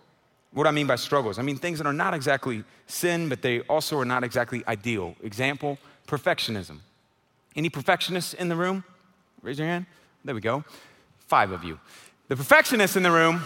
What 0.54 0.63
do 0.63 0.70
I 0.70 0.72
mean 0.72 0.88
by 0.88 0.96
struggles? 0.96 1.39
I 1.39 1.42
mean 1.42 1.58
things 1.58 1.80
that 1.80 1.88
are 1.88 1.94
not 1.94 2.13
exactly 2.13 2.63
sin, 2.86 3.28
but 3.28 3.42
they 3.42 3.62
also 3.62 3.98
are 3.98 4.06
not 4.06 4.24
exactly 4.24 4.63
ideal. 4.68 5.16
Example, 5.24 5.80
perfectionism. 6.08 6.80
Any 7.56 7.70
perfectionists 7.70 8.34
in 8.34 8.50
the 8.50 8.56
room? 8.56 8.84
Raise 9.42 9.58
your 9.58 9.68
hand. 9.68 9.86
There 10.24 10.36
we 10.36 10.42
go. 10.42 10.63
Five 11.28 11.52
of 11.52 11.63
you. 11.63 11.80
The 12.28 12.36
perfectionists 12.36 12.96
in 12.96 13.04
the 13.04 13.12
room, 13.12 13.42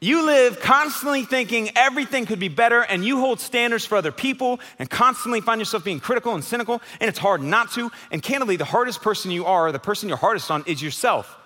you 0.00 0.24
live 0.24 0.60
constantly 0.60 1.24
thinking 1.24 1.70
everything 1.74 2.26
could 2.26 2.38
be 2.38 2.48
better, 2.48 2.82
and 2.82 3.04
you 3.04 3.18
hold 3.18 3.40
standards 3.40 3.84
for 3.84 3.96
other 3.96 4.12
people 4.12 4.60
and 4.78 4.88
constantly 4.88 5.40
find 5.40 5.60
yourself 5.60 5.84
being 5.84 6.00
critical 6.00 6.34
and 6.34 6.44
cynical, 6.44 6.80
and 7.00 7.08
it's 7.08 7.18
hard 7.18 7.42
not 7.42 7.72
to. 7.72 7.90
And 8.12 8.22
candidly, 8.22 8.56
the 8.56 8.64
hardest 8.64 9.02
person 9.02 9.30
you 9.30 9.46
are, 9.46 9.72
the 9.72 9.78
person 9.78 10.08
you're 10.08 10.18
hardest 10.18 10.50
on, 10.50 10.64
is 10.66 10.82
yourself. 10.82 11.36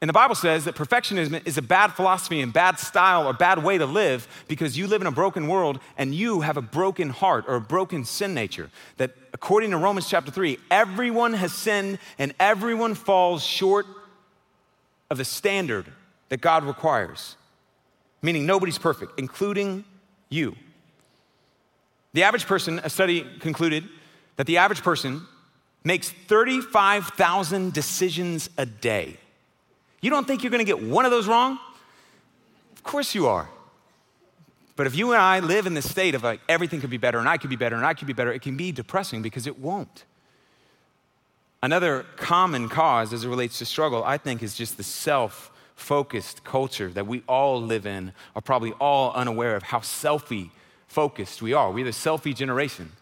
And 0.00 0.08
the 0.08 0.12
Bible 0.12 0.36
says 0.36 0.64
that 0.64 0.76
perfectionism 0.76 1.44
is 1.44 1.58
a 1.58 1.62
bad 1.62 1.88
philosophy 1.88 2.40
and 2.40 2.52
bad 2.52 2.78
style 2.78 3.26
or 3.26 3.32
bad 3.32 3.64
way 3.64 3.78
to 3.78 3.86
live 3.86 4.28
because 4.46 4.78
you 4.78 4.86
live 4.86 5.00
in 5.00 5.08
a 5.08 5.12
broken 5.12 5.48
world 5.48 5.80
and 5.96 6.14
you 6.14 6.42
have 6.42 6.56
a 6.56 6.62
broken 6.62 7.10
heart 7.10 7.46
or 7.48 7.56
a 7.56 7.60
broken 7.60 8.04
sin 8.04 8.32
nature. 8.32 8.70
That 8.98 9.16
according 9.34 9.72
to 9.72 9.76
Romans 9.76 10.08
chapter 10.08 10.30
3, 10.30 10.58
everyone 10.70 11.32
has 11.32 11.52
sinned 11.52 11.98
and 12.16 12.32
everyone 12.38 12.94
falls 12.94 13.42
short 13.42 13.86
of 15.10 15.18
the 15.18 15.24
standard 15.24 15.86
that 16.28 16.40
God 16.40 16.62
requires 16.62 17.34
meaning 18.22 18.46
nobody's 18.46 18.78
perfect, 18.78 19.18
including 19.18 19.84
you. 20.28 20.56
The 22.14 22.22
average 22.22 22.46
person, 22.46 22.80
a 22.82 22.90
study 22.90 23.26
concluded 23.40 23.84
that 24.36 24.46
the 24.46 24.58
average 24.58 24.82
person 24.82 25.26
makes 25.84 26.10
35,000 26.10 27.72
decisions 27.72 28.50
a 28.58 28.66
day. 28.66 29.18
You 30.00 30.10
don't 30.10 30.26
think 30.26 30.42
you're 30.42 30.50
gonna 30.50 30.64
get 30.64 30.82
one 30.82 31.04
of 31.04 31.10
those 31.10 31.26
wrong? 31.26 31.58
Of 32.72 32.82
course 32.82 33.14
you 33.14 33.26
are. 33.26 33.48
But 34.76 34.86
if 34.86 34.94
you 34.94 35.12
and 35.12 35.20
I 35.20 35.40
live 35.40 35.66
in 35.66 35.74
this 35.74 35.90
state 35.90 36.14
of 36.14 36.22
like 36.22 36.40
everything 36.48 36.80
could 36.80 36.90
be 36.90 36.98
better 36.98 37.18
and 37.18 37.28
I 37.28 37.36
could 37.36 37.50
be 37.50 37.56
better 37.56 37.74
and 37.74 37.84
I 37.84 37.94
could 37.94 38.06
be 38.06 38.12
better, 38.12 38.32
it 38.32 38.42
can 38.42 38.56
be 38.56 38.70
depressing 38.70 39.22
because 39.22 39.46
it 39.46 39.58
won't. 39.58 40.04
Another 41.62 42.06
common 42.16 42.68
cause 42.68 43.12
as 43.12 43.24
it 43.24 43.28
relates 43.28 43.58
to 43.58 43.64
struggle, 43.64 44.04
I 44.04 44.18
think, 44.18 44.40
is 44.42 44.54
just 44.54 44.76
the 44.76 44.84
self 44.84 45.50
focused 45.74 46.44
culture 46.44 46.88
that 46.90 47.06
we 47.06 47.22
all 47.28 47.60
live 47.60 47.86
in 47.86 48.12
are 48.36 48.42
probably 48.42 48.72
all 48.74 49.12
unaware 49.12 49.56
of 49.56 49.64
how 49.64 49.78
selfie 49.78 50.50
focused 50.86 51.42
we 51.42 51.52
are. 51.52 51.70
We're 51.72 51.84
the 51.84 51.90
selfie 51.90 52.34
generation. 52.34 52.92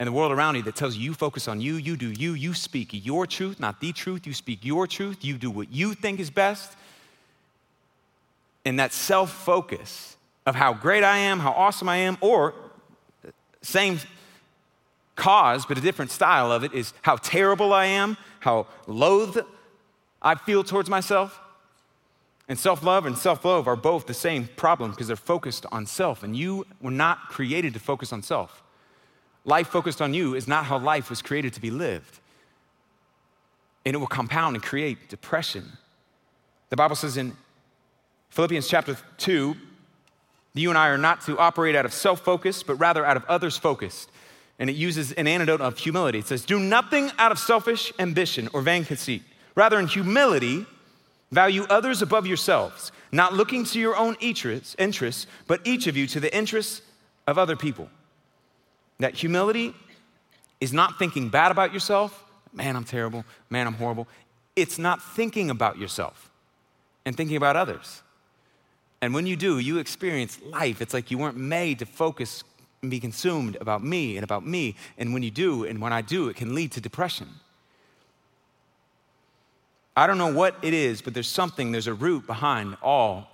And 0.00 0.06
the 0.06 0.12
world 0.12 0.32
around 0.32 0.54
you 0.54 0.62
that 0.62 0.74
tells 0.74 0.96
you 0.96 1.02
you 1.04 1.14
focus 1.14 1.46
on 1.46 1.60
you, 1.60 1.74
you 1.74 1.94
do 1.94 2.10
you, 2.10 2.32
you 2.32 2.54
speak 2.54 2.88
your 2.92 3.26
truth, 3.26 3.60
not 3.60 3.82
the 3.82 3.92
truth. 3.92 4.26
You 4.26 4.32
speak 4.32 4.64
your 4.64 4.86
truth, 4.86 5.22
you 5.22 5.36
do 5.36 5.50
what 5.50 5.70
you 5.70 5.92
think 5.92 6.18
is 6.18 6.30
best. 6.30 6.72
And 8.64 8.78
that 8.78 8.94
self 8.94 9.30
focus 9.30 10.16
of 10.46 10.54
how 10.54 10.72
great 10.72 11.04
I 11.04 11.18
am, 11.18 11.38
how 11.38 11.50
awesome 11.50 11.86
I 11.86 11.98
am, 11.98 12.16
or 12.22 12.54
same 13.60 14.00
cause, 15.16 15.66
but 15.66 15.76
a 15.76 15.82
different 15.82 16.10
style 16.10 16.50
of 16.50 16.64
it 16.64 16.72
is 16.72 16.94
how 17.02 17.16
terrible 17.16 17.74
I 17.74 17.84
am, 17.84 18.16
how 18.40 18.68
loathed 18.86 19.40
I 20.22 20.34
feel 20.34 20.64
towards 20.64 20.88
myself. 20.88 21.38
And 22.48 22.58
self 22.58 22.82
love 22.82 23.04
and 23.04 23.18
self 23.18 23.44
love 23.44 23.68
are 23.68 23.76
both 23.76 24.06
the 24.06 24.14
same 24.14 24.48
problem 24.56 24.92
because 24.92 25.08
they're 25.08 25.16
focused 25.16 25.66
on 25.70 25.84
self. 25.84 26.22
And 26.22 26.34
you 26.34 26.66
were 26.80 26.90
not 26.90 27.28
created 27.28 27.74
to 27.74 27.80
focus 27.80 28.14
on 28.14 28.22
self. 28.22 28.62
Life 29.44 29.68
focused 29.68 30.02
on 30.02 30.14
you 30.14 30.34
is 30.34 30.46
not 30.46 30.64
how 30.66 30.78
life 30.78 31.10
was 31.10 31.22
created 31.22 31.54
to 31.54 31.60
be 31.60 31.70
lived. 31.70 32.18
And 33.84 33.94
it 33.94 33.98
will 33.98 34.06
compound 34.06 34.56
and 34.56 34.62
create 34.62 35.08
depression. 35.08 35.72
The 36.68 36.76
Bible 36.76 36.96
says 36.96 37.16
in 37.16 37.36
Philippians 38.28 38.68
chapter 38.68 38.96
2 39.18 39.56
that 40.54 40.60
you 40.60 40.68
and 40.68 40.78
I 40.78 40.88
are 40.88 40.98
not 40.98 41.22
to 41.22 41.38
operate 41.38 41.74
out 41.74 41.84
of 41.84 41.92
self 41.94 42.20
focus, 42.20 42.62
but 42.62 42.74
rather 42.74 43.04
out 43.04 43.16
of 43.16 43.24
others 43.26 43.56
focused. 43.56 44.10
And 44.58 44.68
it 44.68 44.76
uses 44.76 45.12
an 45.12 45.26
antidote 45.26 45.62
of 45.62 45.78
humility. 45.78 46.18
It 46.18 46.26
says, 46.26 46.44
Do 46.44 46.58
nothing 46.58 47.10
out 47.18 47.32
of 47.32 47.38
selfish 47.38 47.92
ambition 47.98 48.48
or 48.52 48.60
vain 48.60 48.84
conceit. 48.84 49.22
Rather, 49.54 49.78
in 49.78 49.86
humility, 49.86 50.66
Value 51.32 51.64
others 51.70 52.02
above 52.02 52.26
yourselves, 52.26 52.90
not 53.12 53.34
looking 53.34 53.64
to 53.64 53.78
your 53.78 53.96
own 53.96 54.16
interests, 54.20 54.74
interests, 54.78 55.26
but 55.46 55.60
each 55.64 55.86
of 55.86 55.96
you 55.96 56.06
to 56.08 56.18
the 56.18 56.34
interests 56.36 56.82
of 57.26 57.38
other 57.38 57.54
people. 57.54 57.88
That 59.00 59.14
humility 59.14 59.74
is 60.60 60.72
not 60.72 60.98
thinking 60.98 61.28
bad 61.28 61.50
about 61.50 61.72
yourself. 61.72 62.24
Man, 62.52 62.76
I'm 62.76 62.84
terrible. 62.84 63.24
Man, 63.48 63.66
I'm 63.66 63.74
horrible. 63.74 64.06
It's 64.56 64.78
not 64.78 65.02
thinking 65.02 65.50
about 65.50 65.78
yourself 65.78 66.30
and 67.04 67.16
thinking 67.16 67.36
about 67.36 67.56
others. 67.56 68.02
And 69.02 69.14
when 69.14 69.26
you 69.26 69.36
do, 69.36 69.58
you 69.58 69.78
experience 69.78 70.38
life. 70.42 70.82
It's 70.82 70.92
like 70.92 71.10
you 71.10 71.18
weren't 71.18 71.36
made 71.36 71.78
to 71.78 71.86
focus 71.86 72.44
and 72.82 72.90
be 72.90 73.00
consumed 73.00 73.56
about 73.60 73.82
me 73.82 74.16
and 74.16 74.24
about 74.24 74.46
me. 74.46 74.74
And 74.98 75.14
when 75.14 75.22
you 75.22 75.30
do, 75.30 75.64
and 75.64 75.80
when 75.80 75.92
I 75.92 76.02
do, 76.02 76.28
it 76.28 76.36
can 76.36 76.54
lead 76.54 76.72
to 76.72 76.80
depression. 76.80 77.28
I 79.96 80.06
don't 80.06 80.18
know 80.18 80.32
what 80.32 80.56
it 80.62 80.74
is, 80.74 81.00
but 81.02 81.14
there's 81.14 81.28
something, 81.28 81.72
there's 81.72 81.86
a 81.86 81.94
root 81.94 82.26
behind 82.26 82.76
all 82.82 83.28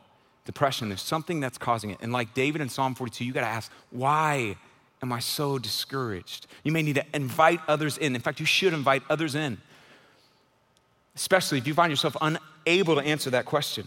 depression. 0.45 0.89
There's 0.89 1.03
something 1.03 1.41
that's 1.41 1.59
causing 1.59 1.91
it. 1.91 1.99
And 2.01 2.13
like 2.13 2.35
David 2.35 2.61
in 2.61 2.69
Psalm 2.69 2.95
42, 2.95 3.25
you 3.25 3.33
got 3.33 3.41
to 3.41 3.47
ask, 3.47 3.71
why 3.91 4.57
am 5.03 5.13
I 5.13 5.19
so 5.19 5.59
discouraged? 5.59 6.47
You 6.65 6.73
may 6.73 6.83
need 6.83 6.97
to 6.97 7.05
invite 7.15 7.61
others 7.69 7.99
in. 7.99 8.15
In 8.15 8.21
fact, 8.21 8.41
you 8.41 8.47
should 8.47 8.73
invite 8.73 9.03
others 9.11 9.35
in, 9.35 9.59
especially 11.15 11.59
if 11.59 11.67
you 11.67 11.75
find 11.75 11.91
yourself 11.91 12.17
unable 12.21 12.95
to 12.95 13.01
answer 13.03 13.31
that 13.31 13.45
question. 13.45 13.87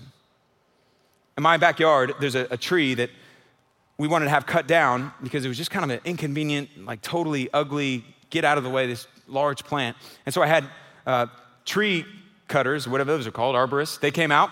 In 1.37 1.43
my 1.43 1.57
backyard, 1.57 2.13
there's 2.19 2.35
a, 2.35 2.47
a 2.51 2.57
tree 2.57 2.93
that 2.95 3.09
we 3.97 4.07
wanted 4.07 4.25
to 4.25 4.31
have 4.31 4.45
cut 4.45 4.67
down 4.67 5.11
because 5.21 5.43
it 5.45 5.47
was 5.47 5.57
just 5.57 5.71
kind 5.71 5.83
of 5.83 5.91
an 5.91 5.99
inconvenient, 6.05 6.85
like 6.85 7.01
totally 7.01 7.49
ugly, 7.53 8.03
get 8.29 8.45
out 8.45 8.57
of 8.57 8.63
the 8.63 8.69
way, 8.69 8.87
this 8.87 9.07
large 9.27 9.63
plant. 9.63 9.97
And 10.25 10.33
so 10.33 10.41
I 10.41 10.47
had 10.47 10.65
uh, 11.05 11.27
tree 11.65 12.05
cutters, 12.47 12.87
whatever 12.87 13.11
those 13.11 13.27
are 13.27 13.31
called, 13.31 13.55
arborists, 13.55 13.99
they 13.99 14.11
came 14.11 14.31
out. 14.31 14.49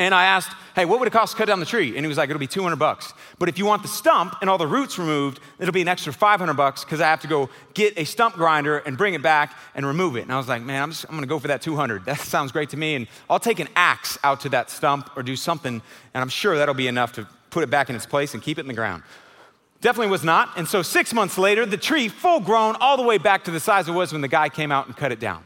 And 0.00 0.14
I 0.14 0.24
asked, 0.24 0.56
hey, 0.74 0.86
what 0.86 0.98
would 0.98 1.08
it 1.08 1.10
cost 1.10 1.32
to 1.32 1.36
cut 1.36 1.44
down 1.44 1.60
the 1.60 1.66
tree? 1.66 1.94
And 1.94 1.98
he 1.98 2.08
was 2.08 2.16
like, 2.16 2.30
it'll 2.30 2.40
be 2.40 2.46
200 2.46 2.76
bucks. 2.76 3.12
But 3.38 3.50
if 3.50 3.58
you 3.58 3.66
want 3.66 3.82
the 3.82 3.88
stump 3.88 4.34
and 4.40 4.48
all 4.48 4.56
the 4.56 4.66
roots 4.66 4.98
removed, 4.98 5.40
it'll 5.58 5.74
be 5.74 5.82
an 5.82 5.88
extra 5.88 6.10
500 6.10 6.54
bucks 6.54 6.84
because 6.84 7.02
I 7.02 7.08
have 7.08 7.20
to 7.20 7.28
go 7.28 7.50
get 7.74 7.98
a 7.98 8.04
stump 8.04 8.36
grinder 8.36 8.78
and 8.78 8.96
bring 8.96 9.12
it 9.12 9.20
back 9.20 9.54
and 9.74 9.84
remove 9.84 10.16
it. 10.16 10.22
And 10.22 10.32
I 10.32 10.38
was 10.38 10.48
like, 10.48 10.62
man, 10.62 10.84
I'm, 10.84 10.92
I'm 11.06 11.16
gonna 11.16 11.26
go 11.26 11.38
for 11.38 11.48
that 11.48 11.60
200. 11.60 12.06
That 12.06 12.18
sounds 12.20 12.50
great 12.50 12.70
to 12.70 12.78
me. 12.78 12.94
And 12.94 13.08
I'll 13.28 13.38
take 13.38 13.60
an 13.60 13.68
axe 13.76 14.16
out 14.24 14.40
to 14.40 14.48
that 14.48 14.70
stump 14.70 15.10
or 15.16 15.22
do 15.22 15.36
something, 15.36 15.82
and 16.14 16.22
I'm 16.22 16.30
sure 16.30 16.56
that'll 16.56 16.72
be 16.72 16.88
enough 16.88 17.12
to 17.12 17.28
put 17.50 17.62
it 17.62 17.68
back 17.68 17.90
in 17.90 17.94
its 17.94 18.06
place 18.06 18.32
and 18.32 18.42
keep 18.42 18.56
it 18.56 18.62
in 18.62 18.68
the 18.68 18.72
ground. 18.72 19.02
Definitely 19.82 20.12
was 20.12 20.24
not. 20.24 20.56
And 20.56 20.66
so 20.66 20.80
six 20.80 21.12
months 21.12 21.36
later, 21.36 21.66
the 21.66 21.76
tree, 21.76 22.08
full 22.08 22.40
grown, 22.40 22.74
all 22.76 22.96
the 22.96 23.02
way 23.02 23.18
back 23.18 23.44
to 23.44 23.50
the 23.50 23.60
size 23.60 23.86
it 23.86 23.92
was 23.92 24.12
when 24.12 24.22
the 24.22 24.28
guy 24.28 24.48
came 24.48 24.72
out 24.72 24.86
and 24.86 24.96
cut 24.96 25.12
it 25.12 25.20
down. 25.20 25.44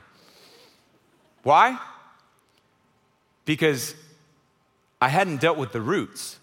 Why? 1.42 1.76
Because 3.46 3.96
I 5.04 5.08
hadn't 5.08 5.42
dealt 5.42 5.58
with 5.58 5.72
the 5.72 5.82
roots. 5.82 6.38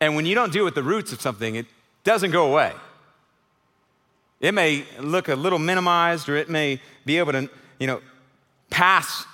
And 0.00 0.16
when 0.16 0.26
you 0.26 0.34
don't 0.34 0.52
deal 0.52 0.64
with 0.64 0.74
the 0.74 0.82
roots 0.82 1.12
of 1.12 1.20
something, 1.20 1.54
it 1.54 1.66
doesn't 2.02 2.32
go 2.32 2.50
away. 2.50 2.72
It 4.40 4.52
may 4.52 4.84
look 4.98 5.28
a 5.28 5.36
little 5.36 5.60
minimized 5.60 6.28
or 6.28 6.34
it 6.34 6.50
may 6.50 6.80
be 7.04 7.18
able 7.18 7.30
to, 7.30 7.48
you 7.78 7.86
know, 7.86 8.00
pass 8.68 9.26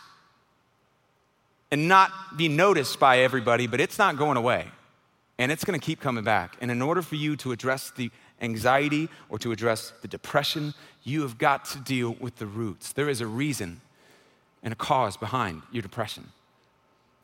and 1.71 1.89
not 1.89 2.11
be 2.37 2.49
noticed 2.49 3.01
by 3.01 3.21
everybody, 3.21 3.67
but 3.67 3.81
it's 3.81 3.99
not 3.99 4.19
going 4.19 4.37
away. 4.37 4.67
And 5.39 5.51
it's 5.51 5.65
going 5.65 5.81
to 5.81 5.85
keep 5.85 5.99
coming 5.99 6.23
back. 6.23 6.59
And 6.61 6.71
in 6.71 6.83
order 6.83 7.01
for 7.01 7.15
you 7.15 7.35
to 7.37 7.53
address 7.53 7.93
the 7.97 8.11
anxiety 8.43 9.09
or 9.31 9.39
to 9.39 9.53
address 9.53 9.95
the 10.03 10.09
depression, 10.09 10.75
you 11.03 11.23
have 11.23 11.39
got 11.39 11.65
to 11.67 11.79
deal 11.79 12.15
with 12.21 12.37
the 12.37 12.47
roots. 12.47 12.93
There 12.93 13.09
is 13.09 13.23
a 13.23 13.27
reason 13.27 13.81
and 14.63 14.75
a 14.75 14.77
cause 14.77 15.17
behind 15.17 15.63
your 15.73 15.81
depression. 15.81 16.27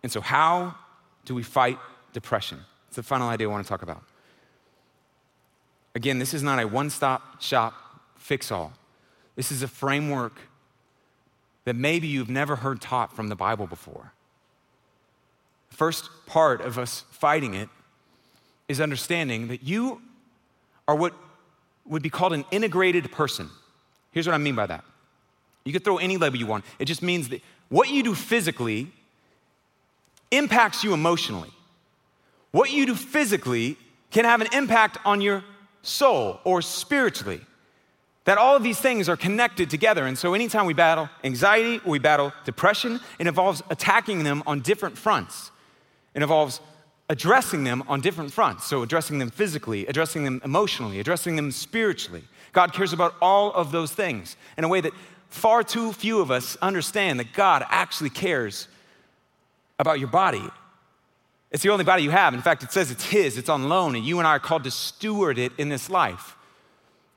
And 0.03 0.11
so, 0.11 0.21
how 0.21 0.75
do 1.25 1.35
we 1.35 1.43
fight 1.43 1.79
depression? 2.13 2.59
It's 2.89 2.97
the 2.97 3.03
final 3.03 3.29
idea 3.29 3.49
I 3.49 3.51
want 3.51 3.65
to 3.65 3.69
talk 3.69 3.83
about. 3.83 4.03
Again, 5.95 6.19
this 6.19 6.35
is 6.35 6.43
not 6.43 6.59
a 6.59 6.67
one 6.67 6.91
stop 6.91 7.41
shop 7.41 7.75
fix 8.17 8.51
all. 8.51 8.73
This 9.37 9.51
is 9.51 9.63
a 9.63 9.69
framework 9.69 10.39
that 11.65 11.77
maybe 11.77 12.07
you've 12.07 12.31
never 12.31 12.57
heard 12.57 12.81
taught 12.81 13.15
from 13.15 13.29
the 13.29 13.37
Bible 13.37 13.67
before. 13.67 14.13
The 15.71 15.77
first 15.77 16.11
part 16.27 16.61
of 16.61 16.79
us 16.79 17.05
fighting 17.11 17.55
it 17.55 17.69
is 18.69 18.81
understanding 18.81 19.49
that 19.49 19.63
you 19.63 20.03
are 20.87 20.95
what 20.95 21.15
would 21.87 22.03
be 22.03 22.11
called 22.11 22.33
an 22.33 22.45
integrated 22.51 23.11
person. 23.11 23.49
Here's 24.11 24.27
what 24.27 24.35
I 24.35 24.39
mean 24.39 24.55
by 24.55 24.67
that 24.67 24.85
you 25.65 25.73
could 25.73 25.85
throw 25.85 25.99
any 25.99 26.17
label 26.17 26.37
you 26.37 26.47
want. 26.47 26.65
It 26.79 26.87
just 26.87 27.03
means 27.03 27.29
that 27.29 27.41
what 27.69 27.89
you 27.89 28.03
do 28.03 28.15
physically 28.15 28.91
impacts 30.33 30.83
you 30.83 30.93
emotionally. 30.95 31.51
What 32.51 32.71
you 32.71 32.87
do 32.87 32.95
physically 32.95 33.77
can 34.11 34.25
have 34.25 34.41
an 34.41 34.49
impact 34.53 34.99
on 35.05 35.21
your 35.21 35.45
soul 35.83 36.41
or 36.45 36.63
spiritually. 36.63 37.41
That 38.25 38.39
all 38.39 38.55
of 38.55 38.63
these 38.63 38.79
things 38.79 39.09
are 39.09 39.17
connected 39.17 39.69
together. 39.69 40.07
And 40.07 40.17
so, 40.17 40.35
anytime 40.35 40.67
we 40.67 40.75
battle 40.75 41.09
anxiety 41.25 41.81
we 41.85 41.99
battle 41.99 42.33
depression, 42.45 43.01
it 43.19 43.27
involves 43.27 43.63
attacking 43.69 44.23
them 44.23 44.43
on 44.47 44.61
different 44.61 44.97
fronts. 44.97 45.51
It 46.15 46.23
involves 46.23 46.61
addressing 47.09 47.65
them 47.65 47.83
on 47.89 48.01
different 48.01 48.33
fronts. 48.33 48.67
So, 48.67 48.83
addressing 48.83 49.19
them 49.19 49.31
physically, 49.31 49.87
addressing 49.87 50.23
them 50.23 50.41
emotionally, 50.45 51.01
addressing 51.01 51.35
them 51.35 51.51
spiritually. 51.51 52.23
God 52.53 52.73
cares 52.73 52.93
about 52.93 53.15
all 53.21 53.53
of 53.55 53.73
those 53.73 53.93
things 53.93 54.37
in 54.57 54.63
a 54.63 54.69
way 54.69 54.81
that 54.83 54.93
far 55.29 55.65
too 55.65 55.93
few 55.93 56.21
of 56.21 56.31
us 56.31 56.57
understand 56.63 57.19
that 57.19 57.33
God 57.33 57.65
actually 57.71 58.11
cares 58.11 58.69
about 59.83 59.99
your 59.99 60.09
body 60.09 60.43
It's 61.51 61.63
the 61.63 61.69
only 61.69 61.85
body 61.85 62.03
you 62.03 62.11
have. 62.11 62.33
In 62.33 62.41
fact, 62.41 62.63
it 62.63 62.73
says 62.73 62.91
it's 62.91 63.05
His, 63.05 63.37
it's 63.37 63.51
on 63.51 63.69
loan, 63.69 63.95
and 63.95 64.07
you 64.07 64.19
and 64.19 64.27
I 64.27 64.31
are 64.31 64.41
called 64.41 64.65
to 64.65 64.71
steward 64.71 65.39
it 65.39 65.53
in 65.59 65.69
this 65.69 65.91
life. 65.91 66.35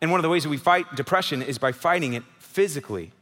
And 0.01 0.12
one 0.12 0.19
of 0.19 0.23
the 0.23 0.30
ways 0.30 0.43
that 0.43 0.49
we 0.49 0.58
fight 0.58 0.93
depression 0.93 1.41
is 1.41 1.58
by 1.58 1.71
fighting 1.71 2.13
it 2.13 2.23
physically. 2.38 3.13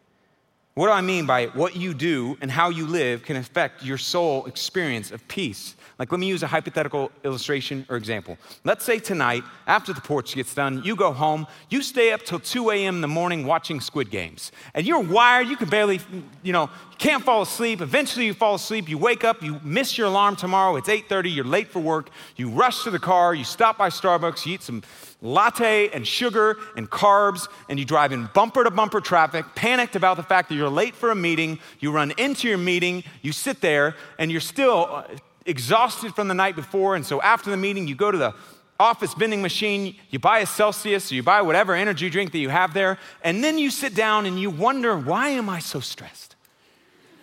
What 0.73 0.87
do 0.87 0.91
I 0.91 1.01
mean 1.01 1.27
by 1.27 1.45
what 1.47 1.75
you 1.75 1.93
do 1.93 2.35
and 2.41 2.49
how 2.49 2.69
you 2.69 2.87
live 2.87 3.21
can 3.23 3.35
affect 3.37 3.83
your 3.83 3.99
soul 3.99 4.47
experience 4.47 5.11
of 5.11 5.27
peace? 5.27 5.75
Like, 5.99 6.11
let 6.11 6.19
me 6.19 6.27
use 6.27 6.43
a 6.43 6.47
hypothetical 6.47 7.11
illustration 7.23 7.85
or 7.89 7.97
example. 7.97 8.37
Let's 8.63 8.83
say 8.83 8.99
tonight, 8.99 9.43
after 9.67 9.93
the 9.93 10.01
porch 10.01 10.33
gets 10.35 10.53
done, 10.55 10.81
you 10.83 10.95
go 10.95 11.13
home, 11.13 11.45
you 11.69 11.81
stay 11.81 12.11
up 12.11 12.23
till 12.23 12.39
2 12.39 12.71
a.m. 12.71 12.95
in 12.95 13.01
the 13.01 13.07
morning 13.07 13.45
watching 13.45 13.79
Squid 13.79 14.09
Games. 14.09 14.51
And 14.73 14.85
you're 14.85 14.99
wired, 14.99 15.47
you 15.47 15.55
can 15.55 15.69
barely, 15.69 15.99
you 16.41 16.51
know, 16.51 16.63
you 16.63 16.97
can't 16.97 17.23
fall 17.23 17.43
asleep. 17.43 17.81
Eventually 17.81 18.25
you 18.25 18.33
fall 18.33 18.55
asleep, 18.55 18.89
you 18.89 18.97
wake 18.97 19.23
up, 19.23 19.43
you 19.43 19.59
miss 19.63 19.97
your 19.97 20.07
alarm 20.07 20.35
tomorrow, 20.35 20.75
it's 20.77 20.89
8:30, 20.89 21.33
you're 21.33 21.45
late 21.45 21.67
for 21.67 21.79
work, 21.79 22.09
you 22.35 22.49
rush 22.49 22.83
to 22.83 22.91
the 22.91 22.99
car, 22.99 23.35
you 23.35 23.43
stop 23.43 23.77
by 23.77 23.89
Starbucks, 23.89 24.45
you 24.45 24.55
eat 24.55 24.63
some 24.63 24.83
latte 25.23 25.89
and 25.89 26.05
sugar 26.05 26.57
and 26.75 26.89
carbs, 26.89 27.47
and 27.69 27.79
you 27.79 27.85
drive 27.85 28.11
in 28.11 28.29
bumper 28.33 28.63
to 28.63 28.71
bumper 28.71 28.99
traffic, 28.99 29.45
panicked 29.55 29.95
about 29.95 30.17
the 30.17 30.23
fact 30.23 30.49
that 30.49 30.55
you're 30.55 30.69
late 30.69 30.95
for 30.95 31.11
a 31.11 31.15
meeting, 31.15 31.59
you 31.79 31.91
run 31.91 32.11
into 32.17 32.47
your 32.47 32.57
meeting, 32.57 33.03
you 33.21 33.31
sit 33.31 33.61
there, 33.61 33.95
and 34.19 34.31
you're 34.31 34.41
still 34.41 34.87
uh, 34.91 35.03
exhausted 35.45 36.15
from 36.15 36.27
the 36.27 36.33
night 36.33 36.55
before. 36.55 36.95
And 36.95 37.05
so 37.05 37.21
after 37.21 37.49
the 37.49 37.57
meeting, 37.57 37.87
you 37.87 37.95
go 37.95 38.11
to 38.11 38.17
the 38.17 38.33
office 38.79 39.13
vending 39.13 39.41
machine, 39.41 39.95
you 40.09 40.19
buy 40.19 40.39
a 40.39 40.45
Celsius, 40.45 41.11
or 41.11 41.15
you 41.15 41.23
buy 41.23 41.41
whatever 41.41 41.73
energy 41.73 42.09
drink 42.09 42.31
that 42.31 42.39
you 42.39 42.49
have 42.49 42.73
there, 42.73 42.97
and 43.23 43.43
then 43.43 43.57
you 43.57 43.69
sit 43.69 43.95
down 43.95 44.25
and 44.25 44.39
you 44.39 44.49
wonder, 44.49 44.97
why 44.97 45.29
am 45.29 45.49
I 45.49 45.59
so 45.59 45.79
stressed? 45.79 46.35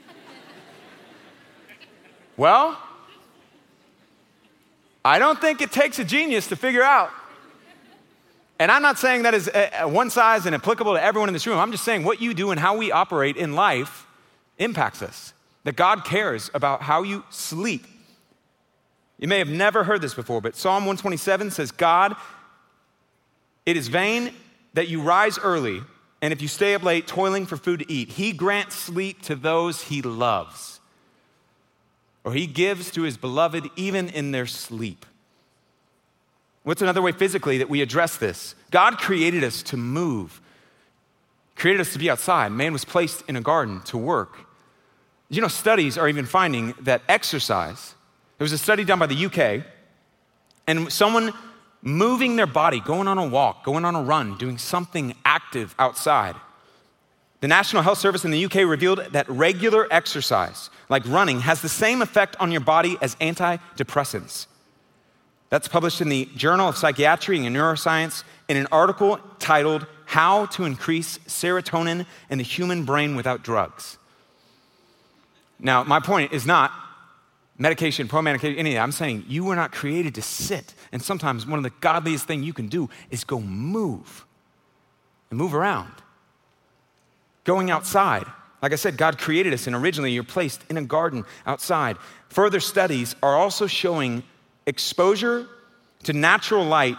well, 2.36 2.78
I 5.04 5.18
don't 5.18 5.40
think 5.40 5.60
it 5.60 5.72
takes 5.72 5.98
a 5.98 6.04
genius 6.04 6.46
to 6.48 6.56
figure 6.56 6.82
out. 6.82 7.10
And 8.58 8.70
I'm 8.70 8.82
not 8.82 8.98
saying 8.98 9.22
that 9.22 9.32
is 9.32 9.48
uh, 9.48 9.84
uh, 9.84 9.88
one 9.88 10.10
size 10.10 10.44
and 10.44 10.54
applicable 10.54 10.92
to 10.92 11.02
everyone 11.02 11.30
in 11.30 11.32
this 11.32 11.46
room. 11.46 11.58
I'm 11.58 11.72
just 11.72 11.82
saying 11.82 12.04
what 12.04 12.20
you 12.20 12.34
do 12.34 12.50
and 12.50 12.60
how 12.60 12.76
we 12.76 12.92
operate 12.92 13.38
in 13.38 13.54
life 13.54 14.06
impacts 14.58 15.00
us. 15.00 15.32
That 15.64 15.76
God 15.76 16.04
cares 16.04 16.50
about 16.52 16.82
how 16.82 17.02
you 17.02 17.24
sleep, 17.30 17.86
you 19.20 19.28
may 19.28 19.38
have 19.38 19.50
never 19.50 19.84
heard 19.84 20.00
this 20.00 20.14
before, 20.14 20.40
but 20.40 20.56
Psalm 20.56 20.86
127 20.86 21.50
says, 21.50 21.70
God, 21.70 22.16
it 23.66 23.76
is 23.76 23.88
vain 23.88 24.32
that 24.72 24.88
you 24.88 25.02
rise 25.02 25.38
early, 25.38 25.82
and 26.22 26.32
if 26.32 26.40
you 26.40 26.48
stay 26.48 26.74
up 26.74 26.82
late 26.82 27.06
toiling 27.06 27.44
for 27.44 27.58
food 27.58 27.80
to 27.80 27.92
eat, 27.92 28.12
He 28.12 28.32
grants 28.32 28.74
sleep 28.76 29.20
to 29.22 29.36
those 29.36 29.82
He 29.82 30.00
loves, 30.00 30.80
or 32.24 32.32
He 32.32 32.46
gives 32.46 32.90
to 32.92 33.02
His 33.02 33.18
beloved 33.18 33.68
even 33.76 34.08
in 34.08 34.30
their 34.30 34.46
sleep. 34.46 35.04
What's 36.62 36.80
another 36.80 37.02
way 37.02 37.12
physically 37.12 37.58
that 37.58 37.68
we 37.68 37.82
address 37.82 38.16
this? 38.16 38.54
God 38.70 38.96
created 38.96 39.44
us 39.44 39.62
to 39.64 39.76
move, 39.76 40.40
created 41.56 41.82
us 41.82 41.92
to 41.92 41.98
be 41.98 42.08
outside. 42.08 42.52
Man 42.52 42.72
was 42.72 42.86
placed 42.86 43.22
in 43.28 43.36
a 43.36 43.42
garden 43.42 43.82
to 43.82 43.98
work. 43.98 44.46
You 45.28 45.42
know, 45.42 45.48
studies 45.48 45.98
are 45.98 46.08
even 46.08 46.24
finding 46.24 46.74
that 46.80 47.02
exercise 47.06 47.94
there 48.40 48.46
was 48.46 48.52
a 48.52 48.58
study 48.58 48.84
done 48.84 48.98
by 48.98 49.04
the 49.04 49.26
UK, 49.26 49.66
and 50.66 50.90
someone 50.90 51.34
moving 51.82 52.36
their 52.36 52.46
body, 52.46 52.80
going 52.80 53.06
on 53.06 53.18
a 53.18 53.26
walk, 53.26 53.64
going 53.64 53.84
on 53.84 53.94
a 53.94 54.02
run, 54.02 54.38
doing 54.38 54.56
something 54.56 55.14
active 55.26 55.74
outside. 55.78 56.34
The 57.42 57.48
National 57.48 57.82
Health 57.82 57.98
Service 57.98 58.24
in 58.24 58.30
the 58.30 58.42
UK 58.42 58.66
revealed 58.66 59.00
that 59.12 59.28
regular 59.28 59.86
exercise, 59.90 60.70
like 60.88 61.06
running, 61.06 61.40
has 61.40 61.60
the 61.60 61.68
same 61.68 62.00
effect 62.00 62.34
on 62.40 62.50
your 62.50 62.62
body 62.62 62.96
as 63.02 63.14
antidepressants. 63.16 64.46
That's 65.50 65.68
published 65.68 66.00
in 66.00 66.08
the 66.08 66.26
Journal 66.34 66.70
of 66.70 66.78
Psychiatry 66.78 67.44
and 67.44 67.54
Neuroscience 67.54 68.24
in 68.48 68.56
an 68.56 68.68
article 68.72 69.20
titled 69.38 69.84
How 70.06 70.46
to 70.46 70.64
Increase 70.64 71.18
Serotonin 71.26 72.06
in 72.30 72.38
the 72.38 72.44
Human 72.44 72.86
Brain 72.86 73.16
Without 73.16 73.42
Drugs. 73.42 73.98
Now, 75.58 75.84
my 75.84 76.00
point 76.00 76.32
is 76.32 76.46
not 76.46 76.72
medication, 77.60 78.08
pro 78.08 78.22
medication, 78.22 78.58
any. 78.58 78.76
I'm 78.76 78.90
saying 78.90 79.26
you 79.28 79.44
were 79.44 79.54
not 79.54 79.70
created 79.70 80.16
to 80.16 80.22
sit. 80.22 80.74
And 80.90 81.00
sometimes 81.00 81.46
one 81.46 81.58
of 81.58 81.62
the 81.62 81.72
godliest 81.80 82.26
things 82.26 82.44
you 82.44 82.52
can 82.52 82.68
do 82.68 82.90
is 83.10 83.22
go 83.22 83.38
move 83.38 84.26
and 85.28 85.38
move 85.38 85.54
around. 85.54 85.92
Going 87.44 87.70
outside. 87.70 88.26
Like 88.62 88.72
I 88.72 88.76
said, 88.76 88.96
God 88.96 89.18
created 89.18 89.54
us, 89.54 89.66
and 89.66 89.76
originally 89.76 90.12
you're 90.12 90.24
placed 90.24 90.62
in 90.68 90.76
a 90.76 90.82
garden 90.82 91.24
outside. 91.46 91.96
Further 92.30 92.60
studies 92.60 93.14
are 93.22 93.36
also 93.36 93.66
showing 93.66 94.22
exposure 94.66 95.46
to 96.02 96.12
natural 96.12 96.64
light 96.64 96.96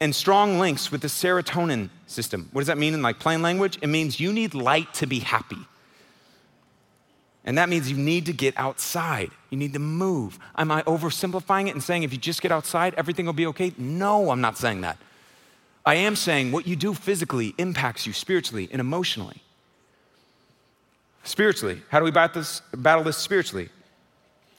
and 0.00 0.14
strong 0.14 0.58
links 0.58 0.92
with 0.92 1.00
the 1.00 1.08
serotonin 1.08 1.90
system. 2.06 2.48
What 2.52 2.60
does 2.60 2.68
that 2.68 2.78
mean 2.78 2.94
in 2.94 3.02
like 3.02 3.18
plain 3.18 3.42
language? 3.42 3.78
It 3.80 3.88
means 3.88 4.20
you 4.20 4.32
need 4.32 4.54
light 4.54 4.92
to 4.94 5.06
be 5.06 5.20
happy. 5.20 5.58
And 7.48 7.56
that 7.56 7.70
means 7.70 7.90
you 7.90 7.96
need 7.96 8.26
to 8.26 8.34
get 8.34 8.52
outside. 8.58 9.30
You 9.48 9.56
need 9.56 9.72
to 9.72 9.78
move. 9.78 10.38
Am 10.54 10.70
I 10.70 10.82
oversimplifying 10.82 11.66
it 11.68 11.70
and 11.70 11.82
saying 11.82 12.02
if 12.02 12.12
you 12.12 12.18
just 12.18 12.42
get 12.42 12.52
outside, 12.52 12.92
everything 12.98 13.24
will 13.24 13.32
be 13.32 13.46
okay? 13.46 13.72
No, 13.78 14.30
I'm 14.30 14.42
not 14.42 14.58
saying 14.58 14.82
that. 14.82 14.98
I 15.86 15.94
am 15.94 16.14
saying 16.14 16.52
what 16.52 16.66
you 16.66 16.76
do 16.76 16.92
physically 16.92 17.54
impacts 17.56 18.06
you 18.06 18.12
spiritually 18.12 18.68
and 18.70 18.82
emotionally. 18.82 19.40
Spiritually, 21.24 21.80
how 21.88 22.00
do 22.00 22.04
we 22.04 22.10
battle 22.10 22.42
this, 22.42 22.60
battle 22.76 23.02
this 23.02 23.16
spiritually? 23.16 23.70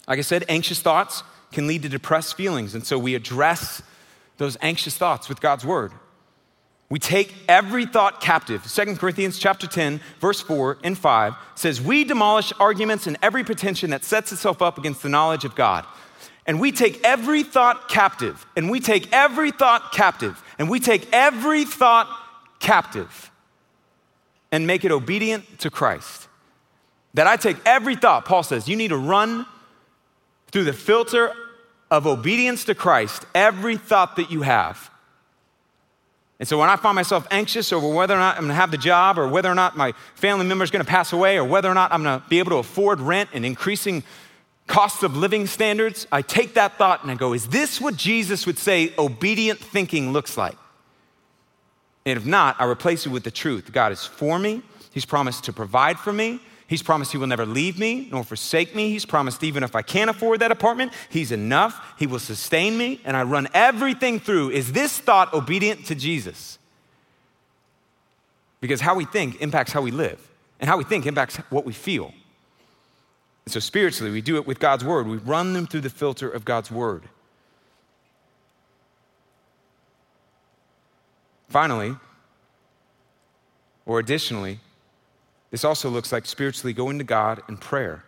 Like 0.08 0.18
I 0.18 0.24
said, 0.24 0.46
anxious 0.50 0.80
thoughts 0.80 1.22
can 1.52 1.68
lead 1.68 1.84
to 1.84 1.90
depressed 1.90 2.36
feelings. 2.38 2.74
And 2.74 2.84
so 2.84 2.98
we 2.98 3.14
address 3.14 3.84
those 4.38 4.58
anxious 4.64 4.98
thoughts 4.98 5.30
with 5.30 5.42
God's 5.42 5.64
word. 5.64 5.92
We 6.90 6.98
take 6.98 7.36
every 7.48 7.86
thought 7.86 8.20
captive. 8.20 8.64
2 8.64 8.96
Corinthians 8.96 9.38
chapter 9.38 9.68
10, 9.68 10.02
verse 10.20 10.42
4 10.42 10.80
and 10.84 10.98
5 10.98 11.36
says, 11.54 11.80
We 11.80 12.04
demolish 12.04 12.52
arguments 12.60 13.06
and 13.06 13.16
every 13.22 13.44
pretension 13.44 13.92
that 13.92 14.04
sets 14.04 14.32
itself 14.32 14.62
up 14.62 14.80
against 14.80 15.04
the 15.04 15.10
knowledge 15.10 15.46
of 15.46 15.56
God. 15.56 15.86
And 16.48 16.60
we 16.60 16.72
take 16.72 17.00
every 17.06 17.44
thought 17.44 17.90
captive, 17.90 18.44
and 18.56 18.72
we 18.72 18.80
take 18.80 19.14
every 19.14 19.52
thought 19.52 19.92
captive, 19.92 20.44
and 20.58 20.68
we 20.68 20.80
take 20.80 21.08
every 21.14 21.64
thought 21.64 22.08
captive 22.60 23.32
and 24.52 24.66
make 24.66 24.84
it 24.84 24.92
obedient 24.92 25.60
to 25.60 25.70
Christ. 25.70 26.28
That 27.14 27.28
I 27.28 27.38
take 27.38 27.58
every 27.68 27.96
thought, 27.96 28.26
Paul 28.26 28.42
says, 28.42 28.68
you 28.68 28.76
need 28.76 28.88
to 28.88 28.98
run 28.98 29.46
through 30.48 30.64
the 30.64 30.74
filter 30.74 31.34
of 31.92 32.08
obedience 32.08 32.66
to 32.66 32.74
Christ, 32.74 33.26
every 33.36 33.78
thought 33.78 34.16
that 34.16 34.32
you 34.32 34.42
have. 34.42 34.89
And 36.40 36.48
so 36.48 36.58
when 36.58 36.70
I 36.70 36.78
find 36.78 36.96
myself 36.96 37.28
anxious 37.32 37.74
over 37.74 37.88
whether 37.88 38.16
or 38.16 38.20
not 38.20 38.38
I'm 38.38 38.44
gonna 38.44 38.54
have 38.54 38.72
the 38.72 38.78
job 38.78 39.20
or 39.20 39.28
whether 39.28 39.52
or 39.52 39.56
not 39.56 39.76
my 39.76 39.94
family 40.16 40.46
member 40.46 40.64
is 40.64 40.72
gonna 40.72 40.86
pass 40.86 41.12
away 41.12 41.38
or 41.38 41.44
whether 41.44 41.70
or 41.70 41.74
not 41.74 41.92
I'm 41.92 42.04
gonna 42.04 42.24
be 42.30 42.40
able 42.40 42.52
to 42.52 42.58
afford 42.58 43.02
rent 43.02 43.30
and 43.34 43.46
increasing 43.46 44.04
costs 44.70 45.04
of 45.04 45.18
living 45.18 45.48
standards, 45.48 46.08
I 46.12 46.22
take 46.22 46.54
that 46.54 46.78
thought 46.78 47.02
and 47.02 47.12
I 47.12 47.16
go, 47.16 47.34
is 47.34 47.48
this 47.48 47.82
what 47.82 47.98
Jesus 47.98 48.46
would 48.46 48.58
say 48.58 48.94
obedient 48.98 49.60
thinking 49.60 50.14
looks 50.14 50.38
like? 50.38 50.56
And 52.06 52.18
if 52.18 52.26
not, 52.26 52.56
I 52.62 52.66
replace 52.66 53.06
it 53.06 53.10
with 53.10 53.24
the 53.24 53.32
truth. 53.32 53.74
God 53.74 53.92
is 53.92 54.06
for 54.06 54.40
me, 54.40 54.62
He's 54.92 55.06
promised 55.06 55.44
to 55.46 55.54
provide 55.54 56.00
for 56.00 56.14
me, 56.14 56.40
He's 56.70 56.84
promised 56.84 57.12
He 57.12 57.18
will 57.18 57.26
never 57.26 57.48
leave 57.48 57.80
me 57.80 58.08
nor 58.12 58.24
forsake 58.24 58.76
me. 58.76 58.92
He's 58.92 59.04
promised 59.06 59.44
even 59.44 59.64
if 59.64 59.76
I 59.76 59.82
can't 59.82 60.08
afford 60.08 60.40
that 60.42 60.52
apartment, 60.52 60.94
He's 61.10 61.32
enough. 61.32 61.96
He 61.98 62.06
will 62.06 62.20
sustain 62.20 62.78
me. 62.78 63.02
And 63.04 63.18
I 63.18 63.24
run 63.24 63.48
everything 63.56 64.20
through. 64.20 64.52
Is 64.52 64.72
this 64.72 65.00
thought 65.00 65.34
obedient 65.34 65.88
to 65.88 65.96
Jesus? 65.96 66.60
Because 68.62 68.82
how 68.82 68.94
we 68.94 69.06
think 69.06 69.42
impacts 69.42 69.72
how 69.72 69.82
we 69.82 69.90
live, 69.90 70.30
and 70.60 70.70
how 70.70 70.78
we 70.78 70.84
think 70.84 71.08
impacts 71.08 71.38
what 71.50 71.66
we 71.66 71.74
feel. 71.74 72.14
And 73.46 73.54
so 73.54 73.60
spiritually, 73.60 74.12
we 74.12 74.22
do 74.22 74.36
it 74.36 74.46
with 74.46 74.60
God's 74.60 74.86
word. 74.86 75.08
We 75.08 75.18
run 75.18 75.54
them 75.54 75.66
through 75.66 75.82
the 75.82 75.90
filter 75.90 76.30
of 76.30 76.46
God's 76.46 76.70
word. 76.70 77.10
Finally, 81.48 81.96
or 83.88 83.98
additionally, 83.98 84.60
this 85.52 85.64
also 85.64 85.90
looks 85.90 86.12
like 86.12 86.26
spiritually 86.26 86.74
going 86.74 86.98
to 87.00 87.04
God 87.04 87.42
in 87.50 87.58
prayer. 87.58 88.04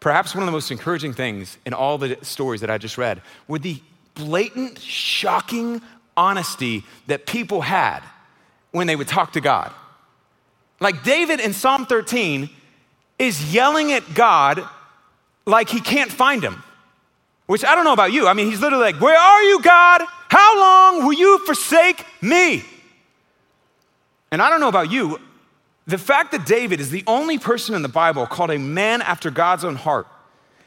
Perhaps 0.00 0.34
one 0.34 0.42
of 0.42 0.46
the 0.46 0.52
most 0.52 0.70
encouraging 0.70 1.14
things 1.14 1.56
in 1.64 1.72
all 1.72 1.96
the 1.96 2.18
stories 2.22 2.60
that 2.60 2.70
I 2.70 2.76
just 2.76 2.98
read 2.98 3.22
were 3.48 3.58
the 3.58 3.80
blatant, 4.14 4.78
shocking 4.78 5.80
honesty 6.16 6.84
that 7.06 7.26
people 7.26 7.62
had 7.62 8.00
when 8.70 8.86
they 8.86 8.96
would 8.96 9.08
talk 9.08 9.32
to 9.32 9.40
God. 9.40 9.72
Like 10.80 11.02
David 11.02 11.40
in 11.40 11.52
Psalm 11.52 11.86
13 11.86 12.50
is 13.18 13.54
yelling 13.54 13.92
at 13.92 14.14
God 14.14 14.62
like 15.46 15.68
he 15.68 15.80
can't 15.80 16.10
find 16.10 16.42
him. 16.42 16.62
Which 17.46 17.64
I 17.64 17.74
don't 17.74 17.84
know 17.84 17.92
about 17.92 18.12
you. 18.12 18.26
I 18.26 18.32
mean, 18.32 18.50
he's 18.50 18.60
literally 18.60 18.84
like, 18.84 19.00
Where 19.00 19.18
are 19.18 19.42
you, 19.42 19.62
God? 19.62 20.02
How 20.28 20.58
long 20.58 21.06
will 21.06 21.12
you 21.12 21.38
forsake 21.46 22.04
me? 22.22 22.64
And 24.30 24.42
I 24.42 24.50
don't 24.50 24.60
know 24.60 24.68
about 24.68 24.90
you. 24.90 25.20
The 25.86 25.98
fact 25.98 26.32
that 26.32 26.46
David 26.46 26.80
is 26.80 26.90
the 26.90 27.04
only 27.06 27.38
person 27.38 27.74
in 27.74 27.82
the 27.82 27.88
Bible 27.88 28.26
called 28.26 28.50
a 28.50 28.58
man 28.58 29.02
after 29.02 29.30
God's 29.30 29.64
own 29.64 29.76
heart 29.76 30.06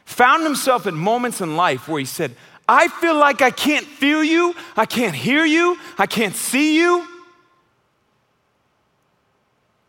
found 0.04 0.44
himself 0.44 0.86
at 0.86 0.94
moments 0.94 1.40
in 1.40 1.56
life 1.56 1.88
where 1.88 1.98
he 1.98 2.04
said, 2.04 2.34
I 2.68 2.88
feel 2.88 3.16
like 3.16 3.42
I 3.42 3.50
can't 3.50 3.86
feel 3.86 4.22
you, 4.22 4.54
I 4.76 4.86
can't 4.86 5.14
hear 5.14 5.44
you, 5.44 5.78
I 5.98 6.06
can't 6.06 6.34
see 6.34 6.76
you, 6.76 7.06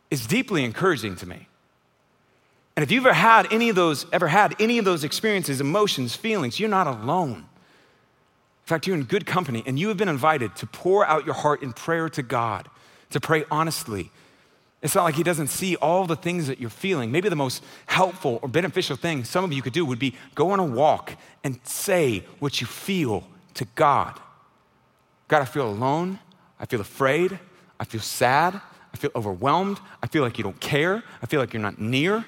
is 0.10 0.26
deeply 0.26 0.63
encouraging 0.63 1.15
to 1.18 1.26
me. 1.26 1.48
And 2.76 2.84
if 2.84 2.92
you've 2.92 3.06
ever 3.06 3.13
had 3.13 3.52
any 3.52 3.70
of 3.70 3.76
those, 3.76 4.06
ever 4.12 4.28
had 4.28 4.56
any 4.60 4.78
of 4.78 4.86
those 4.86 5.04
experiences, 5.04 5.60
emotions, 5.60 6.15
feelings, 6.15 6.60
you're 6.60 6.70
not 6.70 6.88
alone. 6.88 7.38
In 7.39 8.65
fact, 8.65 8.88
you're 8.88 8.96
in 8.96 9.04
good 9.04 9.26
company 9.26 9.63
and 9.65 9.78
you 9.78 9.89
have 9.89 9.98
been 9.98 10.10
invited 10.10 10.56
to 10.58 10.68
pour 10.68 11.06
out 11.06 11.26
your 11.26 11.36
heart 11.36 11.62
in 11.62 11.74
prayer 11.74 12.08
to 12.10 12.24
God, 12.24 12.70
to 13.10 13.20
pray 13.20 13.44
honestly. 13.52 14.12
It's 14.82 14.96
not 14.96 15.04
like 15.04 15.15
He 15.15 15.24
doesn't 15.24 15.48
see 15.48 15.76
all 15.76 16.06
the 16.06 16.15
things 16.15 16.48
that 16.48 16.60
you're 16.60 16.70
feeling. 16.70 17.12
Maybe 17.12 17.30
the 17.30 17.36
most 17.36 17.63
helpful 17.86 18.39
or 18.42 18.48
beneficial 18.50 18.96
thing 18.96 19.24
some 19.24 19.44
of 19.44 19.52
you 19.52 19.62
could 19.62 19.74
do 19.74 19.86
would 19.86 20.00
be 20.00 20.15
go 20.36 20.52
on 20.52 20.60
a 20.60 20.65
walk 20.65 21.15
and 21.44 21.60
say 21.63 22.24
what 22.39 22.62
you 22.62 22.68
feel 22.68 23.24
to 23.56 23.65
God. 23.76 24.20
God, 25.28 25.42
I 25.42 25.46
feel 25.46 25.70
alone. 25.70 26.20
I 26.60 26.65
feel 26.65 26.82
afraid. 26.82 27.39
I 27.80 27.86
feel 27.86 28.02
sad. 28.02 28.60
I 28.94 28.98
feel 28.98 29.12
overwhelmed. 29.15 29.80
I 30.02 30.08
feel 30.08 30.24
like 30.24 30.38
you 30.38 30.44
don't 30.44 30.60
care. 30.60 31.04
I 31.22 31.26
feel 31.26 31.39
like 31.39 31.54
you're 31.54 31.62
not 31.62 31.80
near. 31.80 32.26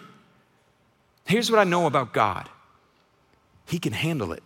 Here's 1.26 1.50
what 1.50 1.60
I 1.60 1.64
know 1.64 1.86
about 1.88 2.14
God 2.14 2.50
He 3.66 3.80
can 3.80 3.94
handle 3.94 4.34
it. 4.34 4.44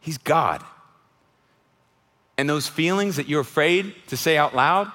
He's 0.00 0.18
God. 0.18 0.62
And 2.38 2.48
those 2.48 2.68
feelings 2.68 3.16
that 3.16 3.28
you're 3.28 3.40
afraid 3.40 3.94
to 4.08 4.16
say 4.16 4.36
out 4.36 4.54
loud, 4.54 4.90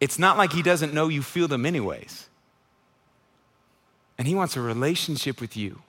it's 0.00 0.18
not 0.18 0.36
like 0.36 0.52
He 0.52 0.62
doesn't 0.62 0.92
know 0.94 1.08
you 1.08 1.22
feel 1.22 1.48
them 1.48 1.66
anyways. 1.66 2.28
And 4.18 4.26
He 4.26 4.34
wants 4.34 4.56
a 4.56 4.60
relationship 4.60 5.40
with 5.40 5.56
you. 5.56 5.80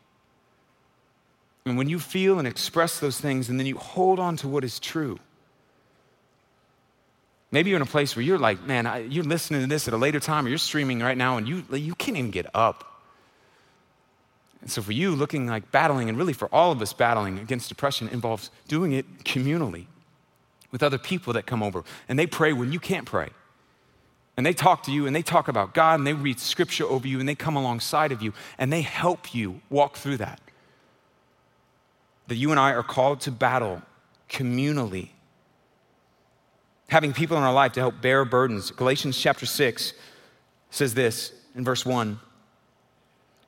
And 1.66 1.78
when 1.78 1.90
you 1.90 2.00
feel 2.00 2.40
and 2.40 2.48
express 2.48 3.00
those 3.00 3.20
things, 3.20 3.50
and 3.50 3.60
then 3.60 3.68
you 3.68 3.78
hold 3.78 4.20
on 4.20 4.38
to 4.38 4.48
what 4.48 4.64
is 4.64 4.80
true, 4.80 5.20
Maybe 7.52 7.70
you're 7.70 7.78
in 7.78 7.84
a 7.84 7.86
place 7.86 8.16
where 8.16 8.24
you're 8.24 8.38
like, 8.38 8.62
man, 8.64 8.86
I, 8.86 9.00
you're 9.00 9.24
listening 9.24 9.62
to 9.62 9.68
this 9.68 9.88
at 9.88 9.94
a 9.94 9.98
later 9.98 10.20
time, 10.20 10.46
or 10.46 10.50
you're 10.50 10.58
streaming 10.58 11.00
right 11.00 11.18
now, 11.18 11.38
and 11.38 11.48
you, 11.48 11.64
you 11.72 11.96
can't 11.96 12.18
even 12.18 12.32
get 12.32 12.46
up. 12.54 13.02
And 14.62 14.70
so, 14.70 14.82
for 14.82 14.92
you, 14.92 15.16
looking 15.16 15.48
like 15.48 15.72
battling, 15.72 16.10
and 16.10 16.18
really 16.18 16.34
for 16.34 16.50
all 16.54 16.72
of 16.72 16.82
us, 16.82 16.92
battling 16.92 17.40
against 17.40 17.70
depression 17.70 18.10
involves 18.10 18.52
doing 18.68 18.92
it 18.92 19.24
communally 19.24 19.86
with 20.72 20.84
other 20.84 20.98
people 20.98 21.32
that 21.34 21.46
come 21.46 21.64
over. 21.64 21.84
And 22.10 22.20
they 22.20 22.28
pray 22.28 22.52
when 22.52 22.74
you 22.74 22.80
can't 22.80 23.06
pray. 23.06 23.30
And 24.38 24.46
they 24.46 24.54
talk 24.54 24.84
to 24.84 24.92
you, 24.92 25.08
and 25.08 25.16
they 25.16 25.24
talk 25.24 25.48
about 25.48 25.74
God, 25.74 26.00
and 26.00 26.08
they 26.08 26.14
read 26.14 26.40
scripture 26.40 26.86
over 26.86 27.08
you, 27.08 27.20
and 27.20 27.28
they 27.28 27.36
come 27.36 27.56
alongside 27.56 28.12
of 28.12 28.22
you, 28.22 28.34
and 28.58 28.72
they 28.72 28.82
help 28.82 29.34
you 29.34 29.62
walk 29.70 29.98
through 29.98 30.18
that. 30.18 30.40
That 32.28 32.36
you 32.36 32.52
and 32.52 32.60
I 32.60 32.74
are 32.74 32.84
called 32.84 33.22
to 33.22 33.32
battle 33.32 33.82
communally 34.30 35.10
having 36.90 37.14
people 37.14 37.38
in 37.38 37.44
our 37.44 37.54
life 37.54 37.74
to 37.74 37.80
help 37.80 38.02
bear 38.02 38.26
burdens. 38.26 38.72
Galatians 38.72 39.18
chapter 39.18 39.46
6 39.46 39.94
says 40.70 40.94
this 40.94 41.34
in 41.56 41.64
verse 41.64 41.86
1 41.86 42.20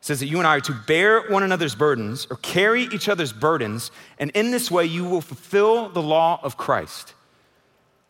says 0.02 0.22
that 0.22 0.28
you 0.28 0.38
and 0.38 0.48
I 0.48 0.56
are 0.58 0.62
to 0.62 0.74
bear 0.88 1.24
one 1.24 1.44
another's 1.44 1.76
burdens 1.76 2.26
or 2.30 2.38
carry 2.38 2.84
each 2.84 3.10
other's 3.10 3.34
burdens, 3.34 3.92
and 4.18 4.32
in 4.32 4.50
this 4.52 4.72
way 4.72 4.86
you 4.86 5.04
will 5.04 5.20
fulfill 5.20 5.90
the 5.90 6.02
law 6.02 6.40
of 6.42 6.56
Christ. 6.56 7.14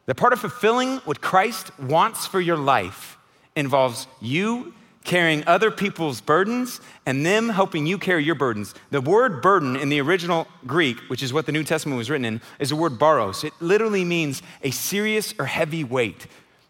The 0.10 0.16
part 0.16 0.34
of 0.34 0.40
fulfilling 0.40 0.98
what 1.02 1.22
Christ 1.22 1.70
wants 1.78 2.26
for 2.26 2.42
your 2.42 2.58
life 2.58 3.20
involves 3.56 4.08
you 4.20 4.74
carrying 5.04 5.44
other 5.46 5.70
people's 5.70 6.20
burdens 6.20 6.82
and 7.06 7.24
them 7.24 7.50
helping 7.50 7.86
you 7.86 8.00
carry 8.00 8.24
your 8.24 8.34
burdens. 8.34 8.74
The 8.90 9.02
word 9.02 9.44
burden 9.44 9.76
in 9.76 9.90
the 9.90 10.02
original 10.02 10.48
Greek, 10.66 10.98
which 11.10 11.22
is 11.22 11.32
what 11.32 11.46
the 11.46 11.52
New 11.52 11.64
Testament 11.64 11.96
was 11.96 12.10
written 12.10 12.26
in, 12.26 12.42
is 12.58 12.70
the 12.70 12.76
word 12.76 12.94
baros. 12.94 13.44
It 13.44 13.54
literally 13.60 14.04
means 14.04 14.42
a 14.64 14.72
serious 14.72 15.36
or 15.38 15.46
heavy 15.46 15.84
weight. 15.84 16.26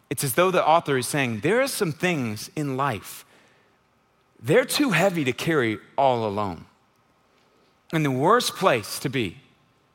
It's 0.10 0.26
as 0.26 0.34
though 0.34 0.52
the 0.52 0.68
author 0.68 0.98
is 0.98 1.08
saying, 1.08 1.40
there 1.40 1.62
are 1.62 1.68
some 1.70 1.94
things 1.94 2.52
in 2.58 2.76
life, 2.76 3.24
they're 4.38 4.66
too 4.66 4.90
heavy 4.90 5.24
to 5.24 5.32
carry 5.32 5.78
all 5.98 6.28
alone. 6.28 6.66
And 7.94 8.04
the 8.04 8.12
worst 8.12 8.58
place 8.58 9.00
to 9.00 9.08
be, 9.08 9.38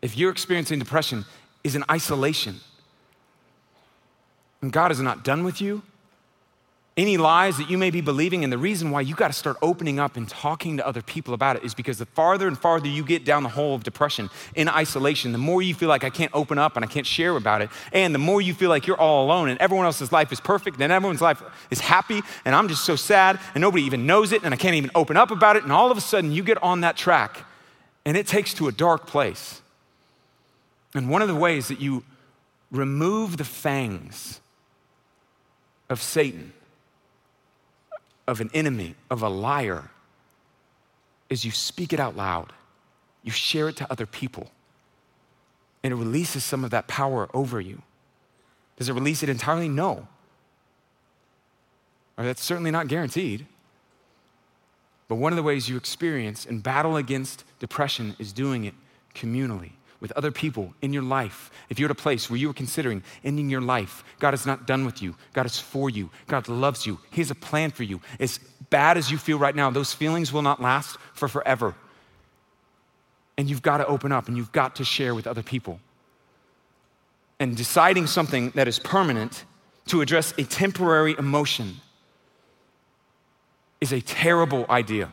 if 0.01 0.17
you're 0.17 0.33
experiencing 0.33 0.79
depression, 0.79 1.27
is 1.63 1.77
in 1.77 1.85
isolation. 1.91 2.61
And 4.64 4.72
God 4.72 4.90
is 4.90 4.98
not 4.98 5.22
done 5.22 5.44
with 5.44 5.61
you 5.61 5.83
any 6.96 7.16
lies 7.16 7.59
that 7.59 7.68
you 7.68 7.77
may 7.77 7.90
be 7.90 8.00
believing. 8.00 8.44
And 8.44 8.53
the 8.53 8.59
reason 8.59 8.90
why 8.90 9.00
you 9.00 9.14
got 9.14 9.27
to 9.27 9.35
start 9.35 9.59
opening 9.61 9.98
up 9.98 10.16
and 10.16 10.27
talking 10.29 10.77
to 10.77 10.87
other 10.87 11.03
people 11.03 11.35
about 11.35 11.57
it 11.57 11.64
is 11.64 11.74
because 11.74 11.98
the 11.98 12.07
farther 12.07 12.46
and 12.46 12.57
farther 12.57 12.87
you 12.87 13.03
get 13.05 13.24
down 13.24 13.42
the 13.42 13.48
hole 13.48 13.74
of 13.74 13.83
depression 13.83 14.31
in 14.55 14.68
isolation, 14.68 15.33
the 15.33 15.38
more 15.38 15.61
you 15.61 15.74
feel 15.74 15.90
like 15.90 16.05
I 16.05 16.11
can't 16.11 16.31
open 16.33 16.57
up 16.57 16.77
and 16.77 16.85
I 16.85 16.88
can't 16.88 17.07
share 17.07 17.37
about 17.37 17.62
it. 17.62 17.70
And 17.92 18.14
the 18.14 18.20
more 18.20 18.40
you 18.40 18.55
feel 18.55 18.68
like 18.70 18.87
you're 18.87 19.00
all 19.00 19.27
alone 19.27 19.50
and 19.50 19.59
everyone 19.61 19.87
else's 19.87 20.12
life 20.12 20.31
is 20.31 20.40
perfect 20.40 20.81
and 20.81 20.92
everyone's 20.92 21.20
life 21.20 21.42
is 21.70 21.81
happy 21.81 22.22
and 22.46 22.55
I'm 22.55 22.68
just 22.68 22.85
so 22.85 22.94
sad 22.94 23.40
and 23.55 23.61
nobody 23.61 23.83
even 23.83 24.07
knows 24.07 24.33
it 24.33 24.44
and 24.44 24.55
I 24.55 24.57
can't 24.57 24.77
even 24.77 24.90
open 24.94 25.16
up 25.16 25.33
about 25.33 25.57
it. 25.57 25.64
And 25.64 25.72
all 25.72 25.90
of 25.90 25.98
a 25.98 26.00
sudden 26.00 26.31
you 26.31 26.44
get 26.44 26.62
on 26.62 26.83
that 26.83 26.96
track 26.96 27.44
and 28.05 28.16
it 28.16 28.29
takes 28.29 28.55
to 28.55 28.68
a 28.68 28.72
dark 28.72 29.07
place. 29.07 29.61
And 30.94 31.11
one 31.11 31.22
of 31.22 31.29
the 31.29 31.35
ways 31.35 31.66
that 31.68 31.81
you 31.81 32.05
remove 32.70 33.37
the 33.37 33.44
fangs 33.44 34.40
of 35.88 36.01
Satan 36.01 36.53
of 38.27 38.40
an 38.40 38.51
enemy, 38.55 38.94
of 39.11 39.23
a 39.23 39.29
liar, 39.29 39.90
is 41.29 41.44
you 41.44 41.51
speak 41.51 41.92
it 41.92 42.01
out 42.01 42.16
loud. 42.16 42.53
You 43.23 43.33
share 43.33 43.68
it 43.68 43.77
to 43.77 43.90
other 43.90 44.07
people. 44.07 44.51
And 45.83 45.92
it 45.92 45.97
releases 45.97 46.44
some 46.44 46.64
of 46.64 46.70
that 46.70 46.87
power 46.87 47.29
over 47.35 47.61
you. 47.61 47.83
Does 48.77 48.88
it 48.88 48.94
release 48.94 49.23
it 49.23 49.29
entirely? 49.29 49.68
No. 49.68 50.09
Or 52.16 52.25
that's 52.25 52.42
certainly 52.42 52.70
not 52.70 52.88
guaranteed. 52.88 53.47
But 55.09 55.16
one 55.16 55.33
of 55.33 55.37
the 55.37 55.42
ways 55.42 55.68
you 55.68 55.77
experience 55.77 56.47
and 56.47 56.62
battle 56.62 56.97
against 56.97 57.44
depression 57.59 58.16
is 58.18 58.33
doing 58.33 58.64
it 58.64 58.75
communally 59.14 59.73
with 60.01 60.13
other 60.13 60.31
people 60.31 60.75
in 60.83 60.93
your 60.93 61.03
life, 61.03 61.51
if 61.69 61.79
you're 61.79 61.89
at 61.89 61.99
a 61.99 62.03
place 62.03 62.29
where 62.29 62.39
you 62.39 62.51
are 62.51 62.55
considering 62.55 63.03
ending 63.23 63.49
your 63.49 63.61
life, 63.61 64.05
God 64.19 64.35
is 64.35 64.47
not 64.47 64.67
done 64.67 64.85
with 64.85 65.03
you. 65.03 65.15
God 65.33 65.47
is 65.47 65.59
for 65.59 65.89
you. 65.89 66.11
God 66.27 66.49
loves 66.49 66.87
you. 66.87 66.99
He 67.11 67.21
has 67.21 67.31
a 67.31 67.35
plan 67.35 67.71
for 67.71 67.83
you. 67.83 68.01
As 68.21 68.39
bad 68.71 68.97
as 68.97 69.11
you 69.11 69.19
feel 69.19 69.39
right 69.39 69.55
now, 69.55 69.71
those 69.71 69.93
feelings 69.93 70.33
will 70.33 70.43
not 70.43 70.61
last 70.61 70.97
for 71.13 71.29
forever. 71.29 71.75
And 73.37 73.49
you've 73.49 73.63
got 73.63 73.79
to 73.79 73.87
open 73.87 74.13
up 74.13 74.29
and 74.29 74.37
you've 74.37 74.53
got 74.53 74.77
to 74.77 74.85
share 74.85 75.15
with 75.15 75.27
other 75.27 75.43
people. 75.43 75.81
And 77.41 77.57
deciding 77.57 78.07
something 78.07 78.51
that 78.51 78.69
is 78.69 78.79
permanent 78.79 79.45
to 79.87 80.01
address 80.01 80.33
a 80.39 80.45
temporary 80.45 81.15
emotion 81.19 81.77
is 83.81 83.93
a 83.93 84.01
terrible 84.01 84.67
idea. 84.71 85.13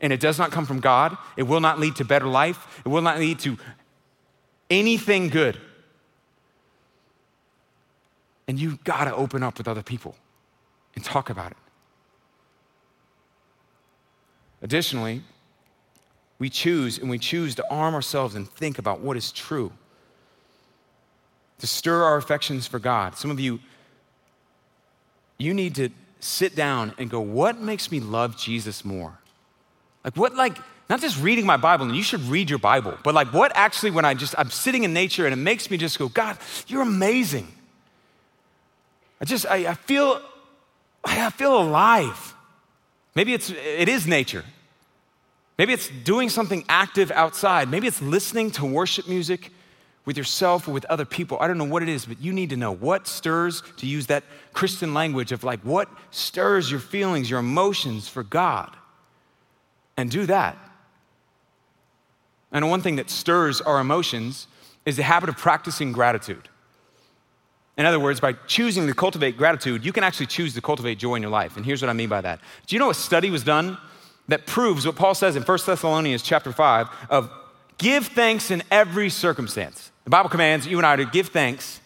And 0.00 0.12
it 0.12 0.20
does 0.20 0.38
not 0.38 0.50
come 0.50 0.64
from 0.64 0.80
God. 0.80 1.16
It 1.36 1.42
will 1.44 1.60
not 1.60 1.78
lead 1.78 1.96
to 1.96 2.04
better 2.04 2.26
life. 2.26 2.82
It 2.84 2.88
will 2.88 3.02
not 3.02 3.18
lead 3.18 3.38
to 3.40 3.58
anything 4.70 5.28
good. 5.28 5.58
And 8.46 8.58
you've 8.58 8.82
got 8.84 9.04
to 9.04 9.14
open 9.14 9.42
up 9.42 9.58
with 9.58 9.68
other 9.68 9.82
people 9.82 10.14
and 10.94 11.04
talk 11.04 11.30
about 11.30 11.50
it. 11.50 11.56
Additionally, 14.62 15.22
we 16.38 16.48
choose 16.48 16.98
and 16.98 17.10
we 17.10 17.18
choose 17.18 17.54
to 17.56 17.70
arm 17.70 17.94
ourselves 17.94 18.34
and 18.34 18.48
think 18.48 18.78
about 18.78 19.00
what 19.00 19.16
is 19.16 19.32
true, 19.32 19.72
to 21.58 21.66
stir 21.66 22.02
our 22.02 22.16
affections 22.16 22.66
for 22.66 22.78
God. 22.78 23.16
Some 23.16 23.30
of 23.30 23.38
you, 23.38 23.60
you 25.38 25.52
need 25.52 25.74
to 25.76 25.90
sit 26.20 26.56
down 26.56 26.94
and 26.98 27.10
go, 27.10 27.20
what 27.20 27.60
makes 27.60 27.92
me 27.92 28.00
love 28.00 28.36
Jesus 28.36 28.84
more? 28.84 29.18
Like, 30.04 30.16
what, 30.16 30.34
like, 30.34 30.58
not 30.88 31.00
just 31.00 31.20
reading 31.20 31.44
my 31.44 31.56
Bible, 31.56 31.86
and 31.86 31.94
you 31.94 32.02
should 32.02 32.22
read 32.22 32.48
your 32.48 32.58
Bible, 32.58 32.96
but 33.04 33.14
like 33.14 33.32
what 33.32 33.52
actually 33.54 33.90
when 33.90 34.04
I 34.04 34.14
just, 34.14 34.34
I'm 34.38 34.50
sitting 34.50 34.84
in 34.84 34.92
nature 34.92 35.26
and 35.26 35.32
it 35.32 35.36
makes 35.36 35.70
me 35.70 35.76
just 35.76 35.98
go, 35.98 36.08
God, 36.08 36.38
you're 36.66 36.82
amazing. 36.82 37.46
I 39.20 39.24
just, 39.24 39.46
I, 39.46 39.68
I 39.68 39.74
feel, 39.74 40.22
I 41.04 41.30
feel 41.30 41.60
alive. 41.60 42.34
Maybe 43.14 43.34
it's, 43.34 43.50
it 43.50 43.88
is 43.88 44.06
nature. 44.06 44.44
Maybe 45.58 45.72
it's 45.72 45.88
doing 46.04 46.28
something 46.28 46.64
active 46.68 47.10
outside. 47.10 47.68
Maybe 47.68 47.86
it's 47.86 48.00
listening 48.00 48.52
to 48.52 48.64
worship 48.64 49.08
music 49.08 49.50
with 50.04 50.16
yourself 50.16 50.68
or 50.68 50.70
with 50.70 50.86
other 50.86 51.04
people. 51.04 51.36
I 51.40 51.48
don't 51.48 51.58
know 51.58 51.64
what 51.64 51.82
it 51.82 51.88
is, 51.88 52.06
but 52.06 52.20
you 52.20 52.32
need 52.32 52.50
to 52.50 52.56
know 52.56 52.72
what 52.72 53.06
stirs, 53.06 53.62
to 53.78 53.86
use 53.86 54.06
that 54.06 54.24
Christian 54.54 54.94
language 54.94 55.32
of 55.32 55.44
like, 55.44 55.60
what 55.60 55.88
stirs 56.10 56.70
your 56.70 56.80
feelings, 56.80 57.28
your 57.28 57.40
emotions 57.40 58.08
for 58.08 58.22
God. 58.22 58.74
And 59.96 60.10
do 60.10 60.24
that. 60.26 60.56
And 62.52 62.70
one 62.70 62.80
thing 62.80 62.96
that 62.96 63.10
stirs 63.10 63.60
our 63.60 63.80
emotions 63.80 64.46
is 64.86 64.96
the 64.96 65.02
habit 65.02 65.28
of 65.28 65.36
practicing 65.36 65.92
gratitude. 65.92 66.48
In 67.76 67.86
other 67.86 68.00
words, 68.00 68.20
by 68.20 68.32
choosing 68.46 68.86
to 68.86 68.94
cultivate 68.94 69.36
gratitude, 69.36 69.84
you 69.84 69.92
can 69.92 70.02
actually 70.02 70.26
choose 70.26 70.54
to 70.54 70.60
cultivate 70.60 70.98
joy 70.98 71.14
in 71.14 71.22
your 71.22 71.30
life. 71.30 71.56
And 71.56 71.64
here's 71.64 71.80
what 71.80 71.88
I 71.88 71.92
mean 71.92 72.08
by 72.08 72.20
that. 72.20 72.40
Do 72.66 72.74
you 72.74 72.80
know 72.80 72.90
a 72.90 72.94
study 72.94 73.30
was 73.30 73.44
done 73.44 73.78
that 74.26 74.46
proves 74.46 74.86
what 74.86 74.96
Paul 74.96 75.14
says 75.14 75.36
in 75.36 75.42
1 75.42 75.58
Thessalonians 75.64 76.22
chapter 76.22 76.52
5 76.52 76.88
of 77.10 77.30
give 77.78 78.08
thanks 78.08 78.50
in 78.50 78.62
every 78.70 79.08
circumstance. 79.08 79.90
The 80.04 80.10
Bible 80.10 80.28
commands 80.28 80.66
you 80.66 80.76
and 80.78 80.86
I 80.86 80.96
to 80.96 81.04
give 81.04 81.28
thanks 81.28 81.80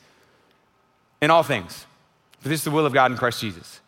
in 1.21 1.31
all 1.31 1.43
things, 1.43 1.87
for 2.41 2.49
this 2.49 2.61
is 2.61 2.65
the 2.65 2.71
will 2.71 2.87
of 2.87 2.93
God 2.93 3.13
in 3.13 3.17
Christ 3.17 3.41
Jesus. 3.41 3.81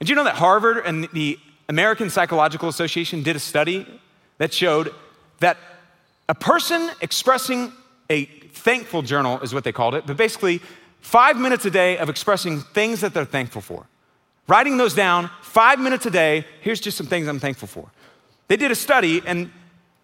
Did 0.00 0.08
you 0.08 0.16
know 0.16 0.24
that 0.24 0.34
Harvard 0.34 0.84
and 0.84 1.08
the 1.12 1.38
American 1.68 2.10
Psychological 2.10 2.68
Association 2.68 3.22
did 3.22 3.36
a 3.36 3.38
study 3.38 3.86
that 4.38 4.52
showed 4.52 4.92
that 5.40 5.56
a 6.28 6.34
person 6.34 6.90
expressing 7.00 7.72
a 8.10 8.24
thankful 8.24 9.02
journal 9.02 9.40
is 9.40 9.52
what 9.52 9.64
they 9.64 9.72
called 9.72 9.94
it, 9.94 10.06
but 10.06 10.16
basically 10.16 10.60
five 11.00 11.38
minutes 11.38 11.64
a 11.64 11.70
day 11.70 11.98
of 11.98 12.08
expressing 12.08 12.60
things 12.60 13.00
that 13.00 13.12
they're 13.12 13.24
thankful 13.24 13.60
for. 13.60 13.86
Writing 14.46 14.76
those 14.76 14.94
down, 14.94 15.30
five 15.42 15.78
minutes 15.78 16.06
a 16.06 16.10
day, 16.10 16.46
here's 16.60 16.80
just 16.80 16.96
some 16.96 17.06
things 17.06 17.28
I'm 17.28 17.40
thankful 17.40 17.68
for. 17.68 17.90
They 18.48 18.56
did 18.56 18.70
a 18.70 18.74
study, 18.74 19.22
and 19.24 19.50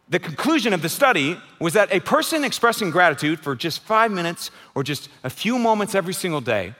the 0.08 0.18
conclusion 0.18 0.72
of 0.72 0.82
the 0.82 0.88
study 0.88 1.38
was 1.58 1.74
that 1.74 1.92
a 1.92 2.00
person 2.00 2.42
expressing 2.44 2.90
gratitude 2.90 3.40
for 3.40 3.54
just 3.54 3.80
five 3.82 4.10
minutes 4.10 4.50
or 4.74 4.82
just 4.82 5.08
a 5.24 5.30
few 5.30 5.58
moments 5.58 5.94
every 5.94 6.14
single 6.14 6.40
day 6.40 6.74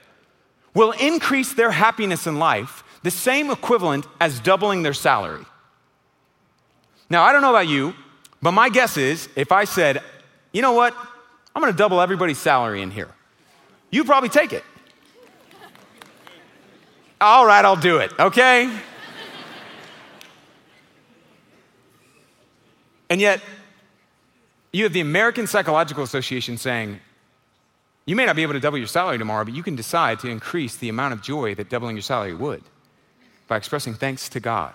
will 0.73 0.91
increase 0.91 1.53
their 1.53 1.71
happiness 1.71 2.27
in 2.27 2.39
life 2.39 2.83
the 3.03 3.11
same 3.11 3.49
equivalent 3.49 4.05
as 4.19 4.39
doubling 4.39 4.83
their 4.83 4.93
salary. 4.93 5.45
Now, 7.09 7.23
I 7.23 7.33
don't 7.33 7.41
know 7.41 7.49
about 7.49 7.67
you, 7.67 7.93
but 8.41 8.51
my 8.51 8.69
guess 8.69 8.97
is 8.97 9.29
if 9.35 9.51
I 9.51 9.65
said, 9.65 10.01
you 10.51 10.61
know 10.61 10.73
what, 10.73 10.95
I'm 11.55 11.61
gonna 11.61 11.73
double 11.73 12.01
everybody's 12.01 12.39
salary 12.39 12.81
in 12.81 12.91
here, 12.91 13.09
you'd 13.89 14.07
probably 14.07 14.29
take 14.29 14.53
it. 14.53 14.63
All 17.19 17.45
right, 17.45 17.63
I'll 17.63 17.75
do 17.75 17.97
it, 17.97 18.11
okay? 18.19 18.75
and 23.09 23.21
yet, 23.21 23.41
you 24.73 24.85
have 24.85 24.93
the 24.93 25.01
American 25.01 25.45
Psychological 25.45 26.03
Association 26.03 26.57
saying, 26.57 26.99
you 28.05 28.15
may 28.15 28.25
not 28.25 28.35
be 28.35 28.41
able 28.41 28.53
to 28.53 28.59
double 28.59 28.77
your 28.77 28.87
salary 28.87 29.17
tomorrow, 29.17 29.45
but 29.45 29.53
you 29.53 29.61
can 29.61 29.75
decide 29.75 30.19
to 30.21 30.29
increase 30.29 30.75
the 30.77 30.89
amount 30.89 31.13
of 31.13 31.21
joy 31.21 31.53
that 31.55 31.69
doubling 31.69 31.95
your 31.95 32.01
salary 32.01 32.33
would 32.33 32.63
by 33.47 33.57
expressing 33.57 33.93
thanks 33.93 34.27
to 34.29 34.39
God 34.39 34.73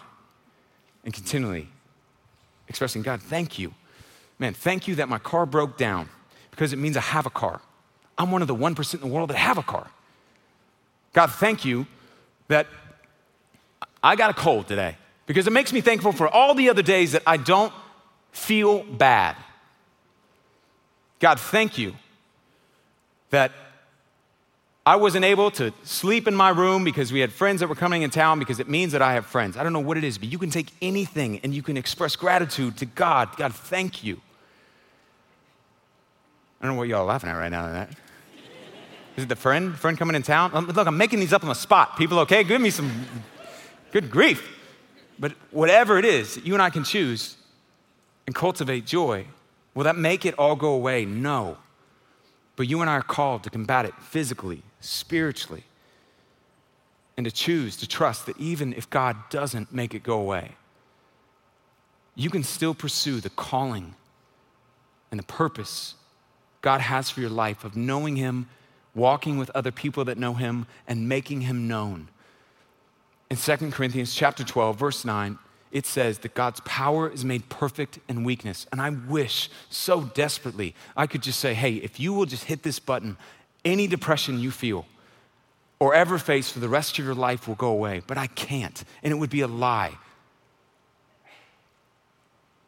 and 1.04 1.12
continually 1.12 1.68
expressing, 2.68 3.02
God, 3.02 3.22
thank 3.22 3.58
you. 3.58 3.74
Man, 4.38 4.54
thank 4.54 4.86
you 4.86 4.96
that 4.96 5.08
my 5.08 5.18
car 5.18 5.46
broke 5.46 5.76
down 5.76 6.08
because 6.50 6.72
it 6.72 6.76
means 6.76 6.96
I 6.96 7.00
have 7.00 7.26
a 7.26 7.30
car. 7.30 7.60
I'm 8.18 8.30
one 8.30 8.42
of 8.42 8.48
the 8.48 8.54
1% 8.54 8.94
in 8.94 9.00
the 9.00 9.06
world 9.06 9.30
that 9.30 9.36
have 9.36 9.58
a 9.58 9.62
car. 9.62 9.90
God, 11.12 11.30
thank 11.30 11.64
you 11.64 11.86
that 12.48 12.66
I 14.02 14.16
got 14.16 14.30
a 14.30 14.34
cold 14.34 14.68
today 14.68 14.96
because 15.26 15.46
it 15.46 15.52
makes 15.52 15.72
me 15.72 15.80
thankful 15.80 16.12
for 16.12 16.28
all 16.28 16.54
the 16.54 16.68
other 16.68 16.82
days 16.82 17.12
that 17.12 17.22
I 17.26 17.36
don't 17.36 17.72
feel 18.32 18.82
bad. 18.82 19.36
God, 21.18 21.40
thank 21.40 21.78
you 21.78 21.94
that 23.30 23.52
I 24.87 24.95
wasn't 24.95 25.24
able 25.24 25.51
to 25.53 25.72
sleep 25.82 26.28
in 26.28 26.37
my 26.37 26.51
room 26.51 26.84
because 26.84 27.12
we 27.12 27.18
had 27.18 27.32
friends 27.32 27.59
that 27.59 27.68
were 27.68 27.74
coming 27.74 28.03
in 28.03 28.11
town 28.11 28.39
because 28.39 28.61
it 28.61 28.68
means 28.68 28.93
that 28.93 29.03
I 29.03 29.14
have 29.14 29.26
friends. 29.26 29.57
I 29.57 29.64
don't 29.64 29.72
know 29.72 29.80
what 29.80 29.97
it 29.97 30.05
is, 30.05 30.16
but 30.16 30.28
you 30.28 30.39
can 30.39 30.49
take 30.49 30.72
anything 30.80 31.41
and 31.43 31.53
you 31.53 31.61
can 31.61 31.76
express 31.76 32.14
gratitude 32.14 32.76
to 32.76 32.87
God. 32.87 33.37
God, 33.37 33.53
thank 33.53 34.05
you. 34.05 34.20
I 36.61 36.66
don't 36.66 36.76
know 36.76 36.78
what 36.78 36.87
y'all 36.87 37.01
are 37.01 37.05
laughing 37.05 37.28
at 37.30 37.34
right 37.34 37.51
now. 37.51 37.66
That. 37.66 37.91
Is 39.16 39.24
it 39.24 39.28
the 39.28 39.34
friend? 39.34 39.74
Friend 39.76 39.99
coming 39.99 40.14
in 40.14 40.22
town? 40.22 40.53
Um, 40.55 40.68
look, 40.68 40.87
I'm 40.87 40.97
making 40.97 41.18
these 41.18 41.32
up 41.32 41.43
on 41.43 41.49
the 41.49 41.55
spot. 41.55 41.97
People, 41.97 42.20
okay? 42.20 42.45
Give 42.45 42.61
me 42.61 42.70
some 42.70 43.07
good 43.91 44.09
grief. 44.09 44.57
But 45.18 45.32
whatever 45.51 45.99
it 45.99 46.05
is, 46.05 46.39
you 46.45 46.55
and 46.55 46.62
I 46.62 46.70
can 46.70 46.84
choose 46.84 47.37
and 48.26 48.37
cultivate 48.37 48.87
joy. 48.87 49.26
Will 49.74 49.84
that 49.84 49.97
make 49.97 50.24
it 50.24 50.34
all 50.39 50.55
go 50.55 50.74
away? 50.74 51.05
No. 51.05 51.57
But 52.55 52.68
you 52.68 52.80
and 52.82 52.89
I 52.89 52.95
are 52.95 53.03
called 53.03 53.43
to 53.45 53.51
combat 53.51 53.84
it 53.84 53.95
physically, 54.01 54.62
spiritually, 54.80 55.64
and 57.16 57.24
to 57.24 57.32
choose 57.32 57.76
to 57.76 57.88
trust 57.88 58.26
that 58.26 58.38
even 58.38 58.72
if 58.72 58.90
God 58.90 59.16
doesn't 59.30 59.72
make 59.72 59.94
it 59.94 60.02
go 60.02 60.18
away, 60.18 60.52
you 62.14 62.30
can 62.30 62.42
still 62.42 62.74
pursue 62.74 63.20
the 63.20 63.30
calling 63.30 63.94
and 65.10 65.18
the 65.18 65.24
purpose 65.24 65.94
God 66.62 66.80
has 66.80 67.10
for 67.10 67.20
your 67.20 67.30
life 67.30 67.62
of 67.62 67.76
knowing 67.76 68.16
Him, 68.16 68.48
walking 68.94 69.38
with 69.38 69.50
other 69.54 69.70
people 69.70 70.04
that 70.06 70.18
know 70.18 70.34
Him, 70.34 70.66
and 70.88 71.08
making 71.08 71.42
Him 71.42 71.68
known. 71.68 72.08
In 73.30 73.36
2 73.36 73.70
Corinthians 73.70 74.14
chapter 74.14 74.42
12, 74.42 74.76
verse 74.76 75.04
9, 75.04 75.38
it 75.70 75.86
says 75.86 76.18
that 76.18 76.34
God's 76.34 76.60
power 76.64 77.08
is 77.08 77.24
made 77.24 77.48
perfect 77.48 77.98
in 78.08 78.24
weakness. 78.24 78.66
And 78.72 78.80
I 78.80 78.90
wish 78.90 79.50
so 79.68 80.02
desperately 80.02 80.74
I 80.96 81.06
could 81.06 81.22
just 81.22 81.38
say, 81.38 81.54
hey, 81.54 81.74
if 81.74 82.00
you 82.00 82.12
will 82.12 82.26
just 82.26 82.44
hit 82.44 82.62
this 82.62 82.78
button, 82.78 83.16
any 83.66 83.86
depression 83.86 84.38
you 84.38 84.50
feel 84.50 84.86
or 85.78 85.94
ever 85.94 86.18
face 86.18 86.50
for 86.50 86.60
the 86.60 86.68
rest 86.68 86.98
of 86.98 87.04
your 87.04 87.14
life 87.14 87.46
will 87.46 87.54
go 87.54 87.68
away. 87.68 88.00
But 88.06 88.16
I 88.16 88.28
can't, 88.28 88.82
and 89.02 89.12
it 89.12 89.16
would 89.16 89.28
be 89.28 89.42
a 89.42 89.46
lie. 89.46 89.98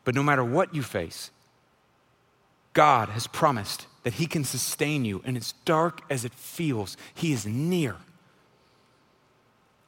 But 0.05 0.15
no 0.15 0.23
matter 0.23 0.45
what 0.45 0.75
you 0.75 0.83
face, 0.83 1.31
God 2.75 3.09
has 3.11 3.27
promised 3.27 3.87
that 4.03 4.15
He 4.15 4.27
can 4.27 4.45
sustain 4.45 5.05
you. 5.05 5.23
And 5.25 5.37
as 5.37 5.53
dark 5.65 6.01
as 6.11 6.25
it 6.25 6.35
feels, 6.35 6.97
He 7.15 7.33
is 7.33 7.47
near. 7.47 7.97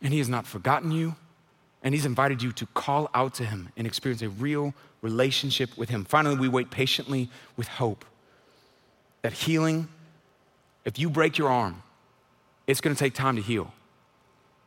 And 0.03 0.13
He 0.13 0.19
has 0.19 0.29
not 0.29 0.47
forgotten 0.47 0.91
you, 0.91 1.17
and 1.83 1.95
He's 1.95 2.07
invited 2.07 2.43
you 2.43 2.53
to 2.53 2.67
call 2.67 3.11
out 3.15 3.35
to 3.35 3.45
Him 3.45 3.71
and 3.77 3.87
experience 3.87 4.23
a 4.23 4.29
real 4.29 4.75
relationship 5.03 5.77
with 5.77 5.89
Him. 5.89 6.05
Finally, 6.05 6.37
we 6.37 6.49
wait 6.49 6.71
patiently 6.71 7.29
with 7.57 7.69
hope 7.69 8.05
that 9.23 9.33
healing, 9.33 9.89
if 10.85 10.99
you 10.99 11.11
break 11.11 11.39
your 11.39 11.49
arm, 11.49 11.83
it's 12.67 12.81
gonna 12.81 12.95
take 12.95 13.15
time 13.15 13.37
to 13.37 13.43
heal. 13.43 13.73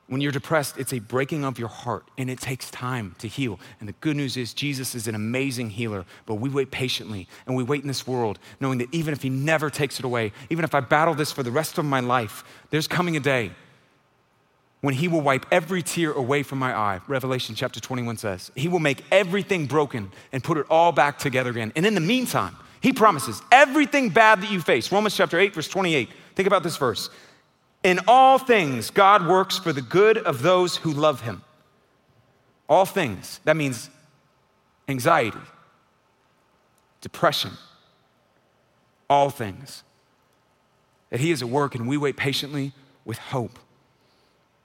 When 0.08 0.20
you're 0.20 0.34
depressed, 0.34 0.78
it's 0.78 0.94
a 0.94 1.00
breaking 1.00 1.46
of 1.46 1.58
your 1.58 1.70
heart 1.70 2.06
and 2.18 2.30
it 2.30 2.40
takes 2.40 2.70
time 2.70 3.16
to 3.20 3.28
heal. 3.28 3.60
And 3.80 3.88
the 3.88 3.94
good 3.94 4.18
news 4.18 4.36
is, 4.36 4.54
Jesus 4.54 4.96
is 4.96 5.08
an 5.08 5.16
amazing 5.16 5.72
healer, 5.72 6.06
but 6.26 6.36
we 6.36 6.50
wait 6.50 6.72
patiently 6.72 7.28
and 7.48 7.56
we 7.56 7.64
wait 7.64 7.82
in 7.82 7.88
this 7.88 8.06
world 8.06 8.38
knowing 8.60 8.80
that 8.80 8.94
even 8.94 9.14
if 9.14 9.22
He 9.22 9.30
never 9.30 9.70
takes 9.70 10.00
it 10.00 10.06
away, 10.06 10.34
even 10.50 10.66
if 10.66 10.76
I 10.76 10.82
battle 10.82 11.14
this 11.14 11.32
for 11.32 11.42
the 11.42 11.52
rest 11.52 11.78
of 11.78 11.86
my 11.86 12.02
life, 12.02 12.44
there's 12.70 12.88
coming 12.88 13.16
a 13.16 13.22
day 13.22 13.52
when 14.84 14.94
he 14.94 15.08
will 15.08 15.22
wipe 15.22 15.46
every 15.50 15.82
tear 15.82 16.12
away 16.12 16.44
from 16.44 16.60
my 16.60 16.76
eye. 16.76 17.00
Revelation 17.08 17.56
chapter 17.56 17.80
21 17.80 18.18
says, 18.18 18.52
He 18.54 18.68
will 18.68 18.82
make 18.82 19.02
everything 19.14 19.66
broken 19.66 20.12
and 20.34 20.44
put 20.44 20.58
it 20.58 20.66
all 20.70 20.92
back 20.92 21.18
together 21.18 21.52
again. 21.52 21.72
And 21.78 21.86
in 21.86 21.96
the 21.96 22.02
meantime, 22.02 22.58
he 22.84 22.92
promises 22.92 23.42
everything 23.50 24.10
bad 24.10 24.42
that 24.42 24.52
you 24.52 24.60
face. 24.60 24.92
Romans 24.92 25.16
chapter 25.16 25.40
8, 25.40 25.56
verse 25.56 25.70
28. 25.70 26.10
Think 26.36 26.48
about 26.48 26.64
this 26.64 26.76
verse. 26.76 27.10
In 27.82 28.02
all 28.10 28.38
things, 28.38 28.90
God 28.90 29.26
works 29.26 29.58
for 29.58 29.72
the 29.72 29.82
good 29.82 30.18
of 30.18 30.42
those 30.42 30.76
who 30.76 30.92
love 30.92 31.22
him. 31.22 31.44
All 32.68 32.86
things. 32.86 33.40
That 33.46 33.56
means 33.56 33.90
anxiety, 34.90 35.40
depression, 37.00 37.52
all 39.10 39.30
things. 39.30 39.84
That 41.10 41.22
he 41.22 41.32
is 41.32 41.42
at 41.42 41.48
work 41.48 41.76
and 41.76 41.88
we 41.88 41.96
wait 41.96 42.18
patiently 42.18 42.74
with 43.06 43.18
hope. 43.18 43.60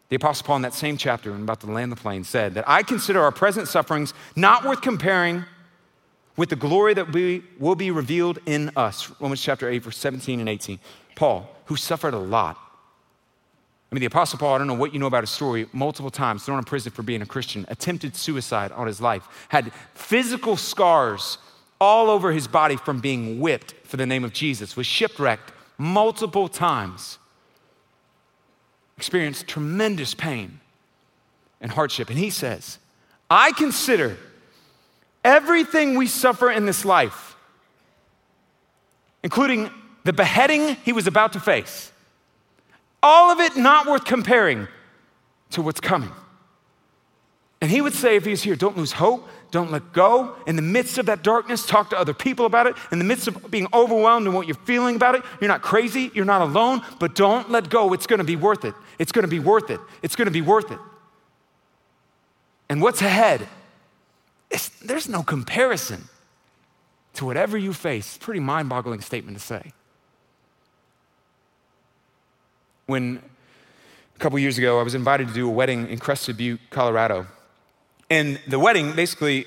The 0.09 0.17
Apostle 0.17 0.45
Paul, 0.45 0.57
in 0.57 0.63
that 0.63 0.75
same 0.75 0.97
chapter, 0.97 1.33
about 1.33 1.61
to 1.61 1.71
land 1.71 1.93
the 1.93 1.97
plane, 1.97 2.25
said 2.25 2.55
that 2.55 2.65
I 2.67 2.83
consider 2.83 3.23
our 3.23 3.31
present 3.31 3.69
sufferings 3.69 4.13
not 4.35 4.65
worth 4.65 4.81
comparing 4.81 5.45
with 6.39 6.49
the 6.51 6.57
glory 6.57 6.95
that 6.95 7.13
we, 7.13 7.43
will 7.59 7.75
be 7.75 7.91
revealed 7.91 8.39
in 8.47 8.71
us. 8.77 9.11
Romans 9.21 9.43
chapter 9.43 9.69
8, 9.69 9.79
verse 9.81 9.99
17 9.99 10.39
and 10.39 10.49
18. 10.49 10.79
Paul, 11.17 11.51
who 11.67 11.77
suffered 11.77 12.15
a 12.15 12.19
lot. 12.19 12.57
I 13.91 13.95
mean, 13.95 14.01
the 14.01 14.07
Apostle 14.07 14.39
Paul, 14.39 14.55
I 14.55 14.59
don't 14.59 14.69
know 14.69 14.75
what 14.75 14.95
you 14.95 15.01
know 15.01 15.07
about 15.07 15.25
his 15.25 15.31
story, 15.31 15.67
multiple 15.73 16.13
times 16.13 16.45
thrown 16.45 16.59
in 16.59 16.65
prison 16.65 16.93
for 16.93 17.03
being 17.03 17.23
a 17.23 17.27
Christian, 17.27 17.67
attempted 17.69 18.15
suicide 18.15 18.71
on 18.71 18.87
his 18.87 19.01
life, 19.01 19.27
had 19.49 19.73
physical 19.95 20.57
scars 20.57 21.39
all 21.81 22.09
over 22.09 22.31
his 22.31 22.47
body 22.47 22.77
from 22.77 23.01
being 23.01 23.41
whipped 23.41 23.75
for 23.85 23.97
the 23.97 24.07
name 24.07 24.23
of 24.23 24.33
Jesus, 24.33 24.77
was 24.77 24.87
shipwrecked 24.87 25.53
multiple 25.77 26.49
times 26.49 27.19
experienced 28.97 29.49
tremendous 29.49 30.15
pain 30.15 30.61
and 31.61 31.73
hardship. 31.73 32.11
And 32.11 32.19
he 32.19 32.31
says, 32.31 32.79
I 33.29 33.51
consider 33.53 34.19
everything 35.29 35.95
we 35.95 36.07
suffer 36.07 36.51
in 36.51 36.65
this 36.65 36.87
life, 36.87 37.37
including 39.23 39.71
the 40.05 40.13
beheading 40.13 40.77
he 40.85 40.93
was 40.95 41.07
about 41.07 41.35
to 41.35 41.41
face, 41.41 41.93
all 43.03 43.31
of 43.31 43.39
it 43.39 43.55
not 43.57 43.87
worth 43.87 44.07
comparing 44.07 44.67
to 45.51 45.61
what's 45.61 45.81
coming. 45.81 46.11
And 47.61 47.71
he 47.71 47.81
would 47.81 47.93
say, 47.93 48.17
if 48.17 48.25
he's 48.25 48.43
here, 48.43 48.57
don't 48.57 48.77
lose 48.77 48.93
hope, 48.93 49.29
don't 49.51 49.71
let 49.71 49.93
go. 49.93 50.35
In 50.47 50.57
the 50.57 50.63
midst 50.63 50.97
of 50.97 51.07
that 51.07 51.23
darkness, 51.23 51.67
talk 51.67 51.91
to 51.91 51.99
other 51.99 52.15
people 52.15 52.47
about 52.47 52.67
it. 52.67 52.77
In 52.91 52.99
the 52.99 53.05
midst 53.05 53.29
of 53.29 53.51
being 53.51 53.67
overwhelmed 53.75 54.27
and 54.27 54.35
what 54.35 54.47
you're 54.47 54.57
feeling 54.65 54.97
about 54.97 55.15
it, 55.15 55.23
you're 55.41 55.49
not 55.49 55.61
crazy, 55.61 56.11
you're 56.15 56.25
not 56.25 56.41
alone, 56.41 56.83
but 57.01 57.15
don't 57.15 57.51
let 57.51 57.69
go. 57.69 57.93
It's 57.93 58.07
gonna 58.07 58.25
be 58.25 58.37
worth 58.37 58.65
it. 58.65 58.75
It's 58.99 59.13
gonna 59.13 59.29
be 59.29 59.41
worth 59.41 59.71
it. 59.71 59.81
It's 60.03 60.17
gonna 60.17 60.31
be 60.31 60.41
worth 60.41 60.71
it. 60.71 60.79
And 62.71 62.81
what's 62.81 63.03
ahead 63.03 63.49
there's 64.83 65.09
no 65.09 65.23
comparison 65.23 66.09
to 67.15 67.25
whatever 67.25 67.59
you 67.59 67.73
face. 67.73 68.17
It's 68.17 68.25
Pretty 68.25 68.41
mind 68.41 68.69
boggling 68.69 69.01
statement 69.01 69.37
to 69.37 69.43
say. 69.43 69.73
When 72.87 73.23
a 74.17 74.19
couple 74.19 74.39
years 74.39 74.57
ago, 74.57 74.81
I 74.81 74.83
was 74.83 74.95
invited 74.95 75.29
to 75.29 75.35
do 75.35 75.47
a 75.47 75.53
wedding 75.53 75.89
in 75.89 75.99
Crested 75.99 76.37
Butte, 76.37 76.61
Colorado. 76.71 77.27
And 78.09 78.41
the 78.49 78.59
wedding, 78.59 78.95
basically, 78.95 79.47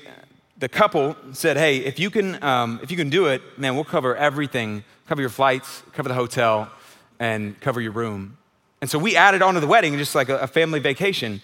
the 0.56 0.68
couple 0.68 1.16
said, 1.32 1.56
"Hey, 1.56 1.78
if 1.78 1.98
you 1.98 2.08
can, 2.08 2.42
um, 2.44 2.78
if 2.82 2.90
you 2.90 2.96
can 2.96 3.10
do 3.10 3.26
it, 3.26 3.42
man, 3.58 3.74
we'll 3.74 3.84
cover 3.84 4.14
everything, 4.14 4.84
cover 5.08 5.20
your 5.20 5.30
flights, 5.30 5.82
cover 5.92 6.08
the 6.08 6.14
hotel, 6.14 6.70
and 7.18 7.60
cover 7.60 7.80
your 7.80 7.90
room." 7.92 8.38
And 8.80 8.88
so 8.88 8.98
we 8.98 9.16
added 9.16 9.42
on 9.42 9.54
to 9.54 9.60
the 9.60 9.66
wedding 9.66 9.98
just 9.98 10.14
like 10.14 10.28
a, 10.28 10.38
a 10.38 10.46
family 10.46 10.78
vacation. 10.78 11.40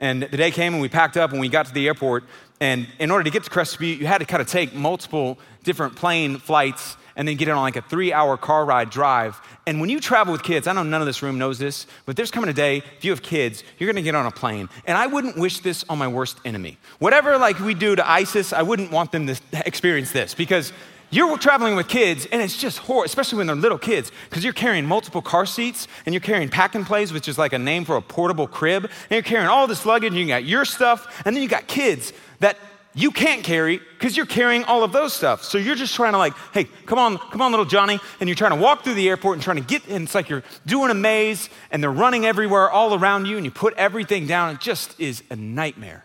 And 0.00 0.22
the 0.22 0.36
day 0.36 0.50
came 0.50 0.72
and 0.72 0.82
we 0.82 0.88
packed 0.88 1.16
up 1.16 1.30
and 1.30 1.40
we 1.40 1.48
got 1.48 1.66
to 1.66 1.74
the 1.74 1.86
airport. 1.86 2.24
And 2.58 2.88
in 2.98 3.10
order 3.10 3.24
to 3.24 3.30
get 3.30 3.44
to 3.44 3.50
Crested 3.50 3.78
Butte, 3.78 4.00
you 4.00 4.06
had 4.06 4.18
to 4.18 4.24
kind 4.24 4.40
of 4.40 4.48
take 4.48 4.74
multiple 4.74 5.38
different 5.62 5.94
plane 5.94 6.38
flights 6.38 6.96
and 7.16 7.28
then 7.28 7.36
get 7.36 7.48
on 7.48 7.58
like 7.58 7.76
a 7.76 7.82
three 7.82 8.12
hour 8.12 8.36
car 8.38 8.64
ride 8.64 8.88
drive. 8.88 9.40
And 9.66 9.80
when 9.80 9.90
you 9.90 10.00
travel 10.00 10.32
with 10.32 10.42
kids, 10.42 10.66
I 10.66 10.72
know 10.72 10.82
none 10.82 11.02
of 11.02 11.06
this 11.06 11.22
room 11.22 11.38
knows 11.38 11.58
this, 11.58 11.86
but 12.06 12.16
there's 12.16 12.30
coming 12.30 12.48
a 12.48 12.54
day, 12.54 12.78
if 12.78 13.04
you 13.04 13.10
have 13.10 13.22
kids, 13.22 13.62
you're 13.78 13.92
gonna 13.92 14.02
get 14.02 14.14
on 14.14 14.24
a 14.26 14.30
plane. 14.30 14.70
And 14.86 14.96
I 14.96 15.06
wouldn't 15.06 15.36
wish 15.36 15.60
this 15.60 15.84
on 15.88 15.98
my 15.98 16.08
worst 16.08 16.38
enemy. 16.46 16.78
Whatever 16.98 17.36
like 17.36 17.58
we 17.60 17.74
do 17.74 17.94
to 17.94 18.10
ISIS, 18.10 18.54
I 18.54 18.62
wouldn't 18.62 18.90
want 18.90 19.12
them 19.12 19.26
to 19.26 19.36
experience 19.66 20.12
this 20.12 20.34
because 20.34 20.72
you're 21.10 21.36
traveling 21.38 21.76
with 21.76 21.88
kids 21.88 22.26
and 22.30 22.40
it's 22.40 22.56
just 22.56 22.78
horrible, 22.78 23.04
especially 23.04 23.38
when 23.38 23.46
they're 23.46 23.56
little 23.56 23.78
kids, 23.78 24.12
because 24.28 24.44
you're 24.44 24.52
carrying 24.52 24.86
multiple 24.86 25.22
car 25.22 25.44
seats 25.46 25.88
and 26.06 26.14
you're 26.14 26.20
carrying 26.20 26.48
pack 26.48 26.74
and 26.74 26.86
plays, 26.86 27.12
which 27.12 27.28
is 27.28 27.36
like 27.36 27.52
a 27.52 27.58
name 27.58 27.84
for 27.84 27.96
a 27.96 28.02
portable 28.02 28.46
crib, 28.46 28.84
and 28.84 29.10
you're 29.10 29.22
carrying 29.22 29.48
all 29.48 29.66
this 29.66 29.84
luggage 29.84 30.12
and 30.12 30.20
you 30.20 30.26
got 30.26 30.44
your 30.44 30.64
stuff, 30.64 31.22
and 31.24 31.34
then 31.34 31.42
you 31.42 31.48
got 31.48 31.66
kids 31.66 32.12
that 32.38 32.56
you 32.92 33.12
can't 33.12 33.44
carry 33.44 33.78
because 33.78 34.16
you're 34.16 34.26
carrying 34.26 34.64
all 34.64 34.82
of 34.82 34.92
those 34.92 35.12
stuff. 35.12 35.44
So 35.44 35.58
you're 35.58 35.76
just 35.76 35.94
trying 35.94 36.12
to 36.12 36.18
like, 36.18 36.34
hey, 36.52 36.64
come 36.86 36.98
on, 36.98 37.18
come 37.18 37.40
on, 37.40 37.52
little 37.52 37.64
Johnny, 37.64 38.00
and 38.18 38.28
you're 38.28 38.34
trying 38.34 38.50
to 38.50 38.60
walk 38.60 38.82
through 38.82 38.94
the 38.94 39.08
airport 39.08 39.34
and 39.34 39.42
trying 39.42 39.58
to 39.58 39.62
get, 39.62 39.86
and 39.86 40.04
it's 40.04 40.14
like 40.14 40.28
you're 40.28 40.42
doing 40.66 40.90
a 40.90 40.94
maze 40.94 41.48
and 41.70 41.82
they're 41.82 41.90
running 41.90 42.24
everywhere 42.26 42.68
all 42.68 42.94
around 42.94 43.26
you, 43.26 43.36
and 43.36 43.44
you 43.44 43.50
put 43.52 43.74
everything 43.74 44.26
down. 44.26 44.54
It 44.54 44.60
just 44.60 44.98
is 44.98 45.22
a 45.30 45.36
nightmare. 45.36 46.04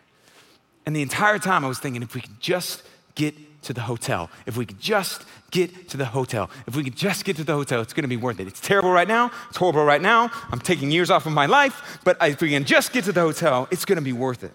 And 0.85 0.95
the 0.95 1.01
entire 1.01 1.39
time 1.39 1.65
I 1.65 1.67
was 1.67 1.79
thinking, 1.79 2.03
if 2.03 2.13
we 2.13 2.21
could 2.21 2.39
just 2.39 2.83
get 3.15 3.33
to 3.65 3.73
the 3.73 3.81
hotel, 3.81 4.29
if 4.45 4.57
we 4.57 4.65
could 4.65 4.79
just 4.79 5.23
get 5.51 5.89
to 5.89 5.97
the 5.97 6.05
hotel, 6.05 6.49
if 6.67 6.75
we 6.75 6.83
could 6.83 6.95
just 6.95 7.25
get 7.25 7.35
to 7.37 7.43
the 7.43 7.53
hotel, 7.53 7.81
it's 7.81 7.93
gonna 7.93 8.07
be 8.07 8.17
worth 8.17 8.39
it. 8.39 8.47
It's 8.47 8.59
terrible 8.59 8.91
right 8.91 9.07
now, 9.07 9.31
it's 9.49 9.57
horrible 9.57 9.83
right 9.83 10.01
now. 10.01 10.31
I'm 10.51 10.59
taking 10.59 10.91
years 10.91 11.09
off 11.09 11.25
of 11.25 11.33
my 11.33 11.45
life, 11.45 11.99
but 12.03 12.17
if 12.21 12.41
we 12.41 12.49
can 12.49 12.65
just 12.65 12.93
get 12.93 13.05
to 13.05 13.11
the 13.11 13.21
hotel, 13.21 13.67
it's 13.71 13.85
gonna 13.85 14.01
be 14.01 14.13
worth 14.13 14.43
it. 14.43 14.53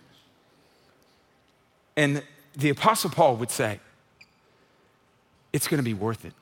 And 1.96 2.22
the 2.56 2.70
Apostle 2.70 3.10
Paul 3.10 3.36
would 3.36 3.50
say, 3.50 3.80
It's 5.52 5.66
gonna 5.66 5.82
be 5.82 5.94
worth 5.94 6.24
it. 6.24 6.32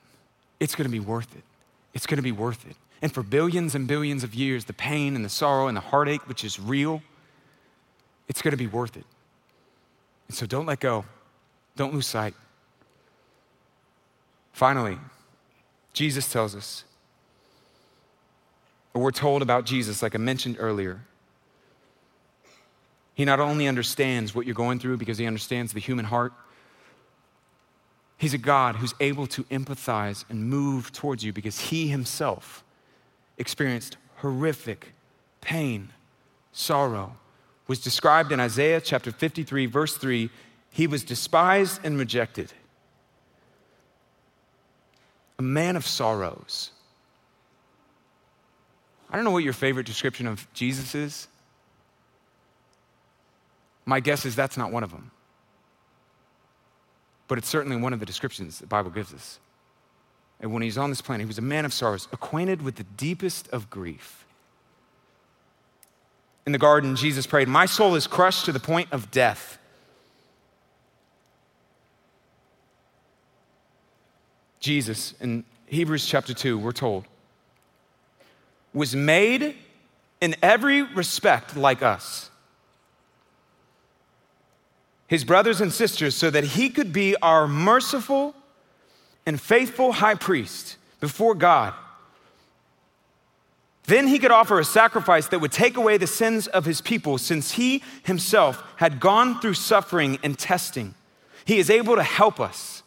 It's 0.59 0.75
gonna 0.75 0.89
be 0.89 0.99
worth 0.99 1.35
it. 1.35 1.43
It's 1.93 2.05
gonna 2.05 2.21
be 2.21 2.31
worth 2.31 2.65
it. 2.69 2.75
And 3.01 3.11
for 3.13 3.23
billions 3.23 3.75
and 3.75 3.87
billions 3.87 4.23
of 4.23 4.35
years, 4.35 4.65
the 4.65 4.73
pain 4.73 5.15
and 5.15 5.23
the 5.25 5.29
sorrow 5.29 5.67
and 5.67 5.75
the 5.75 5.81
heartache, 5.81 6.27
which 6.27 6.43
is 6.43 6.59
real, 6.59 7.01
it's 8.27 8.41
gonna 8.41 8.57
be 8.57 8.67
worth 8.67 8.95
it. 8.97 9.05
And 10.27 10.37
so 10.37 10.45
don't 10.45 10.67
let 10.67 10.79
go, 10.79 11.05
don't 11.75 11.93
lose 11.93 12.05
sight. 12.05 12.35
Finally, 14.59 14.97
Jesus 15.93 16.29
tells 16.29 16.53
us, 16.53 16.83
or 18.93 19.01
we're 19.01 19.11
told 19.11 19.41
about 19.41 19.65
Jesus, 19.65 20.03
like 20.03 20.15
I 20.15 20.17
mentioned 20.17 20.57
earlier, 20.59 20.99
he 23.13 23.23
not 23.23 23.39
only 23.39 23.69
understands 23.69 24.35
what 24.35 24.45
you're 24.45 24.53
going 24.53 24.77
through 24.77 24.97
because 24.97 25.17
he 25.17 25.25
understands 25.25 25.71
the 25.71 25.79
human 25.79 26.03
heart, 26.03 26.33
he's 28.17 28.33
a 28.33 28.37
God 28.37 28.75
who's 28.75 28.93
able 28.99 29.27
to 29.27 29.45
empathize 29.45 30.25
and 30.29 30.49
move 30.49 30.91
towards 30.91 31.23
you 31.23 31.31
because 31.31 31.57
he 31.57 31.87
himself 31.87 32.61
experienced 33.37 33.95
horrific 34.17 34.91
pain, 35.39 35.87
sorrow. 36.51 37.15
Was 37.67 37.79
described 37.79 38.33
in 38.33 38.41
Isaiah 38.41 38.81
chapter 38.81 39.13
53, 39.13 39.67
verse 39.67 39.95
3 39.95 40.29
he 40.69 40.85
was 40.85 41.05
despised 41.05 41.79
and 41.85 41.97
rejected, 41.97 42.51
a 45.39 45.41
man 45.41 45.75
of 45.77 45.87
sorrows. 45.87 46.71
I 49.09 49.15
don't 49.15 49.25
know 49.25 49.31
what 49.31 49.43
your 49.43 49.53
favorite 49.53 49.87
description 49.87 50.27
of 50.27 50.45
Jesus 50.53 50.93
is. 50.93 51.27
My 53.85 54.01
guess 54.01 54.25
is 54.25 54.35
that's 54.35 54.57
not 54.57 54.71
one 54.71 54.83
of 54.83 54.91
them. 54.91 55.09
But 57.27 57.37
it's 57.37 57.47
certainly 57.47 57.77
one 57.77 57.93
of 57.93 57.99
the 57.99 58.05
descriptions 58.05 58.59
the 58.59 58.67
Bible 58.67 58.91
gives 58.91 59.13
us. 59.13 59.39
And 60.41 60.53
when 60.53 60.61
he's 60.61 60.77
on 60.77 60.89
this 60.89 61.01
planet, 61.01 61.25
he 61.25 61.27
was 61.27 61.37
a 61.37 61.41
man 61.43 61.65
of 61.65 61.73
sorrows, 61.73 62.07
acquainted 62.11 62.61
with 62.61 62.75
the 62.75 62.83
deepest 62.83 63.47
of 63.49 63.69
grief. 63.69 64.25
In 66.45 66.51
the 66.51 66.57
garden, 66.57 66.95
Jesus 66.95 67.25
prayed, 67.27 67.47
My 67.47 67.65
soul 67.65 67.95
is 67.95 68.07
crushed 68.07 68.45
to 68.45 68.51
the 68.51 68.59
point 68.59 68.89
of 68.91 69.11
death. 69.11 69.58
Jesus, 74.59 75.13
in 75.19 75.43
Hebrews 75.67 76.05
chapter 76.05 76.33
2, 76.33 76.57
we're 76.57 76.71
told, 76.71 77.05
was 78.73 78.95
made 78.95 79.55
in 80.21 80.35
every 80.41 80.83
respect 80.83 81.55
like 81.55 81.81
us 81.81 82.29
his 85.09 85.23
brothers 85.23 85.59
and 85.59 85.73
sisters, 85.73 86.13
so 86.13 86.29
that 86.29 86.43
he 86.43 86.69
could 86.69 86.93
be 86.93 87.15
our 87.23 87.47
merciful 87.47 88.35
and 89.25 89.41
faithful 89.41 89.91
high 89.91 90.13
priest 90.13 90.77
before 90.99 91.33
God. 91.33 91.73
Then 93.85 94.07
he 94.07 94.19
could 94.19 94.29
offer 94.29 94.59
a 94.59 94.63
sacrifice 94.63 95.27
that 95.29 95.39
would 95.39 95.51
take 95.51 95.77
away 95.77 95.97
the 95.97 96.05
sins 96.05 96.45
of 96.45 96.65
his 96.65 96.79
people, 96.79 97.17
since 97.17 97.53
he 97.53 97.81
himself 98.03 98.63
had 98.75 98.99
gone 98.99 99.41
through 99.41 99.55
suffering 99.55 100.19
and 100.21 100.37
testing. 100.37 100.93
He 101.43 101.57
is 101.57 101.71
able 101.71 101.95
to 101.95 102.03
help 102.03 102.39
us 102.39 102.78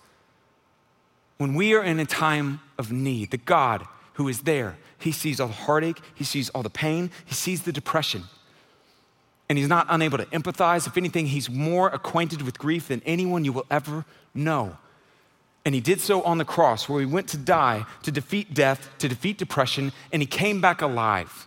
when 1.39 1.55
we 1.55 1.74
are 1.74 1.83
in 1.83 1.99
a 1.99 2.07
time 2.07 2.61
of 2.78 2.93
need. 2.93 3.30
The 3.30 3.39
God 3.39 3.85
who 4.14 4.28
is 4.28 4.43
there, 4.43 4.76
he 4.99 5.12
sees 5.12 5.41
all 5.41 5.49
the 5.49 5.55
heartache, 5.55 6.01
he 6.14 6.24
sees 6.24 6.51
all 6.51 6.62
the 6.62 6.70
pain, 6.70 7.11
he 7.24 7.35
sees 7.35 7.62
the 7.62 7.72
depression 7.72 8.24
and 9.53 9.59
he's 9.59 9.68
not 9.68 9.87
unable 9.91 10.16
to 10.16 10.24
empathize. 10.26 10.87
If 10.87 10.97
anything, 10.97 11.26
he's 11.26 11.51
more 11.51 11.89
acquainted 11.89 12.41
with 12.41 12.59
grief 12.59 12.89
than 12.89 13.03
anyone 13.05 13.45
you 13.45 13.53
will 13.53 13.66
ever 13.70 14.07
know. 14.33 14.78
And 15.66 15.74
he 15.74 15.80
did 15.83 16.01
so 16.01 16.22
on 16.22 16.39
the 16.39 16.45
cross, 16.47 16.89
where 16.89 17.01
he 17.01 17.05
went 17.07 17.28
to 17.28 17.37
die, 17.37 17.85
to 18.03 18.11
defeat 18.11 18.55
death, 18.55 18.89
to 18.97 19.11
defeat 19.11 19.37
depression, 19.37 19.93
and 20.11 20.22
he 20.22 20.26
came 20.26 20.62
back 20.62 20.80
alive 20.80 21.47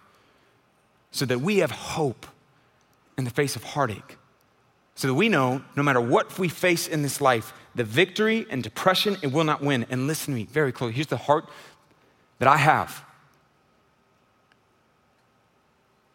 so 1.09 1.25
that 1.25 1.41
we 1.41 1.57
have 1.57 1.71
hope 1.71 2.27
in 3.17 3.23
the 3.23 3.31
face 3.31 3.55
of 3.55 3.63
heartache. 3.63 4.17
So 4.93 5.07
that 5.07 5.15
we 5.15 5.27
know 5.27 5.63
no 5.75 5.81
matter 5.81 5.99
what 5.99 6.37
we 6.37 6.47
face 6.47 6.87
in 6.87 7.01
this 7.01 7.19
life, 7.19 7.53
the 7.75 7.83
victory 7.83 8.45
and 8.49 8.63
depression, 8.63 9.17
it 9.21 9.31
will 9.31 9.43
not 9.43 9.61
win. 9.61 9.85
And 9.89 10.07
listen 10.07 10.33
to 10.33 10.39
me 10.39 10.45
very 10.45 10.71
close. 10.71 10.93
Here's 10.95 11.07
the 11.07 11.17
heart 11.17 11.49
that 12.39 12.47
I 12.47 12.57
have 12.57 13.03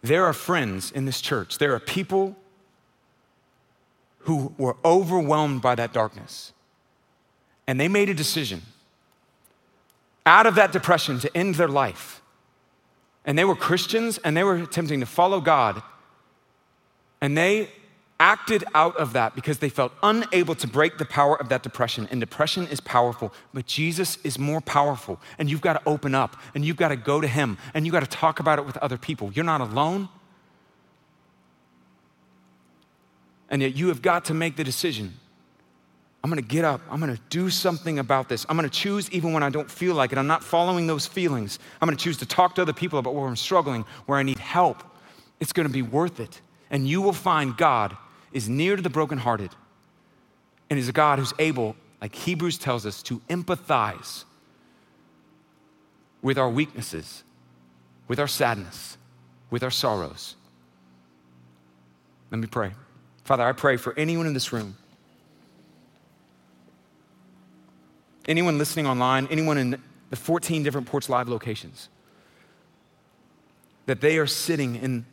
there 0.02 0.24
are 0.24 0.32
friends 0.32 0.90
in 0.90 1.04
this 1.04 1.20
church, 1.20 1.58
there 1.58 1.74
are 1.74 1.80
people 1.80 2.36
who 4.20 4.54
were 4.58 4.76
overwhelmed 4.84 5.62
by 5.62 5.74
that 5.74 5.92
darkness. 5.92 6.52
And 7.66 7.78
they 7.78 7.88
made 7.88 8.08
a 8.08 8.14
decision 8.14 8.62
out 10.26 10.46
of 10.46 10.56
that 10.56 10.72
depression 10.72 11.20
to 11.20 11.36
end 11.36 11.54
their 11.54 11.68
life. 11.68 12.20
And 13.24 13.38
they 13.38 13.44
were 13.44 13.54
Christians 13.54 14.18
and 14.18 14.36
they 14.36 14.42
were 14.42 14.56
attempting 14.56 15.00
to 15.00 15.06
follow 15.06 15.40
God. 15.40 15.82
And 17.20 17.36
they 17.36 17.68
acted 18.20 18.62
out 18.74 18.96
of 18.98 19.14
that 19.14 19.34
because 19.34 19.58
they 19.58 19.70
felt 19.70 19.92
unable 20.02 20.54
to 20.54 20.68
break 20.68 20.98
the 20.98 21.04
power 21.06 21.40
of 21.40 21.48
that 21.48 21.62
depression. 21.64 22.06
And 22.10 22.20
depression 22.20 22.68
is 22.68 22.80
powerful, 22.80 23.32
but 23.52 23.66
Jesus 23.66 24.18
is 24.22 24.38
more 24.38 24.60
powerful. 24.60 25.18
And 25.38 25.50
you've 25.50 25.62
got 25.62 25.72
to 25.72 25.88
open 25.88 26.14
up 26.14 26.36
and 26.54 26.64
you've 26.64 26.76
got 26.76 26.90
to 26.90 26.96
go 26.96 27.20
to 27.20 27.26
Him 27.26 27.58
and 27.74 27.86
you've 27.86 27.94
got 27.94 28.00
to 28.00 28.18
talk 28.18 28.38
about 28.38 28.58
it 28.58 28.66
with 28.66 28.76
other 28.76 28.98
people. 28.98 29.32
You're 29.32 29.44
not 29.44 29.62
alone. 29.62 30.08
And 33.48 33.62
yet 33.62 33.74
you 33.74 33.88
have 33.88 34.02
got 34.02 34.26
to 34.26 34.34
make 34.34 34.56
the 34.56 34.62
decision. 34.62 35.14
I'm 36.22 36.28
gonna 36.28 36.42
get 36.42 36.66
up. 36.66 36.82
I'm 36.90 37.00
gonna 37.00 37.18
do 37.30 37.48
something 37.48 37.98
about 37.98 38.28
this. 38.28 38.44
I'm 38.48 38.54
gonna 38.54 38.68
choose 38.68 39.10
even 39.10 39.32
when 39.32 39.42
I 39.42 39.48
don't 39.48 39.70
feel 39.70 39.94
like 39.94 40.12
it. 40.12 40.18
I'm 40.18 40.26
not 40.26 40.44
following 40.44 40.86
those 40.86 41.06
feelings. 41.06 41.58
I'm 41.80 41.86
gonna 41.86 41.96
choose 41.96 42.18
to 42.18 42.26
talk 42.26 42.54
to 42.56 42.62
other 42.62 42.74
people 42.74 42.98
about 42.98 43.14
where 43.14 43.26
I'm 43.26 43.36
struggling, 43.36 43.86
where 44.04 44.18
I 44.18 44.22
need 44.22 44.38
help. 44.38 44.84
It's 45.40 45.54
gonna 45.54 45.70
be 45.70 45.80
worth 45.80 46.20
it. 46.20 46.42
And 46.70 46.86
you 46.86 47.00
will 47.00 47.14
find 47.14 47.56
God 47.56 47.96
is 48.32 48.48
near 48.48 48.76
to 48.76 48.82
the 48.82 48.90
brokenhearted 48.90 49.50
and 50.68 50.78
is 50.78 50.88
a 50.88 50.92
God 50.92 51.18
who's 51.18 51.34
able, 51.38 51.76
like 52.00 52.14
Hebrews 52.14 52.58
tells 52.58 52.86
us, 52.86 53.02
to 53.04 53.20
empathize 53.28 54.24
with 56.22 56.38
our 56.38 56.48
weaknesses, 56.48 57.24
with 58.08 58.20
our 58.20 58.28
sadness, 58.28 58.98
with 59.50 59.62
our 59.62 59.70
sorrows. 59.70 60.36
Let 62.30 62.38
me 62.38 62.46
pray. 62.46 62.72
Father, 63.24 63.44
I 63.44 63.52
pray 63.52 63.76
for 63.76 63.98
anyone 63.98 64.26
in 64.26 64.34
this 64.34 64.52
room 64.52 64.76
anyone 68.30 68.58
listening 68.58 68.86
online, 68.86 69.26
anyone 69.30 69.58
in 69.58 69.82
the 70.10 70.16
14 70.16 70.62
different 70.62 70.86
Porch 70.86 71.08
Live 71.08 71.28
locations, 71.28 71.88
that 73.86 74.00
they 74.00 74.18
are 74.18 74.26
sitting 74.26 74.76
in 74.76 75.04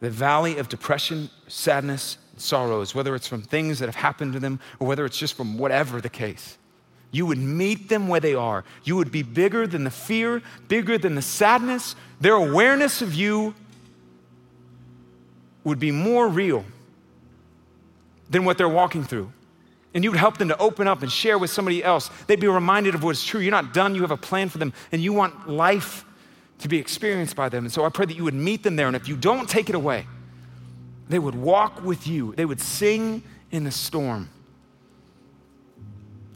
the 0.00 0.10
valley 0.10 0.58
of 0.58 0.68
depression, 0.68 1.30
sadness, 1.48 2.18
sorrows, 2.36 2.94
whether 2.94 3.14
it's 3.14 3.26
from 3.26 3.42
things 3.42 3.78
that 3.78 3.86
have 3.86 3.94
happened 3.94 4.32
to 4.34 4.40
them 4.40 4.60
or 4.78 4.86
whether 4.86 5.04
it's 5.04 5.18
just 5.18 5.34
from 5.34 5.58
whatever 5.58 6.00
the 6.00 6.08
case. 6.08 6.58
You 7.10 7.24
would 7.26 7.38
meet 7.38 7.88
them 7.88 8.08
where 8.08 8.20
they 8.20 8.34
are. 8.34 8.64
You 8.84 8.96
would 8.96 9.10
be 9.10 9.22
bigger 9.22 9.66
than 9.66 9.84
the 9.84 9.90
fear, 9.90 10.42
bigger 10.68 10.98
than 10.98 11.14
the 11.14 11.22
sadness. 11.22 11.96
Their 12.20 12.34
awareness 12.34 13.00
of 13.00 13.14
you 13.14 13.54
would 15.64 15.78
be 15.78 15.90
more 15.90 16.28
real 16.28 16.64
than 18.28 18.44
what 18.44 18.58
they're 18.58 18.68
walking 18.68 19.04
through. 19.04 19.32
And 19.94 20.04
you 20.04 20.10
would 20.10 20.20
help 20.20 20.36
them 20.36 20.48
to 20.48 20.58
open 20.58 20.86
up 20.86 21.02
and 21.02 21.10
share 21.10 21.38
with 21.38 21.50
somebody 21.50 21.82
else. 21.82 22.10
They'd 22.26 22.40
be 22.40 22.48
reminded 22.48 22.94
of 22.94 23.02
what's 23.02 23.24
true. 23.24 23.40
You're 23.40 23.50
not 23.50 23.72
done, 23.72 23.94
you 23.94 24.02
have 24.02 24.10
a 24.10 24.16
plan 24.16 24.48
for 24.48 24.58
them, 24.58 24.74
and 24.92 25.02
you 25.02 25.12
want 25.12 25.48
life 25.48 26.04
to 26.58 26.68
be 26.68 26.78
experienced 26.78 27.36
by 27.36 27.48
them. 27.48 27.64
And 27.64 27.72
so 27.72 27.84
I 27.84 27.88
pray 27.88 28.06
that 28.06 28.16
you 28.16 28.24
would 28.24 28.34
meet 28.34 28.62
them 28.62 28.76
there. 28.76 28.86
And 28.86 28.96
if 28.96 29.08
you 29.08 29.16
don't 29.16 29.48
take 29.48 29.68
it 29.68 29.74
away, 29.74 30.06
they 31.08 31.18
would 31.18 31.34
walk 31.34 31.82
with 31.84 32.06
you, 32.06 32.34
they 32.34 32.44
would 32.44 32.60
sing 32.60 33.22
in 33.50 33.64
the 33.64 33.70
storm. 33.70 34.28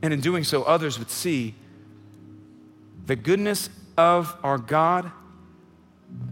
And 0.02 0.12
in 0.12 0.20
doing 0.20 0.44
so, 0.44 0.62
others 0.62 0.98
would 0.98 1.10
see 1.10 1.54
the 3.06 3.16
goodness 3.16 3.68
of 3.98 4.34
our 4.42 4.58
God 4.58 5.10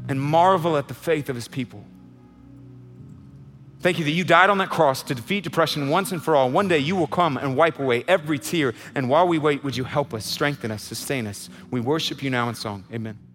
and 0.09 0.20
marvel 0.20 0.76
at 0.76 0.89
the 0.89 0.95
faith 0.95 1.28
of 1.28 1.34
his 1.34 1.49
people. 1.49 1.84
Thank 3.80 3.99
you 3.99 4.05
that 4.05 4.11
you 4.11 4.24
died 4.24 4.51
on 4.51 4.59
that 4.59 4.70
cross 4.70 5.03
to 5.05 5.14
defeat 5.14 5.45
depression 5.45 5.89
once 5.89 6.11
and 6.11 6.22
for 6.22 6.34
all. 6.34 6.51
One 6.51 6.66
day 6.66 6.78
you 6.78 6.97
will 6.97 7.07
come 7.07 7.36
and 7.36 7.57
wipe 7.57 7.78
away 7.78 8.05
every 8.09 8.39
tear. 8.39 8.74
And 8.95 9.09
while 9.09 9.28
we 9.28 9.39
wait, 9.39 9.62
would 9.62 9.76
you 9.76 9.84
help 9.84 10.14
us, 10.14 10.24
strengthen 10.24 10.70
us, 10.72 10.82
sustain 10.82 11.28
us? 11.28 11.49
We 11.70 11.80
worship 11.80 12.22
you 12.22 12.30
now 12.30 12.49
in 12.49 12.57
song. 12.57 12.84
Amen. 12.93 13.28